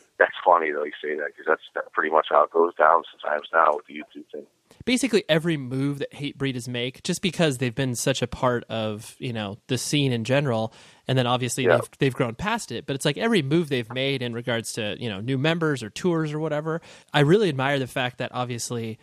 funny 0.45 0.71
though 0.71 0.85
you 0.85 0.93
say 1.03 1.17
that 1.17 1.29
because 1.29 1.47
that's 1.47 1.89
pretty 1.93 2.11
much 2.11 2.27
how 2.31 2.45
it 2.45 2.51
goes 2.51 2.75
down 2.75 3.03
sometimes 3.11 3.49
now 3.53 3.73
with 3.75 3.87
the 3.87 3.95
YouTube 3.95 4.31
thing. 4.33 4.47
Basically, 4.85 5.25
every 5.29 5.57
move 5.57 5.99
that 6.01 6.13
Hatebreeders 6.13 6.69
make, 6.69 7.03
just 7.03 7.23
because 7.23 7.59
they've 7.59 7.75
been 7.75 7.95
such 7.95 8.23
a 8.23 8.27
part 8.27 8.65
of 8.69 9.17
you 9.19 9.33
know 9.33 9.59
the 9.69 9.79
scene 9.79 10.13
in 10.13 10.25
general, 10.25 10.73
and 11.07 11.17
then 11.17 11.27
obviously 11.27 11.65
yeah. 11.65 11.77
they've 11.77 11.91
they've 11.99 12.15
grown 12.15 12.35
past 12.35 12.73
it. 12.73 12.87
But 12.87 12.97
it's 12.97 13.05
like 13.05 13.17
every 13.17 13.43
move 13.43 13.69
they've 13.69 13.93
made 13.93 14.23
in 14.23 14.35
regards 14.35 14.73
to 14.75 14.97
you 14.99 15.09
know 15.09 15.21
new 15.21 15.39
members 15.39 15.83
or 15.83 15.91
tours 15.91 16.33
or 16.33 16.39
whatever. 16.39 16.81
I 17.13 17.21
really 17.21 17.49
admire 17.49 17.79
the 17.79 17.87
fact 17.87 18.19
that 18.19 18.31
obviously 18.33 18.99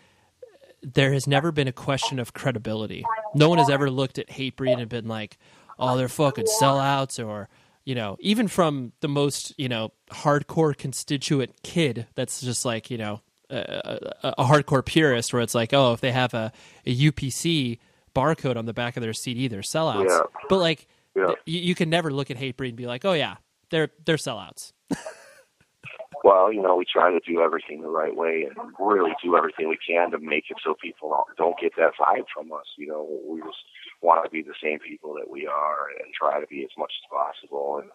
there 0.82 1.13
has 1.13 1.27
never 1.27 1.51
been 1.51 1.67
a 1.67 1.73
question 1.73 2.19
of 2.19 2.34
credibility. 2.34 3.06
No 3.36 3.49
one 3.49 3.60
has 3.60 3.69
ever 3.69 3.89
looked 3.89 4.17
at 4.17 4.27
Hatebreed 4.27 4.80
and 4.80 4.89
been 4.89 5.08
like, 5.08 5.38
"Oh, 5.80 5.97
they're 5.97 6.10
fucking 6.10 6.47
sellouts," 6.62 7.23
or 7.23 7.49
you 7.86 7.96
know, 7.96 8.17
even 8.20 8.48
from 8.48 8.91
the 9.02 9.08
most, 9.08 9.54
you 9.58 9.70
know, 9.70 9.91
hardcore 10.12 10.78
constituent 10.78 11.63
kid 11.63 12.08
that's 12.15 12.41
just 12.41 12.65
like, 12.65 12.91
you 12.91 12.98
know, 12.98 13.22
a, 13.50 14.12
a, 14.24 14.34
a 14.38 14.44
hardcore 14.46 14.86
purist 14.86 15.34
where 15.34 15.41
it's 15.41 15.56
like, 15.56 15.74
oh, 15.74 15.94
if 15.94 16.02
they 16.02 16.12
have 16.12 16.34
a, 16.34 16.52
a, 16.86 16.96
UPC 16.96 17.80
barcode 18.15 18.56
on 18.56 18.65
the 18.65 18.74
back 18.74 18.98
of 18.98 19.04
their 19.04 19.13
CD, 19.13 19.48
they're 19.48 19.62
sellouts. 19.62 20.10
Yeah. 20.10 20.22
But 20.48 20.58
like, 20.58 20.88
yeah. 21.15 21.28
th- 21.28 21.39
you, 21.46 21.60
you, 21.60 21.76
can 21.76 21.89
never 21.89 22.12
look 22.12 22.32
at 22.32 22.38
Hatebreed 22.38 22.70
and 22.70 22.78
be 22.78 22.88
like, 22.88 23.04
oh 23.04 23.13
yeah, 23.13 23.38
they're 23.70 23.89
they're 24.06 24.15
sellouts. 24.15 24.72
well, 26.24 26.52
you 26.54 26.62
know, 26.62 26.76
we 26.76 26.86
try 26.86 27.12
to 27.12 27.20
do 27.28 27.41
everything 27.41 27.82
the 27.82 27.89
right 27.89 28.15
way 28.15 28.48
and 28.48 28.56
really 28.80 29.12
do 29.24 29.36
everything 29.36 29.67
we 29.67 29.78
can 29.86 30.12
to 30.12 30.20
make 30.20 30.46
it 30.50 30.58
so 30.63 30.76
people 30.82 31.10
don't, 31.10 31.38
don't 31.38 31.60
get 31.60 31.74
that 31.78 31.91
vibe 32.00 32.26
from 32.34 32.52
us. 32.54 32.65
You 32.78 32.88
know, 32.88 33.08
we 33.28 33.39
just 33.39 33.58
want 34.02 34.24
to 34.26 34.32
be 34.32 34.42
the 34.42 34.58
same 34.62 34.80
people 34.80 35.14
that 35.16 35.30
we 35.30 35.48
are 35.48 35.88
and 36.02 36.14
try 36.14 36.40
to 36.40 36.48
be 36.48 36.64
as 36.64 36.72
much 36.78 36.92
as 36.92 37.10
possible. 37.10 37.80
And 37.82 37.90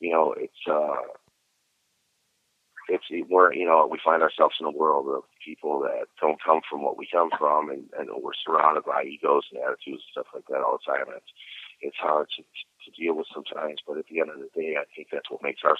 you 0.00 0.12
know, 0.12 0.34
it's 0.36 0.62
uh, 0.70 1.08
it's 2.88 3.04
we're 3.28 3.52
you 3.52 3.66
know 3.66 3.88
we 3.90 3.98
find 4.04 4.22
ourselves 4.22 4.56
in 4.60 4.66
a 4.66 4.70
world 4.70 5.06
of 5.08 5.24
people 5.44 5.80
that 5.80 6.08
don't 6.20 6.42
come 6.42 6.60
from 6.68 6.82
what 6.82 6.96
we 6.96 7.08
come 7.10 7.30
from, 7.38 7.70
and, 7.70 7.84
and 7.98 8.08
we're 8.22 8.36
surrounded 8.44 8.84
by 8.84 9.04
egos 9.04 9.44
and 9.52 9.62
attitudes 9.62 10.04
and 10.04 10.12
stuff 10.12 10.26
like 10.34 10.44
that 10.48 10.64
all 10.64 10.78
the 10.78 10.92
time. 10.92 11.08
And 11.08 11.16
it's 11.16 11.32
it's 11.80 11.96
hard 12.00 12.28
to 12.36 12.42
to 12.42 12.90
deal 13.00 13.14
with 13.14 13.26
sometimes, 13.32 13.80
but 13.86 13.98
at 13.98 14.06
the 14.10 14.20
end 14.20 14.30
of 14.30 14.38
the 14.38 14.50
day, 14.54 14.76
I 14.78 14.84
think 14.94 15.08
that's 15.12 15.30
what 15.30 15.42
makes 15.42 15.62
us 15.64 15.78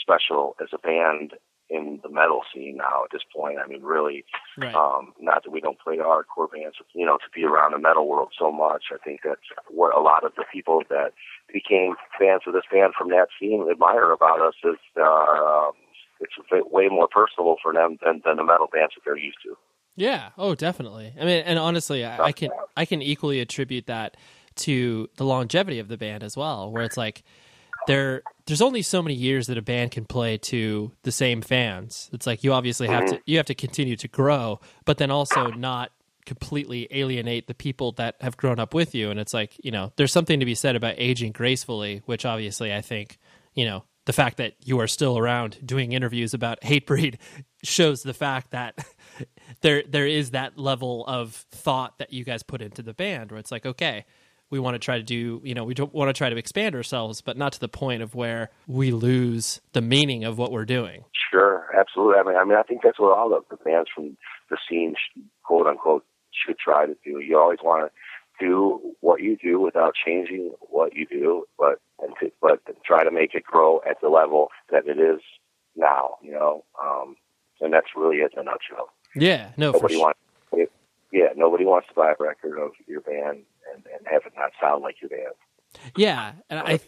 special 0.00 0.56
as 0.60 0.68
a 0.72 0.78
band 0.78 1.34
in 1.70 2.00
the 2.02 2.08
metal 2.08 2.42
scene 2.52 2.76
now 2.76 3.04
at 3.04 3.10
this 3.10 3.22
point. 3.34 3.58
I 3.58 3.66
mean, 3.66 3.82
really, 3.82 4.24
right. 4.58 4.74
um, 4.74 5.14
not 5.20 5.44
that 5.44 5.50
we 5.50 5.60
don't 5.60 5.78
play 5.78 5.96
hardcore 5.96 6.50
bands, 6.52 6.76
you 6.94 7.06
know, 7.06 7.16
to 7.16 7.30
be 7.34 7.44
around 7.44 7.72
the 7.72 7.78
metal 7.78 8.06
world 8.06 8.30
so 8.38 8.52
much. 8.52 8.84
I 8.92 8.98
think 8.98 9.20
that's 9.24 9.40
what 9.68 9.96
a 9.96 10.00
lot 10.00 10.24
of 10.24 10.32
the 10.36 10.44
people 10.52 10.82
that 10.90 11.12
became 11.52 11.94
fans 12.18 12.42
of 12.46 12.52
this 12.52 12.64
band 12.70 12.92
from 12.96 13.08
that 13.10 13.28
scene 13.40 13.66
admire 13.70 14.12
about 14.12 14.40
us 14.40 14.54
is 14.64 14.76
uh, 14.96 15.02
um, 15.02 15.72
it's 16.20 16.32
way 16.70 16.88
more 16.88 17.08
personal 17.08 17.56
for 17.62 17.72
them 17.72 17.98
than, 18.04 18.22
than 18.24 18.36
the 18.36 18.44
metal 18.44 18.68
bands 18.72 18.94
that 18.94 19.02
they're 19.04 19.16
used 19.16 19.38
to. 19.44 19.56
Yeah. 19.96 20.30
Oh, 20.36 20.54
definitely. 20.54 21.12
I 21.20 21.24
mean, 21.24 21.44
and 21.44 21.58
honestly, 21.58 22.04
I, 22.04 22.26
I 22.26 22.32
can 22.32 22.50
I 22.76 22.84
can 22.84 23.00
equally 23.00 23.40
attribute 23.40 23.86
that 23.86 24.16
to 24.56 25.08
the 25.16 25.24
longevity 25.24 25.78
of 25.78 25.88
the 25.88 25.96
band 25.96 26.22
as 26.22 26.36
well, 26.36 26.70
where 26.70 26.82
it's 26.82 26.96
like 26.96 27.22
there 27.86 28.22
there's 28.46 28.62
only 28.62 28.82
so 28.82 29.02
many 29.02 29.14
years 29.14 29.46
that 29.46 29.58
a 29.58 29.62
band 29.62 29.90
can 29.90 30.04
play 30.04 30.36
to 30.38 30.92
the 31.02 31.12
same 31.12 31.40
fans. 31.42 32.10
It's 32.12 32.26
like 32.26 32.44
you 32.44 32.52
obviously 32.52 32.88
have 32.88 33.06
to 33.06 33.20
you 33.26 33.36
have 33.36 33.46
to 33.46 33.54
continue 33.54 33.96
to 33.96 34.08
grow, 34.08 34.60
but 34.84 34.98
then 34.98 35.10
also 35.10 35.48
not 35.48 35.90
completely 36.26 36.88
alienate 36.90 37.46
the 37.46 37.54
people 37.54 37.92
that 37.92 38.16
have 38.20 38.36
grown 38.36 38.58
up 38.58 38.74
with 38.74 38.94
you. 38.94 39.10
And 39.10 39.20
it's 39.20 39.34
like, 39.34 39.56
you 39.62 39.70
know, 39.70 39.92
there's 39.96 40.12
something 40.12 40.40
to 40.40 40.46
be 40.46 40.54
said 40.54 40.76
about 40.76 40.94
aging 40.96 41.32
gracefully, 41.32 42.02
which 42.06 42.24
obviously 42.24 42.72
I 42.72 42.80
think, 42.80 43.18
you 43.54 43.64
know, 43.64 43.84
the 44.06 44.12
fact 44.12 44.36
that 44.36 44.54
you 44.64 44.80
are 44.80 44.86
still 44.86 45.18
around 45.18 45.58
doing 45.64 45.92
interviews 45.92 46.34
about 46.34 46.60
Hatebreed 46.60 47.18
shows 47.62 48.02
the 48.02 48.14
fact 48.14 48.50
that 48.50 48.86
there 49.62 49.82
there 49.88 50.06
is 50.06 50.30
that 50.30 50.58
level 50.58 51.04
of 51.06 51.34
thought 51.50 51.98
that 51.98 52.12
you 52.12 52.24
guys 52.24 52.42
put 52.42 52.60
into 52.60 52.82
the 52.82 52.94
band 52.94 53.30
where 53.30 53.40
it's 53.40 53.52
like, 53.52 53.66
okay, 53.66 54.04
we 54.54 54.60
want 54.60 54.76
to 54.76 54.78
try 54.78 54.96
to 54.96 55.02
do 55.02 55.40
you 55.42 55.52
know 55.52 55.64
we 55.64 55.74
don't 55.74 55.92
want 55.92 56.08
to 56.08 56.12
try 56.12 56.30
to 56.30 56.36
expand 56.36 56.76
ourselves 56.76 57.20
but 57.20 57.36
not 57.36 57.52
to 57.52 57.58
the 57.58 57.68
point 57.68 58.02
of 58.02 58.14
where 58.14 58.50
we 58.68 58.92
lose 58.92 59.60
the 59.72 59.80
meaning 59.80 60.22
of 60.22 60.38
what 60.38 60.52
we're 60.52 60.64
doing. 60.64 61.04
Sure 61.32 61.66
absolutely. 61.76 62.20
I 62.20 62.22
mean 62.22 62.36
i 62.36 62.44
mean 62.44 62.56
i 62.56 62.62
think 62.62 62.82
that's 62.84 63.00
what 63.00 63.18
all 63.18 63.28
the 63.28 63.56
bands 63.64 63.90
from 63.92 64.16
the 64.48 64.56
scene 64.68 64.94
quote 65.42 65.66
unquote 65.66 66.04
should 66.30 66.56
try 66.56 66.86
to 66.86 66.96
do. 67.04 67.18
You 67.18 67.36
always 67.36 67.58
want 67.64 67.90
to 67.90 68.44
do 68.46 68.94
what 69.00 69.20
you 69.20 69.36
do 69.36 69.60
without 69.60 69.94
changing 70.06 70.52
what 70.60 70.94
you 70.94 71.04
do 71.06 71.44
but 71.58 71.80
and 72.00 72.14
to, 72.20 72.30
but 72.40 72.60
try 72.84 73.02
to 73.02 73.10
make 73.10 73.34
it 73.34 73.42
grow 73.42 73.80
at 73.90 74.00
the 74.00 74.08
level 74.08 74.50
that 74.70 74.86
it 74.86 75.00
is 75.00 75.20
now 75.74 76.14
you 76.22 76.30
know? 76.30 76.64
Um 76.80 77.16
and 77.60 77.72
that's 77.72 77.88
really 77.96 78.18
it 78.18 78.32
in 78.34 78.38
a 78.38 78.44
nutshell. 78.44 78.90
Yeah 79.16 79.50
no 79.56 79.72
nobody 79.72 79.96
wants 79.96 80.20
yeah 81.10 81.28
nobody 81.36 81.64
wants 81.64 81.88
to 81.88 81.94
buy 81.94 82.12
a 82.12 82.22
record 82.22 82.56
of 82.60 82.70
your 82.86 83.00
band 83.00 83.42
and, 83.72 83.84
and 83.86 84.06
have 84.10 84.22
it 84.26 84.32
not 84.36 84.50
sound 84.60 84.82
like 84.82 84.96
you 85.02 85.08
band. 85.08 85.34
Yeah, 85.96 86.32
and 86.48 86.60
I 86.60 86.80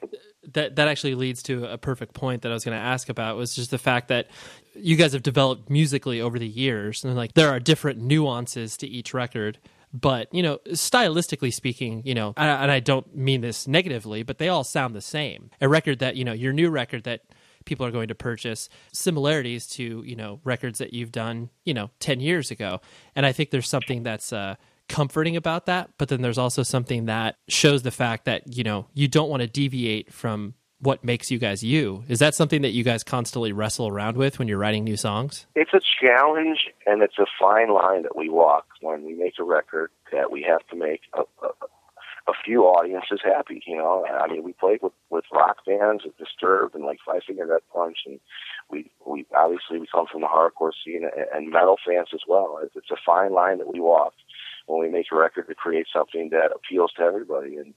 that 0.52 0.76
that 0.76 0.88
actually 0.88 1.14
leads 1.14 1.42
to 1.44 1.64
a 1.66 1.78
perfect 1.78 2.14
point 2.14 2.42
that 2.42 2.50
I 2.50 2.54
was 2.54 2.64
going 2.64 2.76
to 2.76 2.82
ask 2.82 3.08
about 3.08 3.36
was 3.36 3.54
just 3.54 3.70
the 3.70 3.78
fact 3.78 4.08
that 4.08 4.28
you 4.74 4.96
guys 4.96 5.12
have 5.12 5.22
developed 5.22 5.68
musically 5.68 6.20
over 6.20 6.38
the 6.38 6.46
years, 6.46 7.04
and 7.04 7.16
like 7.16 7.34
there 7.34 7.50
are 7.50 7.60
different 7.60 8.00
nuances 8.00 8.76
to 8.78 8.86
each 8.86 9.12
record. 9.12 9.58
But 9.92 10.32
you 10.32 10.42
know, 10.42 10.58
stylistically 10.68 11.52
speaking, 11.52 12.02
you 12.04 12.14
know, 12.14 12.34
and 12.36 12.50
I, 12.50 12.62
and 12.62 12.70
I 12.70 12.80
don't 12.80 13.14
mean 13.14 13.40
this 13.40 13.66
negatively, 13.66 14.22
but 14.22 14.38
they 14.38 14.48
all 14.48 14.64
sound 14.64 14.94
the 14.94 15.00
same. 15.00 15.50
A 15.60 15.68
record 15.68 16.00
that 16.00 16.16
you 16.16 16.24
know, 16.24 16.32
your 16.32 16.52
new 16.52 16.70
record 16.70 17.04
that 17.04 17.22
people 17.64 17.84
are 17.84 17.90
going 17.90 18.08
to 18.08 18.14
purchase 18.14 18.68
similarities 18.92 19.66
to 19.66 20.02
you 20.06 20.16
know 20.16 20.40
records 20.44 20.78
that 20.78 20.92
you've 20.94 21.12
done 21.12 21.50
you 21.64 21.74
know 21.74 21.90
10 21.98 22.20
years 22.20 22.52
ago 22.52 22.80
and 23.16 23.26
i 23.26 23.32
think 23.32 23.50
there's 23.50 23.68
something 23.68 24.04
that's 24.04 24.32
uh, 24.32 24.54
comforting 24.88 25.36
about 25.36 25.66
that, 25.66 25.90
but 25.98 26.08
then 26.08 26.22
there's 26.22 26.38
also 26.38 26.62
something 26.62 27.06
that 27.06 27.36
shows 27.48 27.82
the 27.82 27.90
fact 27.90 28.24
that, 28.24 28.56
you 28.56 28.64
know, 28.64 28.86
you 28.94 29.08
don't 29.08 29.28
want 29.28 29.42
to 29.42 29.46
deviate 29.46 30.12
from 30.12 30.54
what 30.80 31.02
makes 31.04 31.30
you 31.30 31.38
guys 31.38 31.62
you. 31.62 32.04
Is 32.08 32.18
that 32.18 32.34
something 32.34 32.62
that 32.62 32.70
you 32.70 32.84
guys 32.84 33.02
constantly 33.02 33.52
wrestle 33.52 33.88
around 33.88 34.16
with 34.16 34.38
when 34.38 34.46
you're 34.46 34.58
writing 34.58 34.84
new 34.84 34.96
songs? 34.96 35.46
It's 35.54 35.72
a 35.72 35.80
challenge 36.00 36.68
and 36.86 37.02
it's 37.02 37.18
a 37.18 37.26
fine 37.40 37.72
line 37.72 38.02
that 38.02 38.16
we 38.16 38.28
walk 38.28 38.66
when 38.80 39.04
we 39.04 39.14
make 39.14 39.34
a 39.38 39.44
record 39.44 39.90
that 40.12 40.30
we 40.30 40.42
have 40.42 40.66
to 40.68 40.76
make 40.76 41.00
a, 41.14 41.22
a, 41.44 41.48
a 42.28 42.32
few 42.44 42.64
audiences 42.64 43.20
happy. 43.24 43.62
You 43.66 43.76
know, 43.76 44.04
I 44.06 44.28
mean, 44.28 44.42
we 44.42 44.52
played 44.52 44.80
with 44.82 44.92
with 45.10 45.24
rock 45.32 45.58
bands, 45.66 46.04
with 46.04 46.16
Disturbed, 46.18 46.74
and 46.74 46.84
like 46.84 46.98
Five 47.06 47.22
Finger 47.26 47.46
Death 47.46 47.62
Punch, 47.72 47.98
and 48.06 48.20
we 48.70 48.90
we 49.06 49.24
obviously 49.34 49.78
we 49.78 49.86
come 49.86 50.06
from 50.10 50.20
the 50.20 50.26
hardcore 50.26 50.72
scene 50.84 51.08
and, 51.34 51.50
metal 51.50 51.76
fans 51.86 52.08
as 52.12 52.20
well. 52.28 52.60
It's 52.62 52.90
a 52.90 52.96
fine 53.04 53.32
line 53.32 53.58
that 53.58 53.72
we 53.72 53.80
walk 53.80 54.12
when 54.66 54.80
we 54.80 54.88
make 54.90 55.06
a 55.12 55.16
record 55.16 55.48
to 55.48 55.54
create 55.54 55.86
something 55.92 56.30
that 56.30 56.50
appeals 56.54 56.92
to 56.96 57.02
everybody. 57.02 57.56
And 57.56 57.74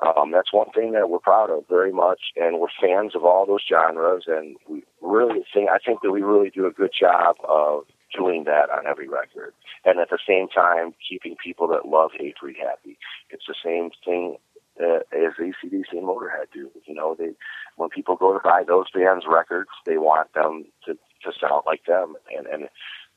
um, 0.00 0.32
that's 0.32 0.52
one 0.52 0.70
thing 0.70 0.92
that 0.92 1.08
we're 1.08 1.18
proud 1.20 1.50
of 1.50 1.64
very 1.68 1.92
much, 1.92 2.20
and 2.36 2.58
we're 2.58 2.68
fans 2.80 3.14
of 3.14 3.24
all 3.24 3.46
those 3.46 3.64
genres. 3.68 4.24
And 4.26 4.56
we 4.68 4.82
really 5.00 5.44
think 5.52 5.70
I 5.70 5.78
think 5.78 6.00
that 6.02 6.10
we 6.10 6.22
really 6.22 6.50
do 6.50 6.66
a 6.66 6.72
good 6.72 6.90
job 6.98 7.36
of 7.48 7.84
doing 8.16 8.44
that 8.44 8.70
on 8.70 8.86
every 8.86 9.08
record, 9.08 9.54
and 9.84 9.98
at 9.98 10.10
the 10.10 10.18
same 10.26 10.48
time 10.48 10.94
keeping 11.08 11.36
people 11.42 11.68
that 11.68 11.86
love 11.86 12.10
Hatebreed 12.20 12.56
happy. 12.58 12.98
It's 13.30 13.46
the 13.46 13.54
same 13.64 13.90
thing 14.04 14.36
uh, 14.80 15.00
as 15.12 15.34
ACDC 15.38 15.92
and 15.92 16.02
Motorhead 16.02 16.50
do. 16.52 16.70
You 16.86 16.94
know, 16.94 17.14
they 17.16 17.30
when 17.76 17.88
people 17.88 18.16
go 18.16 18.32
to 18.32 18.40
buy 18.42 18.62
those 18.66 18.90
bands' 18.92 19.24
records, 19.28 19.70
they 19.86 19.98
want 19.98 20.32
them 20.34 20.64
to 20.86 20.94
to 20.94 21.32
sound 21.40 21.62
like 21.66 21.84
them, 21.86 22.14
and 22.36 22.46
and 22.46 22.68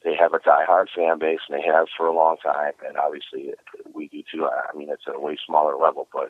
they 0.07 0.15
have 0.15 0.33
a 0.33 0.39
diehard 0.39 0.87
fan 0.95 1.19
base, 1.19 1.39
and 1.49 1.59
they 1.59 1.67
have 1.67 1.87
for 1.97 2.07
a 2.07 2.15
long 2.15 2.37
time. 2.41 2.71
And 2.87 2.95
obviously, 2.95 3.53
we 3.93 4.07
do 4.07 4.23
too. 4.31 4.45
I 4.45 4.75
mean, 4.75 4.89
it's 4.89 5.03
at 5.05 5.15
a 5.15 5.19
way 5.19 5.37
smaller 5.45 5.75
level, 5.75 6.07
but 6.13 6.29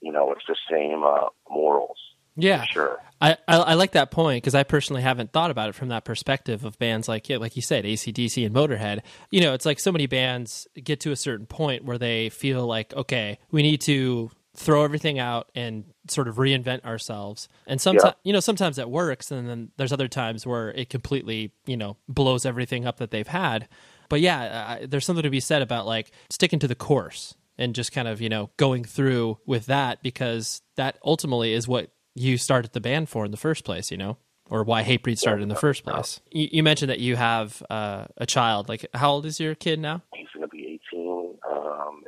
you 0.00 0.12
know, 0.12 0.30
it's 0.30 0.44
the 0.46 0.56
same 0.70 1.02
uh, 1.02 1.28
morals. 1.50 1.98
Yeah, 2.36 2.62
sure. 2.62 3.00
I, 3.20 3.32
I, 3.48 3.56
I 3.56 3.74
like 3.74 3.92
that 3.92 4.12
point 4.12 4.44
because 4.44 4.54
I 4.54 4.62
personally 4.62 5.02
haven't 5.02 5.32
thought 5.32 5.50
about 5.50 5.70
it 5.70 5.74
from 5.74 5.88
that 5.88 6.04
perspective 6.04 6.64
of 6.64 6.78
bands 6.78 7.08
like 7.08 7.28
yeah, 7.28 7.38
like 7.38 7.56
you 7.56 7.62
said, 7.62 7.84
ACDC 7.84 8.46
and 8.46 8.54
Motorhead. 8.54 9.00
You 9.32 9.40
know, 9.40 9.54
it's 9.54 9.66
like 9.66 9.80
so 9.80 9.90
many 9.90 10.06
bands 10.06 10.68
get 10.80 11.00
to 11.00 11.10
a 11.10 11.16
certain 11.16 11.46
point 11.46 11.84
where 11.84 11.98
they 11.98 12.28
feel 12.28 12.64
like, 12.64 12.94
okay, 12.94 13.40
we 13.50 13.62
need 13.62 13.80
to 13.82 14.30
throw 14.58 14.84
everything 14.84 15.18
out 15.18 15.50
and 15.54 15.84
sort 16.08 16.28
of 16.28 16.36
reinvent 16.36 16.84
ourselves. 16.84 17.48
And 17.66 17.80
sometimes, 17.80 18.14
yeah. 18.16 18.20
you 18.24 18.32
know, 18.32 18.40
sometimes 18.40 18.76
that 18.76 18.90
works, 18.90 19.30
and 19.30 19.48
then 19.48 19.70
there's 19.76 19.92
other 19.92 20.08
times 20.08 20.46
where 20.46 20.70
it 20.70 20.90
completely, 20.90 21.52
you 21.66 21.76
know, 21.76 21.96
blows 22.08 22.44
everything 22.44 22.86
up 22.86 22.98
that 22.98 23.10
they've 23.10 23.26
had. 23.26 23.68
But 24.08 24.20
yeah, 24.20 24.78
uh, 24.80 24.86
there's 24.88 25.04
something 25.04 25.22
to 25.22 25.30
be 25.30 25.40
said 25.40 25.62
about 25.62 25.86
like 25.86 26.10
sticking 26.30 26.58
to 26.60 26.68
the 26.68 26.74
course 26.74 27.34
and 27.58 27.74
just 27.74 27.92
kind 27.92 28.08
of 28.08 28.20
you 28.20 28.28
know 28.28 28.50
going 28.56 28.84
through 28.84 29.38
with 29.44 29.66
that 29.66 30.02
because 30.02 30.62
that 30.76 30.98
ultimately 31.04 31.52
is 31.52 31.68
what 31.68 31.90
you 32.14 32.38
started 32.38 32.72
the 32.72 32.80
band 32.80 33.08
for 33.08 33.24
in 33.24 33.30
the 33.30 33.36
first 33.36 33.64
place 33.64 33.90
you 33.90 33.96
know 33.96 34.16
or 34.50 34.64
why 34.64 34.82
Hatebreed 34.82 35.18
started 35.18 35.42
in 35.42 35.48
the 35.48 35.54
first 35.54 35.84
place 35.84 36.20
you, 36.30 36.48
you 36.52 36.62
mentioned 36.62 36.90
that 36.90 37.00
you 37.00 37.16
have 37.16 37.62
uh, 37.68 38.06
a 38.16 38.26
child 38.26 38.68
like 38.68 38.86
how 38.94 39.10
old 39.10 39.26
is 39.26 39.40
your 39.40 39.54
kid 39.54 39.78
now 39.80 40.02
he's 40.14 40.28
going 40.34 40.48
to 40.48 40.48
be 40.48 40.80
18 40.92 41.34
um, 41.50 42.02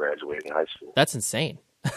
graduating 0.00 0.50
high 0.52 0.64
school 0.76 0.92
that's 0.96 1.14
insane 1.14 1.58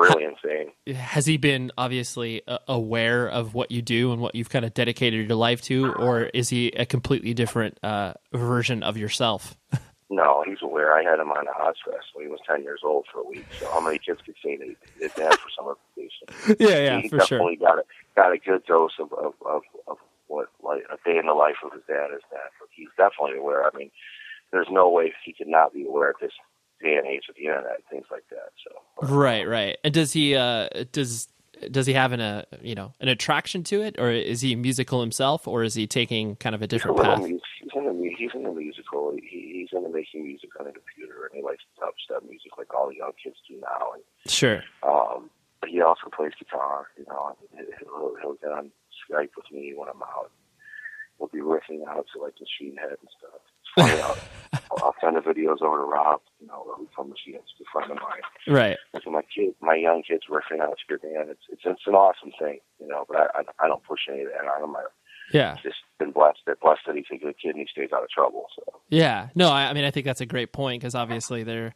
really 0.00 0.24
insane. 0.24 0.72
Has 0.94 1.26
he 1.26 1.36
been 1.36 1.72
obviously 1.76 2.42
aware 2.68 3.28
of 3.28 3.54
what 3.54 3.70
you 3.70 3.82
do 3.82 4.12
and 4.12 4.20
what 4.20 4.34
you've 4.34 4.50
kind 4.50 4.64
of 4.64 4.74
dedicated 4.74 5.28
your 5.28 5.36
life 5.36 5.62
to, 5.62 5.92
or 5.94 6.22
is 6.22 6.48
he 6.48 6.68
a 6.68 6.86
completely 6.86 7.34
different 7.34 7.78
uh, 7.82 8.14
version 8.32 8.82
of 8.82 8.96
yourself? 8.96 9.56
No, 10.08 10.44
he's 10.46 10.62
aware. 10.62 10.96
I 10.96 11.02
had 11.02 11.18
him 11.18 11.32
on 11.32 11.48
a 11.48 11.50
Ozzfest 11.50 12.14
when 12.14 12.26
he 12.26 12.30
was 12.30 12.38
ten 12.46 12.62
years 12.62 12.78
old 12.84 13.06
for 13.12 13.22
a 13.22 13.24
week. 13.24 13.44
So 13.58 13.68
how 13.68 13.80
many 13.80 13.98
kids 13.98 14.20
could 14.24 14.36
say 14.40 14.56
they 14.56 14.76
did 15.00 15.10
that 15.16 15.34
for 15.34 15.48
summer 15.58 15.74
vacation? 15.96 16.56
Yeah, 16.60 16.78
yeah, 16.78 17.00
he 17.00 17.08
for 17.08 17.18
definitely 17.18 17.58
sure. 17.58 17.68
got 17.68 17.78
a 17.80 17.82
got 18.14 18.32
a 18.32 18.38
good 18.38 18.64
dose 18.66 18.92
of 19.00 19.12
of, 19.12 19.34
of 19.44 19.62
of 19.88 19.96
what 20.28 20.46
like 20.62 20.84
a 20.92 20.96
day 21.04 21.18
in 21.18 21.26
the 21.26 21.34
life 21.34 21.56
of 21.64 21.72
his 21.72 21.82
dad 21.88 22.14
is 22.14 22.22
that. 22.30 22.54
But 22.60 22.68
he's 22.70 22.86
definitely 22.96 23.38
aware. 23.38 23.64
I 23.66 23.76
mean, 23.76 23.90
there's 24.52 24.68
no 24.70 24.88
way 24.88 25.12
he 25.24 25.32
could 25.32 25.48
not 25.48 25.72
be 25.72 25.84
aware 25.86 26.10
of 26.10 26.16
this 26.20 26.32
day 26.80 26.96
and 26.96 27.06
age 27.06 27.24
of 27.28 27.36
the 27.36 27.42
internet 27.42 27.76
and 27.76 27.84
things 27.90 28.06
like 28.10 28.24
that. 28.30 28.52
So 28.64 29.14
right, 29.14 29.46
right. 29.48 29.78
And 29.84 29.92
does 29.92 30.12
he 30.12 30.34
uh 30.34 30.68
does 30.92 31.28
does 31.70 31.86
he 31.86 31.94
have 31.94 32.12
an 32.12 32.20
a 32.20 32.46
uh, 32.52 32.56
you 32.62 32.74
know 32.74 32.92
an 33.00 33.08
attraction 33.08 33.64
to 33.64 33.82
it, 33.82 33.96
or 33.98 34.10
is 34.10 34.40
he 34.40 34.54
musical 34.54 35.00
himself, 35.00 35.48
or 35.48 35.62
is 35.62 35.74
he 35.74 35.86
taking 35.86 36.36
kind 36.36 36.54
of 36.54 36.62
a 36.62 36.66
different 36.66 36.98
he's 36.98 37.06
path? 37.06 37.26
He's 37.26 37.70
in 37.74 37.84
the 37.84 38.14
he's 38.16 38.30
in 38.34 38.42
the 38.42 38.52
musical. 38.52 39.14
He, 39.22 39.66
he's 39.66 39.68
into 39.72 39.90
making 39.90 40.24
music 40.24 40.50
on 40.60 40.66
a 40.66 40.72
computer, 40.72 41.26
and 41.26 41.36
he 41.36 41.42
likes 41.42 41.62
to 41.62 41.84
dubstep 41.84 42.28
music 42.28 42.58
like 42.58 42.74
all 42.74 42.88
the 42.88 42.96
young 42.96 43.12
kids 43.22 43.36
do 43.48 43.58
now. 43.60 43.92
And 43.94 44.02
sure. 44.26 44.62
Um, 44.82 45.30
but 45.60 45.70
he 45.70 45.80
also 45.80 46.08
plays 46.14 46.32
guitar. 46.38 46.88
You 46.98 47.06
know, 47.08 47.36
he'll, 47.80 48.16
he'll 48.20 48.34
get 48.34 48.52
on 48.52 48.70
Skype 49.08 49.30
with 49.36 49.50
me 49.50 49.72
when 49.74 49.88
I'm 49.88 50.02
out. 50.02 50.30
We'll 51.18 51.30
be 51.32 51.40
riffing 51.40 51.86
out 51.88 52.06
to 52.12 52.22
like 52.22 52.34
Machine 52.40 52.76
Head 52.76 52.98
and 53.00 53.10
stuff. 53.18 53.40
I'll, 53.76 54.16
I'll 54.78 54.94
send 55.00 55.16
the 55.16 55.20
videos 55.20 55.62
over 55.62 55.78
to 55.78 55.84
Rob. 55.84 56.20
You 56.40 56.46
know, 56.46 56.64
from 56.94 57.10
Machine 57.10 57.34
Head, 57.34 57.42
a 57.60 57.64
friend 57.72 57.90
of 57.90 57.98
mine. 57.98 58.54
Right. 58.54 58.76
So 59.04 59.10
my 59.10 59.22
kid, 59.22 59.54
my 59.60 59.74
young 59.74 60.02
kids 60.06 60.24
riffing 60.30 60.60
out 60.60 60.76
to 60.78 60.84
your 60.88 60.98
band. 60.98 61.30
It's 61.30 61.42
it's 61.50 61.62
it's 61.64 61.86
an 61.86 61.94
awesome 61.94 62.32
thing. 62.38 62.58
You 62.80 62.88
know, 62.88 63.04
but 63.08 63.16
I 63.16 63.40
I, 63.40 63.64
I 63.64 63.68
don't 63.68 63.82
push 63.84 64.00
any 64.10 64.22
of 64.22 64.28
that 64.28 64.48
on 64.48 64.64
him. 64.64 64.76
I, 64.76 64.84
yeah. 65.32 65.56
Just 65.62 65.76
been 65.98 66.12
blessed 66.12 66.38
that 66.46 66.60
blessed 66.60 66.82
that 66.86 66.94
he's 66.94 67.04
a 67.12 67.16
good 67.16 67.34
kid 67.42 67.50
and 67.50 67.58
he 67.58 67.66
stays 67.70 67.90
out 67.92 68.02
of 68.02 68.08
trouble. 68.10 68.46
So. 68.54 68.80
Yeah. 68.88 69.28
No, 69.34 69.50
I, 69.50 69.64
I 69.66 69.72
mean 69.72 69.84
I 69.84 69.90
think 69.90 70.06
that's 70.06 70.20
a 70.20 70.26
great 70.26 70.52
point 70.52 70.80
because 70.80 70.94
obviously 70.94 71.42
they're 71.42 71.74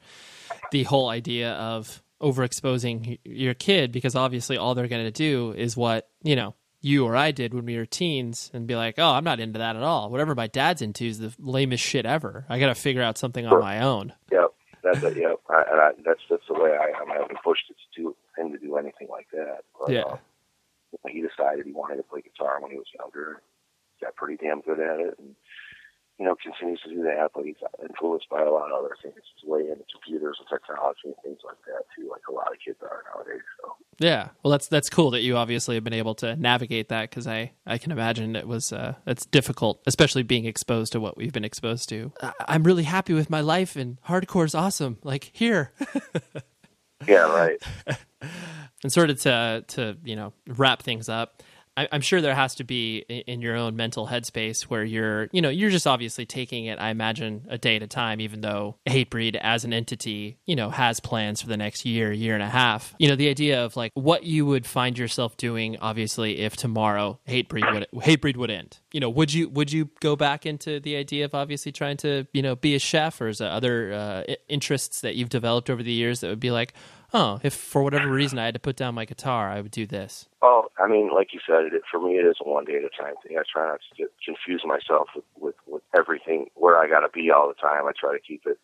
the 0.71 0.85
whole 0.85 1.09
idea 1.09 1.53
of 1.53 2.03
overexposing 2.21 3.19
your 3.25 3.55
kid 3.55 3.93
because 3.93 4.15
obviously 4.15 4.57
all 4.57 4.75
they're 4.75 4.89
going 4.89 5.05
to 5.05 5.11
do 5.11 5.53
is 5.57 5.77
what 5.77 6.09
you 6.23 6.37
know 6.37 6.55
you 6.81 7.05
or 7.05 7.15
I 7.17 7.31
did 7.31 7.53
when 7.55 7.67
we 7.67 7.77
were 7.77 7.87
teens 7.87 8.51
and 8.55 8.67
be 8.67 8.77
like, 8.77 8.95
oh, 8.99 9.11
I'm 9.11 9.25
not 9.25 9.41
into 9.41 9.59
that 9.59 9.77
at 9.77 9.83
all. 9.83 10.11
Whatever 10.11 10.35
my 10.35 10.47
dad's 10.47 10.83
into 10.83 11.05
is 11.05 11.19
the 11.19 11.35
lamest 11.39 11.85
shit 11.85 12.07
ever. 12.07 12.47
I 12.49 12.59
got 12.59 12.69
to 12.69 12.75
figure 12.75 13.03
out 13.03 13.19
something 13.19 13.47
on 13.47 13.61
my 13.61 13.81
own. 13.81 14.15
Yep. 14.33 14.55
That's 14.83 15.03
it. 15.03 15.17
Yep. 15.19 15.41
I, 15.51 15.63
and 15.71 15.81
I, 15.81 15.91
that's 16.05 16.21
that's 16.31 16.47
the 16.49 16.55
way 16.55 16.71
I 16.71 17.01
am. 17.01 17.11
I 17.11 17.21
haven't 17.21 17.43
pushed 17.45 17.65
it 17.69 17.77
to 17.97 18.17
him 18.37 18.53
to 18.53 18.59
do 18.59 18.77
anything 18.77 19.09
like 19.11 19.29
that. 19.33 19.59
But, 19.79 19.93
yeah. 19.93 20.01
Uh, 20.03 20.17
he 21.09 21.21
decided 21.21 21.67
he 21.67 21.73
wanted 21.73 21.97
to 21.97 22.03
play 22.03 22.23
guitar 22.23 22.61
when 22.61 22.71
he 22.71 22.79
was 22.79 22.87
younger. 22.99 23.43
Got 24.01 24.17
pretty 24.17 24.43
damn 24.43 24.63
good 24.63 24.81
at 24.81 24.99
it, 24.99 25.19
and 25.19 25.37
you 26.21 26.27
know 26.27 26.37
continues 26.37 26.81
to 26.85 26.91
do 26.91 27.03
that. 27.03 27.31
But 27.35 27.47
he's 27.47 27.57
influenced 27.83 28.29
by 28.29 28.43
a 28.43 28.51
lot 28.51 28.71
of 28.71 28.85
other 28.85 28.95
things. 29.03 29.17
He's 29.17 29.49
way 29.49 29.61
into 29.61 29.85
computers 29.91 30.37
and 30.39 30.47
technology 30.49 31.01
and 31.07 31.15
things 31.25 31.39
like 31.45 31.57
that 31.67 31.85
too, 31.97 32.09
like 32.11 32.21
a 32.29 32.33
lot 32.33 32.53
of 32.53 32.59
kids 32.65 32.79
are 32.83 33.03
nowadays. 33.13 33.43
So 33.61 33.75
yeah, 33.99 34.29
well, 34.43 34.51
that's 34.51 34.69
that's 34.69 34.91
cool 34.91 35.11
that 35.13 35.23
you 35.23 35.39
obviously 35.39 35.77
have 35.77 35.85
been 35.85 35.95
able 35.95 36.15
to 36.17 36.37
navigate 36.37 36.91
that 36.91 37.09
because 37.09 37.27
I 37.27 37.53
I 37.67 37.79
can 37.79 37.91
imagine 37.91 38.37
it 38.37 38.47
was 38.47 38.71
uh, 38.71 38.95
it's 39.07 39.25
difficult, 39.25 39.81
especially 39.87 40.23
being 40.23 40.45
exposed 40.45 40.93
to 40.93 41.01
what 41.01 41.17
we've 41.17 41.33
been 41.33 41.45
exposed 41.45 41.89
to. 41.89 42.13
I, 42.23 42.33
I'm 42.47 42.65
really 42.65 42.85
happy 42.85 43.15
with 43.15 43.31
my 43.31 43.41
life, 43.41 43.75
and 43.75 43.99
hardcore's 44.03 44.55
awesome. 44.55 44.99
Like 45.03 45.31
here. 45.33 45.73
yeah, 47.09 47.33
right. 47.35 47.63
and 48.83 48.93
sort 48.93 49.09
of 49.09 49.21
to 49.23 49.65
to 49.69 49.97
you 50.05 50.17
know 50.17 50.35
wrap 50.47 50.83
things 50.83 51.09
up 51.09 51.43
I, 51.77 51.85
am 51.93 52.01
sure 52.01 52.21
there 52.21 52.35
has 52.35 52.55
to 52.57 52.65
be 52.65 52.99
in 52.99 53.41
your 53.41 53.57
own 53.57 53.77
mental 53.77 54.09
headspace 54.09 54.63
where 54.63 54.85
you're, 54.85 55.29
you 55.33 55.41
know, 55.41 55.49
you're 55.49 55.71
just 55.71 55.87
obviously 55.87 56.27
taking 56.27 56.67
it. 56.67 56.79
I 56.79 56.91
imagine 56.91 57.47
a 57.49 57.59
day 57.59 57.77
at 57.77 57.83
a 57.83 57.87
time, 57.87 58.21
even 58.21 58.41
though 58.41 58.77
Hatebreed 58.89 59.37
as 59.37 59.65
an 59.65 59.73
entity, 59.73 60.39
you 60.47 60.57
know, 60.57 60.71
has 60.71 61.01
plans 61.01 61.41
for 61.41 61.49
the 61.49 61.57
next 61.57 61.85
year, 61.85 62.13
year 62.13 62.35
and 62.35 62.43
a 62.43 62.49
half. 62.49 62.95
You 62.99 63.09
know, 63.09 63.17
the 63.17 63.29
idea 63.29 63.65
of 63.65 63.77
like 63.77 63.93
what 63.95 64.25
you 64.25 64.47
would 64.47 64.67
find 64.67 64.99
yourself 64.99 65.37
doing, 65.37 65.79
obviously, 65.81 66.41
if 66.41 66.57
tomorrow 66.57 67.21
Hatebreed 67.29 67.73
would 67.73 67.87
Hatebreed 68.03 68.37
would 68.37 68.51
end. 68.51 68.79
You 68.93 69.01
know, 69.01 69.11
would 69.11 69.33
you 69.33 69.49
would 69.49 69.73
you 69.73 69.91
go 70.01 70.17
back 70.17 70.47
into 70.47 70.81
the 70.81 70.97
idea 70.97 71.25
of 71.25 71.35
obviously 71.35 71.73
trying 71.73 71.97
to, 71.99 72.27
you 72.33 72.43
know, 72.43 72.57
be 72.57 72.75
a 72.75 72.79
chef, 72.79 73.21
or 73.21 73.29
is 73.29 73.39
there 73.39 73.51
other 73.51 73.93
uh, 73.93 74.35
interests 74.49 75.01
that 75.03 75.15
you've 75.15 75.29
developed 75.29 75.71
over 75.71 75.83
the 75.83 75.93
years 75.93 76.21
that 76.21 76.29
would 76.29 76.41
be 76.41 76.51
like, 76.51 76.75
oh, 77.13 77.41
if 77.43 77.55
for 77.55 77.83
whatever 77.83 78.09
reason 78.09 78.39
I 78.39 78.47
had 78.47 78.55
to 78.55 78.61
put 78.61 78.77
down 78.77 78.95
my 78.95 79.05
guitar, 79.05 79.51
I 79.51 79.61
would 79.61 79.71
do 79.71 79.87
this? 79.87 80.29
Oh, 80.43 80.71
I 80.79 80.89
mean, 80.89 81.11
like 81.15 81.33
you 81.33 81.41
said, 81.47 81.73
it, 81.73 81.83
for 81.91 82.01
me, 82.01 82.15
it 82.15 82.27
is 82.27 82.37
a 82.45 82.49
one 82.49 82.65
day 82.65 82.77
at 82.77 82.85
a 82.85 83.03
time 83.03 83.15
thing. 83.23 83.37
I 83.39 83.43
try 83.51 83.69
not 83.69 83.81
to 83.81 83.97
get, 83.97 84.13
confuse 84.25 84.63
myself 84.65 85.09
with, 85.15 85.25
with, 85.39 85.55
with 85.67 85.83
everything 85.97 86.47
where 86.55 86.79
I 86.79 86.89
got 86.89 87.01
to 87.01 87.09
be 87.13 87.31
all 87.31 87.49
the 87.49 87.55
time. 87.55 87.87
I 87.87 87.93
try 87.99 88.13
to 88.13 88.21
keep 88.21 88.43
it 88.47 88.59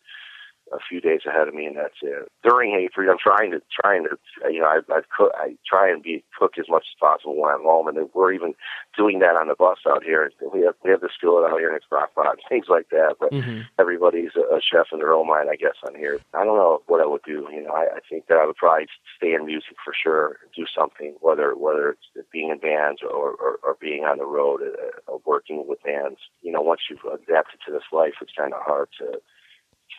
a 0.73 0.79
few 0.89 1.01
days 1.01 1.21
ahead 1.27 1.47
of 1.47 1.53
me, 1.53 1.65
and 1.65 1.77
that's 1.77 2.01
it. 2.01 2.29
During 2.43 2.71
Hatebreed, 2.71 3.09
I'm 3.09 3.17
trying 3.21 3.51
to 3.51 3.61
trying 3.81 4.03
to 4.03 4.17
you 4.51 4.61
know 4.61 4.67
I 4.67 4.79
I, 4.91 5.01
cook, 5.15 5.31
I 5.35 5.55
try 5.67 5.89
and 5.89 6.01
be 6.03 6.23
cook 6.37 6.53
as 6.57 6.65
much 6.69 6.85
as 6.89 6.99
possible 6.99 7.39
when 7.39 7.53
I'm 7.53 7.63
home, 7.63 7.87
and 7.87 8.09
we're 8.13 8.33
even 8.33 8.53
doing 8.95 9.19
that 9.19 9.35
on 9.35 9.47
the 9.47 9.55
bus 9.55 9.79
out 9.87 10.03
here. 10.03 10.31
We 10.53 10.61
have 10.61 10.75
we 10.83 10.91
have 10.91 11.01
the 11.01 11.09
skillet 11.15 11.49
out 11.49 11.59
here, 11.59 11.69
and 11.69 11.77
it's 11.77 11.85
crock 11.85 12.13
pot, 12.15 12.37
things 12.49 12.67
like 12.69 12.89
that. 12.89 13.15
But 13.19 13.31
mm-hmm. 13.31 13.61
everybody's 13.79 14.35
a, 14.35 14.55
a 14.55 14.61
chef 14.61 14.87
in 14.91 14.99
their 14.99 15.13
own 15.13 15.27
mind, 15.27 15.49
I 15.51 15.55
guess. 15.55 15.75
On 15.87 15.95
here, 15.95 16.19
I 16.33 16.43
don't 16.43 16.57
know 16.57 16.81
what 16.87 17.01
I 17.01 17.05
would 17.05 17.23
do. 17.25 17.47
You 17.51 17.63
know, 17.63 17.73
I, 17.73 17.97
I 17.97 17.99
think 18.09 18.27
that 18.27 18.37
I 18.37 18.45
would 18.45 18.55
probably 18.55 18.87
stay 19.17 19.33
in 19.33 19.45
music 19.45 19.75
for 19.83 19.93
sure, 19.93 20.37
do 20.55 20.65
something, 20.67 21.15
whether 21.21 21.55
whether 21.55 21.89
it's 21.89 22.27
being 22.31 22.49
in 22.49 22.59
bands 22.59 23.01
or 23.01 23.31
or, 23.31 23.59
or 23.63 23.77
being 23.79 24.03
on 24.03 24.17
the 24.17 24.25
road, 24.25 24.61
uh, 24.61 25.13
uh, 25.13 25.17
working 25.25 25.65
with 25.67 25.81
bands. 25.83 26.19
You 26.41 26.51
know, 26.51 26.61
once 26.61 26.81
you've 26.89 27.05
adapted 27.05 27.59
to 27.65 27.71
this 27.71 27.87
life, 27.91 28.13
it's 28.21 28.33
kind 28.37 28.53
of 28.53 28.61
hard 28.61 28.89
to 28.99 29.19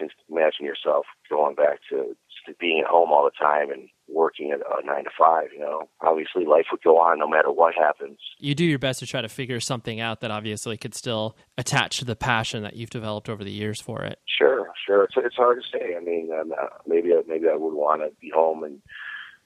just 0.01 0.15
imagine 0.31 0.65
yourself 0.65 1.07
going 1.29 1.55
back 1.55 1.81
to, 1.91 2.17
being 2.59 2.81
at 2.81 2.87
home 2.87 3.11
all 3.13 3.25
the 3.25 3.39
time 3.39 3.71
and 3.71 3.91
working 4.09 4.53
at 4.53 4.61
uh, 4.61 4.81
nine 4.83 5.05
to 5.05 5.11
five. 5.19 5.49
You 5.53 5.61
know, 5.61 5.89
obviously 6.01 6.47
life 6.47 6.65
would 6.73 6.83
go 6.83 6.99
on 6.99 7.19
no 7.19 7.29
matter 7.29 7.53
what 7.53 7.75
happens. 7.75 8.19
You 8.39 8.55
do 8.55 8.65
your 8.65 8.79
best 8.79 9.01
to 9.01 9.07
try 9.07 9.21
to 9.21 9.29
figure 9.29 9.61
something 9.61 10.01
out 10.01 10.23
that 10.23 10.31
obviously 10.31 10.79
could 10.79 10.95
still 10.95 11.37
attach 11.59 11.99
to 11.99 12.07
the 12.07 12.17
passion 12.17 12.63
that 12.63 12.75
you've 12.75 12.89
developed 12.89 13.29
over 13.29 13.45
the 13.45 13.53
years 13.53 13.83
for 13.83 14.03
it. 14.03 14.19
Sure, 14.27 14.71
sure. 14.87 15.05
It's 15.05 15.15
it's 15.19 15.37
hard 15.37 15.63
to 15.63 15.79
say. 15.79 15.95
I 15.95 16.01
mean, 16.01 16.31
um, 16.33 16.53
uh, 16.53 16.69
maybe 16.87 17.11
maybe 17.27 17.49
I 17.53 17.57
would 17.57 17.75
want 17.75 18.01
to 18.01 18.09
be 18.19 18.31
home 18.35 18.65
and 18.65 18.81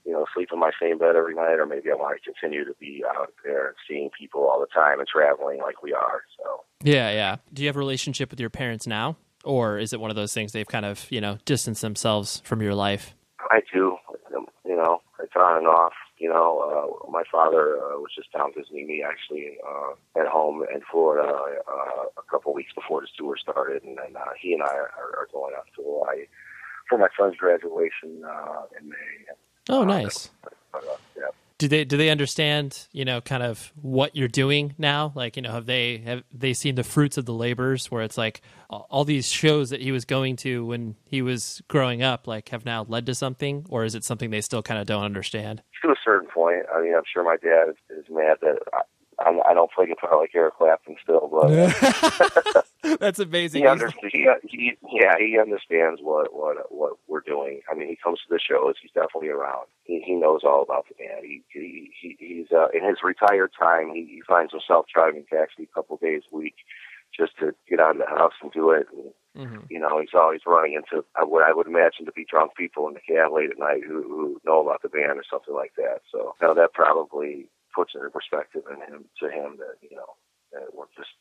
you 0.05 0.13
know, 0.13 0.27
sleep 0.35 0.49
in 0.53 0.59
my 0.59 0.73
same 0.81 0.99
bed 0.99 1.17
every 1.17 1.35
night, 1.35 1.59
or 1.61 1.67
maybe 1.67 1.91
I 1.91 1.95
want 1.95 2.19
to 2.21 2.33
continue 2.33 2.65
to 2.65 2.75
be 2.81 3.05
out 3.17 3.33
there 3.45 3.69
and 3.69 3.77
seeing 3.89 4.11
people 4.19 4.43
all 4.43 4.61
the 4.61 4.67
time 4.67 4.99
and 4.99 5.09
traveling 5.09 5.61
like 5.61 5.83
we 5.83 5.93
are. 5.93 6.23
So 6.39 6.65
yeah, 6.83 7.11
yeah. 7.11 7.37
Do 7.53 7.63
you 7.63 7.69
have 7.69 7.77
a 7.77 7.81
relationship 7.81 8.31
with 8.31 8.41
your 8.41 8.51
parents 8.51 8.87
now? 8.87 9.17
Or 9.45 9.79
is 9.79 9.93
it 9.93 10.01
one 10.01 10.11
of 10.11 10.17
those 10.17 10.33
things 10.33 10.53
they've 10.53 10.67
kind 10.67 10.85
of 10.85 11.11
you 11.11 11.21
know 11.21 11.39
distanced 11.45 11.83
themselves 11.83 12.43
from 12.45 12.63
your 12.63 12.75
life? 12.75 13.15
I 13.51 13.61
do. 13.73 13.97
You 14.65 14.77
know, 14.77 15.03
it's 15.21 15.33
on 15.37 15.59
and 15.59 15.67
off. 15.67 15.93
You 16.19 16.29
know, 16.29 16.97
uh, 17.05 17.11
my 17.11 17.25
father 17.31 17.77
uh, 17.77 17.99
was 17.99 18.13
just 18.15 18.33
down 18.33 18.53
visiting 18.57 18.87
me 18.87 19.05
actually 19.07 19.59
uh, 19.69 20.21
at 20.21 20.27
home 20.27 20.65
in 20.73 20.81
Florida 20.91 21.29
uh, 21.29 22.05
a 22.17 22.23
couple 22.31 22.55
weeks 22.55 22.73
before 22.75 23.01
the 23.01 23.09
tour 23.19 23.37
started, 23.37 23.83
and 23.83 23.99
then 23.99 24.17
uh, 24.17 24.31
he 24.41 24.55
and 24.55 24.63
I 24.63 24.75
are, 24.75 24.91
are 25.19 25.29
going 25.33 25.55
out 25.57 25.67
to 25.77 25.83
Hawaii 25.83 26.27
for 26.89 26.99
my 26.99 27.09
son's 27.19 27.37
graduation 27.37 28.23
uh, 28.25 28.63
in 28.81 28.89
May. 28.89 28.95
Oh, 29.69 29.85
nice. 29.85 30.31
Uh, 30.73 30.79
yeah 31.17 31.25
do 31.63 31.69
they 31.69 31.85
do 31.85 31.97
they 31.97 32.11
understand 32.11 32.89
you 32.91 33.05
know 33.05 33.21
kind 33.21 33.41
of 33.41 33.73
what 33.81 34.17
you're 34.17 34.27
doing 34.27 34.75
now? 34.79 35.13
Like 35.15 35.37
you 35.37 35.43
know 35.43 35.53
have 35.53 35.67
they 35.67 35.99
have 35.99 36.25
they 36.33 36.55
seen 36.55 36.75
the 36.75 36.83
fruits 36.83 37.19
of 37.19 37.25
the 37.25 37.33
labors 37.33 37.89
where 37.89 38.03
it's 38.03 38.19
like 38.19 38.41
all 38.69 39.05
these 39.05 39.29
shows 39.29 39.71
that 39.71 39.81
he 39.81 39.93
was 39.93 40.05
going 40.05 40.35
to 40.35 40.65
when 40.67 40.97
he 41.05 41.23
was 41.23 41.63
growing 41.69 42.03
up 42.03 42.27
like 42.27 42.49
have 42.49 42.65
now 42.65 42.85
led 42.89 43.07
to 43.07 43.15
something? 43.15 43.65
Or 43.69 43.85
is 43.85 43.95
it 43.95 44.03
something 44.03 44.31
they 44.31 44.41
still 44.41 44.61
kind 44.61 44.81
of 44.81 44.89
don't 44.89 45.05
understand? 45.05 45.63
To 45.83 45.91
a 45.91 45.95
certain 46.05 46.29
point. 46.35 46.65
I 46.75 46.83
mean 46.83 46.95
i'm 46.97 47.05
sure 47.13 47.23
my 47.23 47.37
dad 47.37 47.69
is, 47.69 47.77
is 47.97 48.07
mad 48.11 48.39
that 48.41 48.59
I'm, 49.25 49.41
I 49.41 49.51
do 49.51 49.57
not 49.57 49.71
play 49.73 49.87
guitar 49.87 50.19
like 50.19 50.31
Eric 50.35 50.57
Clapton 50.57 50.97
still, 51.03 51.29
but 51.31 52.99
that's 53.01 53.19
amazing. 53.19 53.63
He, 53.63 53.67
understands. 53.69 54.05
He, 54.11 54.39
he, 54.49 54.77
yeah, 54.93 55.15
he 55.19 55.39
understands 55.39 56.01
what 56.03 56.35
what 56.35 56.57
what 56.71 56.95
we're 57.09 57.21
doing. 57.21 57.61
I 57.71 57.75
mean, 57.75 57.89
he 57.89 57.97
comes 57.97 58.21
to 58.21 58.29
the 58.29 58.41
shows. 58.41 58.75
He's 58.81 58.93
definitely 58.93 59.29
around. 59.29 59.67
He 59.85 60.03
he 60.05 60.15
knows 60.15 60.41
all 60.45 60.63
about 60.63 60.87
the 60.89 60.95
band. 60.95 61.25
He 61.25 61.43
he, 61.49 61.91
he 62.01 62.17
he's 62.19 62.53
uh, 62.53 62.69
in 62.75 62.85
his 62.85 62.99
retired 63.03 63.53
time. 63.59 63.91
He, 63.95 64.07
he 64.07 64.23
finds 64.27 64.53
himself 64.53 64.87
driving 64.93 65.25
taxi 65.31 65.65
a 65.65 65.75
couple 65.75 65.97
days 65.97 66.23
a 66.33 66.37
week 66.37 66.57
just 67.17 67.37
to 67.39 67.55
get 67.69 67.81
out 67.81 67.97
of 67.97 67.99
the 67.99 68.07
house 68.07 68.33
and 68.43 68.51
do 68.53 68.71
it. 68.71 68.87
And, 68.93 69.47
mm-hmm. 69.47 69.65
You 69.69 69.79
know, 69.79 70.01
he's 70.01 70.15
always 70.15 70.41
running 70.47 70.75
into 70.75 71.05
what 71.27 71.45
I 71.45 71.53
would 71.53 71.67
imagine 71.67 72.07
to 72.07 72.13
be 72.13 72.27
drunk 72.29 72.57
people 72.57 72.89
in 72.89 72.95
the 72.95 73.01
cab 73.01 73.33
late 73.33 73.51
at 73.51 73.59
night 73.59 73.83
who, 73.87 74.03
who 74.03 74.41
know 74.45 74.63
about 74.63 74.83
the 74.83 74.89
band 74.89 75.19
or 75.19 75.25
something 75.31 75.55
like 75.55 75.73
that. 75.77 76.01
So, 76.11 76.35
you 76.41 76.47
know, 76.47 76.55
that 76.55 76.73
probably 76.73 77.49
puts 77.75 77.93
it 77.95 78.05
in 78.05 78.11
perspective 78.11 78.63
in 78.71 78.79
him 78.81 79.05
to 79.21 79.27
him 79.29 79.57
that 79.59 79.81
you 79.83 79.97
know 79.97 80.17
that 80.53 80.73
we're 80.73 80.91
just 80.97 81.13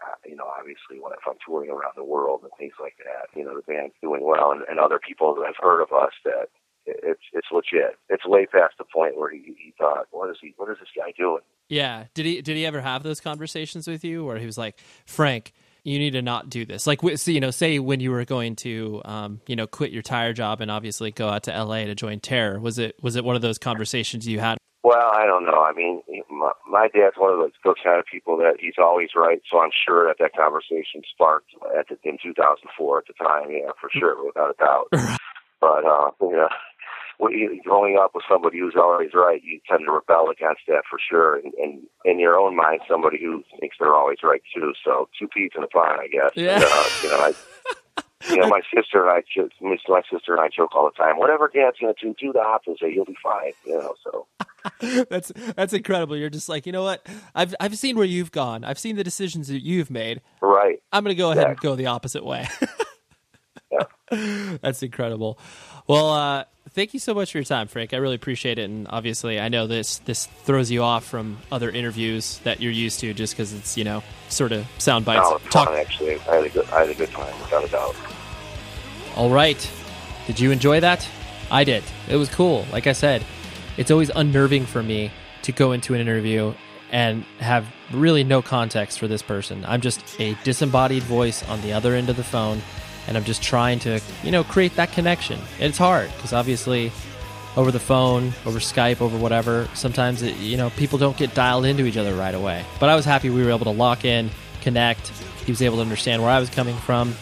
uh, 0.00 0.16
you 0.26 0.36
know 0.36 0.46
obviously 0.46 0.98
when 0.98 1.12
if 1.12 1.26
I'm 1.26 1.38
touring 1.44 1.70
around 1.70 1.94
the 1.96 2.04
world 2.04 2.42
and 2.42 2.52
things 2.58 2.74
like 2.80 2.96
that, 3.04 3.28
you 3.36 3.44
know 3.44 3.54
the 3.54 3.66
band's 3.66 3.94
doing 4.02 4.22
well 4.24 4.52
and, 4.52 4.62
and 4.68 4.78
other 4.78 4.98
people 4.98 5.36
have 5.44 5.58
heard 5.60 5.82
of 5.82 5.92
us 5.92 6.12
that 6.24 6.48
it's 6.86 7.22
it's 7.32 7.48
legit. 7.52 7.98
It's 8.08 8.26
way 8.26 8.46
past 8.46 8.74
the 8.78 8.84
point 8.84 9.16
where 9.16 9.30
he, 9.30 9.54
he 9.58 9.74
thought, 9.78 10.06
what 10.10 10.30
is 10.30 10.36
he? 10.40 10.54
What 10.56 10.70
is 10.70 10.78
this 10.80 10.88
guy 10.96 11.12
doing? 11.16 11.42
Yeah. 11.68 12.04
Did 12.14 12.26
he 12.26 12.42
did 12.42 12.56
he 12.56 12.66
ever 12.66 12.80
have 12.80 13.02
those 13.02 13.20
conversations 13.20 13.86
with 13.86 14.04
you 14.04 14.24
where 14.24 14.38
he 14.38 14.46
was 14.46 14.58
like, 14.58 14.78
Frank? 15.06 15.52
you 15.82 15.98
need 15.98 16.10
to 16.10 16.22
not 16.22 16.50
do 16.50 16.66
this. 16.66 16.86
Like, 16.86 17.00
so, 17.16 17.30
you 17.30 17.40
know, 17.40 17.50
say 17.50 17.78
when 17.78 18.00
you 18.00 18.10
were 18.10 18.26
going 18.26 18.56
to, 18.56 19.00
um, 19.04 19.40
you 19.46 19.56
know, 19.56 19.66
quit 19.66 19.92
your 19.92 20.02
tire 20.02 20.34
job 20.34 20.60
and 20.60 20.70
obviously 20.70 21.10
go 21.10 21.28
out 21.28 21.44
to 21.44 21.54
L.A. 21.54 21.86
to 21.86 21.94
join 21.94 22.20
Terror. 22.20 22.60
Was 22.60 22.78
it 22.78 23.02
was 23.02 23.16
it 23.16 23.24
one 23.24 23.36
of 23.36 23.42
those 23.42 23.58
conversations 23.58 24.26
you 24.26 24.40
had 24.40 24.58
well, 24.82 25.10
I 25.12 25.26
don't 25.26 25.44
know. 25.44 25.62
I 25.62 25.72
mean, 25.72 26.02
my, 26.30 26.52
my 26.68 26.88
dad's 26.88 27.16
one 27.16 27.32
of 27.32 27.38
those, 27.38 27.52
those 27.64 27.82
kind 27.84 27.98
of 27.98 28.06
people 28.06 28.36
that 28.38 28.56
he's 28.58 28.78
always 28.78 29.10
right. 29.14 29.42
So 29.50 29.60
I'm 29.60 29.70
sure 29.86 30.08
that 30.08 30.16
that 30.20 30.34
conversation 30.34 31.02
sparked 31.10 31.50
at 31.78 31.88
the, 31.88 31.98
in 32.08 32.16
2004 32.22 32.98
at 32.98 33.04
the 33.06 33.12
time. 33.12 33.50
Yeah, 33.50 33.72
for 33.80 33.90
sure, 33.92 34.24
without 34.24 34.54
a 34.54 34.58
doubt. 34.58 34.88
but 35.60 35.84
uh, 35.84 36.10
you 36.20 36.32
know, 36.32 36.48
growing 37.64 37.98
up 38.00 38.12
with 38.14 38.24
somebody 38.28 38.58
who's 38.58 38.76
always 38.76 39.10
right, 39.14 39.42
you 39.44 39.60
tend 39.68 39.82
to 39.86 39.92
rebel 39.92 40.30
against 40.30 40.62
that 40.68 40.84
for 40.88 40.98
sure. 40.98 41.36
And, 41.36 41.52
and 41.54 41.82
in 42.04 42.18
your 42.18 42.38
own 42.38 42.56
mind, 42.56 42.80
somebody 42.88 43.18
who 43.20 43.44
thinks 43.58 43.76
they're 43.78 43.94
always 43.94 44.18
right 44.22 44.42
too. 44.54 44.72
So 44.84 45.08
two 45.18 45.28
peas 45.28 45.50
in 45.56 45.62
a 45.62 45.66
pod, 45.66 45.98
I 46.00 46.08
guess. 46.08 46.32
Yeah. 46.34 46.54
And, 46.54 46.64
uh, 46.64 46.84
you 47.02 47.08
know, 47.10 47.18
I, 47.20 47.34
you 48.28 48.36
know, 48.36 48.48
my 48.48 48.60
sister 48.74 49.08
and 49.08 49.10
I, 49.10 49.42
my 49.60 50.02
sister 50.10 50.34
and 50.34 50.40
I 50.40 50.48
joke 50.48 50.74
all 50.74 50.84
the 50.84 51.02
time. 51.02 51.18
Whatever 51.18 51.50
Dad's 51.52 51.78
going 51.78 51.94
to 51.94 52.06
do, 52.06 52.14
do 52.18 52.32
the 52.32 52.40
opposite. 52.40 52.92
You'll 52.92 53.06
be 53.06 53.16
fine. 53.22 53.52
You 53.64 53.78
know, 53.78 53.94
so. 54.04 54.26
that's 55.10 55.32
that's 55.56 55.72
incredible. 55.72 56.16
You're 56.16 56.28
just 56.30 56.48
like, 56.48 56.66
you 56.66 56.72
know 56.72 56.82
what? 56.82 57.06
I've 57.34 57.54
I've 57.60 57.78
seen 57.78 57.96
where 57.96 58.04
you've 58.04 58.30
gone. 58.30 58.64
I've 58.64 58.78
seen 58.78 58.96
the 58.96 59.04
decisions 59.04 59.48
that 59.48 59.62
you've 59.62 59.90
made. 59.90 60.20
Right. 60.42 60.82
I'm 60.92 61.02
going 61.02 61.16
to 61.16 61.18
go 61.18 61.32
ahead 61.32 61.46
and 61.46 61.56
go 61.58 61.74
the 61.76 61.86
opposite 61.86 62.24
way. 62.24 62.46
yeah. 63.72 64.56
That's 64.60 64.82
incredible. 64.82 65.38
Well, 65.86 66.10
uh, 66.10 66.44
thank 66.72 66.94
you 66.94 67.00
so 67.00 67.14
much 67.14 67.32
for 67.32 67.38
your 67.38 67.44
time, 67.44 67.68
Frank. 67.68 67.92
I 67.92 67.98
really 67.98 68.14
appreciate 68.14 68.58
it. 68.58 68.64
And 68.64 68.86
obviously, 68.88 69.40
I 69.40 69.48
know 69.48 69.66
this 69.66 69.98
this 69.98 70.26
throws 70.26 70.70
you 70.70 70.82
off 70.82 71.04
from 71.04 71.38
other 71.50 71.70
interviews 71.70 72.38
that 72.44 72.60
you're 72.60 72.72
used 72.72 73.00
to, 73.00 73.12
just 73.14 73.34
because 73.34 73.52
it's 73.52 73.76
you 73.76 73.84
know 73.84 74.02
sort 74.28 74.52
of 74.52 74.66
sound 74.78 75.04
bites. 75.04 75.28
No, 75.28 75.38
Talk- 75.50 75.68
fun, 75.68 75.78
actually. 75.78 76.18
I 76.28 76.36
had 76.36 76.44
a 76.44 76.48
good 76.48 76.68
I 76.70 76.80
had 76.80 76.90
a 76.90 76.94
good 76.94 77.10
time, 77.10 77.40
without 77.40 77.64
a 77.64 77.68
doubt. 77.68 77.96
All 79.16 79.30
right. 79.30 79.70
Did 80.26 80.38
you 80.38 80.50
enjoy 80.50 80.80
that? 80.80 81.06
I 81.50 81.64
did. 81.64 81.82
It 82.08 82.16
was 82.16 82.28
cool. 82.28 82.64
Like 82.72 82.86
I 82.86 82.92
said, 82.92 83.24
it's 83.76 83.90
always 83.90 84.10
unnerving 84.10 84.66
for 84.66 84.82
me 84.82 85.10
to 85.42 85.52
go 85.52 85.72
into 85.72 85.94
an 85.94 86.00
interview 86.00 86.54
and 86.92 87.24
have 87.38 87.66
really 87.92 88.24
no 88.24 88.42
context 88.42 88.98
for 88.98 89.08
this 89.08 89.22
person. 89.22 89.64
I'm 89.64 89.80
just 89.80 90.02
a 90.20 90.36
disembodied 90.44 91.02
voice 91.04 91.42
on 91.48 91.60
the 91.62 91.72
other 91.72 91.94
end 91.94 92.08
of 92.08 92.16
the 92.16 92.24
phone, 92.24 92.62
and 93.10 93.18
I'm 93.18 93.24
just 93.24 93.42
trying 93.42 93.80
to, 93.80 94.00
you 94.22 94.30
know, 94.30 94.44
create 94.44 94.76
that 94.76 94.92
connection. 94.92 95.38
And 95.58 95.64
it's 95.64 95.78
hard 95.78 96.10
because 96.14 96.32
obviously 96.32 96.92
over 97.56 97.72
the 97.72 97.80
phone, 97.80 98.32
over 98.46 98.60
Skype, 98.60 99.00
over 99.00 99.18
whatever, 99.18 99.68
sometimes, 99.74 100.22
it, 100.22 100.36
you 100.36 100.56
know, 100.56 100.70
people 100.70 100.96
don't 100.96 101.16
get 101.16 101.34
dialed 101.34 101.66
into 101.66 101.84
each 101.84 101.96
other 101.96 102.14
right 102.14 102.34
away. 102.34 102.64
But 102.78 102.88
I 102.88 102.94
was 102.94 103.04
happy 103.04 103.28
we 103.28 103.42
were 103.42 103.50
able 103.50 103.64
to 103.64 103.70
lock 103.70 104.04
in, 104.04 104.30
connect. 104.62 105.08
He 105.44 105.50
was 105.50 105.60
able 105.60 105.76
to 105.76 105.82
understand 105.82 106.22
where 106.22 106.30
I 106.30 106.38
was 106.38 106.48
coming 106.50 106.76
from. 106.76 107.14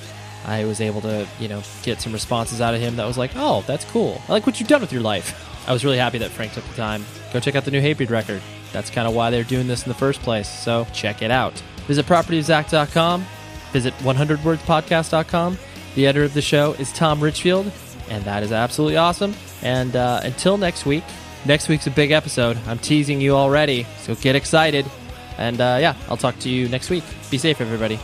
I 0.44 0.66
was 0.66 0.80
able 0.80 1.00
to, 1.00 1.26
you 1.40 1.48
know, 1.48 1.62
get 1.82 2.00
some 2.00 2.12
responses 2.12 2.60
out 2.60 2.74
of 2.74 2.80
him 2.80 2.96
that 2.96 3.06
was 3.06 3.18
like, 3.18 3.30
oh, 3.34 3.64
that's 3.66 3.84
cool. 3.86 4.20
I 4.28 4.32
like 4.32 4.46
what 4.46 4.60
you've 4.60 4.68
done 4.68 4.82
with 4.82 4.92
your 4.92 5.02
life. 5.02 5.66
I 5.66 5.72
was 5.72 5.84
really 5.84 5.98
happy 5.98 6.18
that 6.18 6.30
Frank 6.30 6.52
took 6.52 6.64
the 6.64 6.74
time. 6.74 7.04
Go 7.32 7.40
check 7.40 7.54
out 7.56 7.64
the 7.64 7.70
new 7.70 7.80
Hatebreed 7.80 8.10
record. 8.10 8.42
That's 8.72 8.90
kind 8.90 9.08
of 9.08 9.14
why 9.14 9.30
they're 9.30 9.44
doing 9.44 9.66
this 9.66 9.84
in 9.84 9.88
the 9.88 9.94
first 9.94 10.20
place, 10.20 10.48
so 10.48 10.86
check 10.92 11.22
it 11.22 11.30
out. 11.30 11.54
Visit 11.86 12.04
propertyofzack.com, 12.06 13.24
visit 13.72 13.94
100wordspodcast.com. 13.94 15.58
The 15.94 16.06
editor 16.06 16.24
of 16.24 16.34
the 16.34 16.42
show 16.42 16.74
is 16.74 16.92
Tom 16.92 17.20
Richfield, 17.20 17.70
and 18.08 18.24
that 18.24 18.42
is 18.42 18.52
absolutely 18.52 18.96
awesome. 18.96 19.34
And 19.62 19.96
uh, 19.96 20.20
until 20.22 20.56
next 20.56 20.86
week, 20.86 21.04
next 21.44 21.68
week's 21.68 21.86
a 21.86 21.90
big 21.90 22.10
episode. 22.10 22.56
I'm 22.66 22.78
teasing 22.78 23.20
you 23.20 23.34
already, 23.34 23.86
so 24.00 24.14
get 24.14 24.36
excited. 24.36 24.86
And 25.38 25.60
uh, 25.60 25.78
yeah, 25.80 25.94
I'll 26.08 26.16
talk 26.16 26.38
to 26.40 26.48
you 26.48 26.68
next 26.68 26.90
week. 26.90 27.04
Be 27.30 27.38
safe, 27.38 27.60
everybody. 27.60 27.98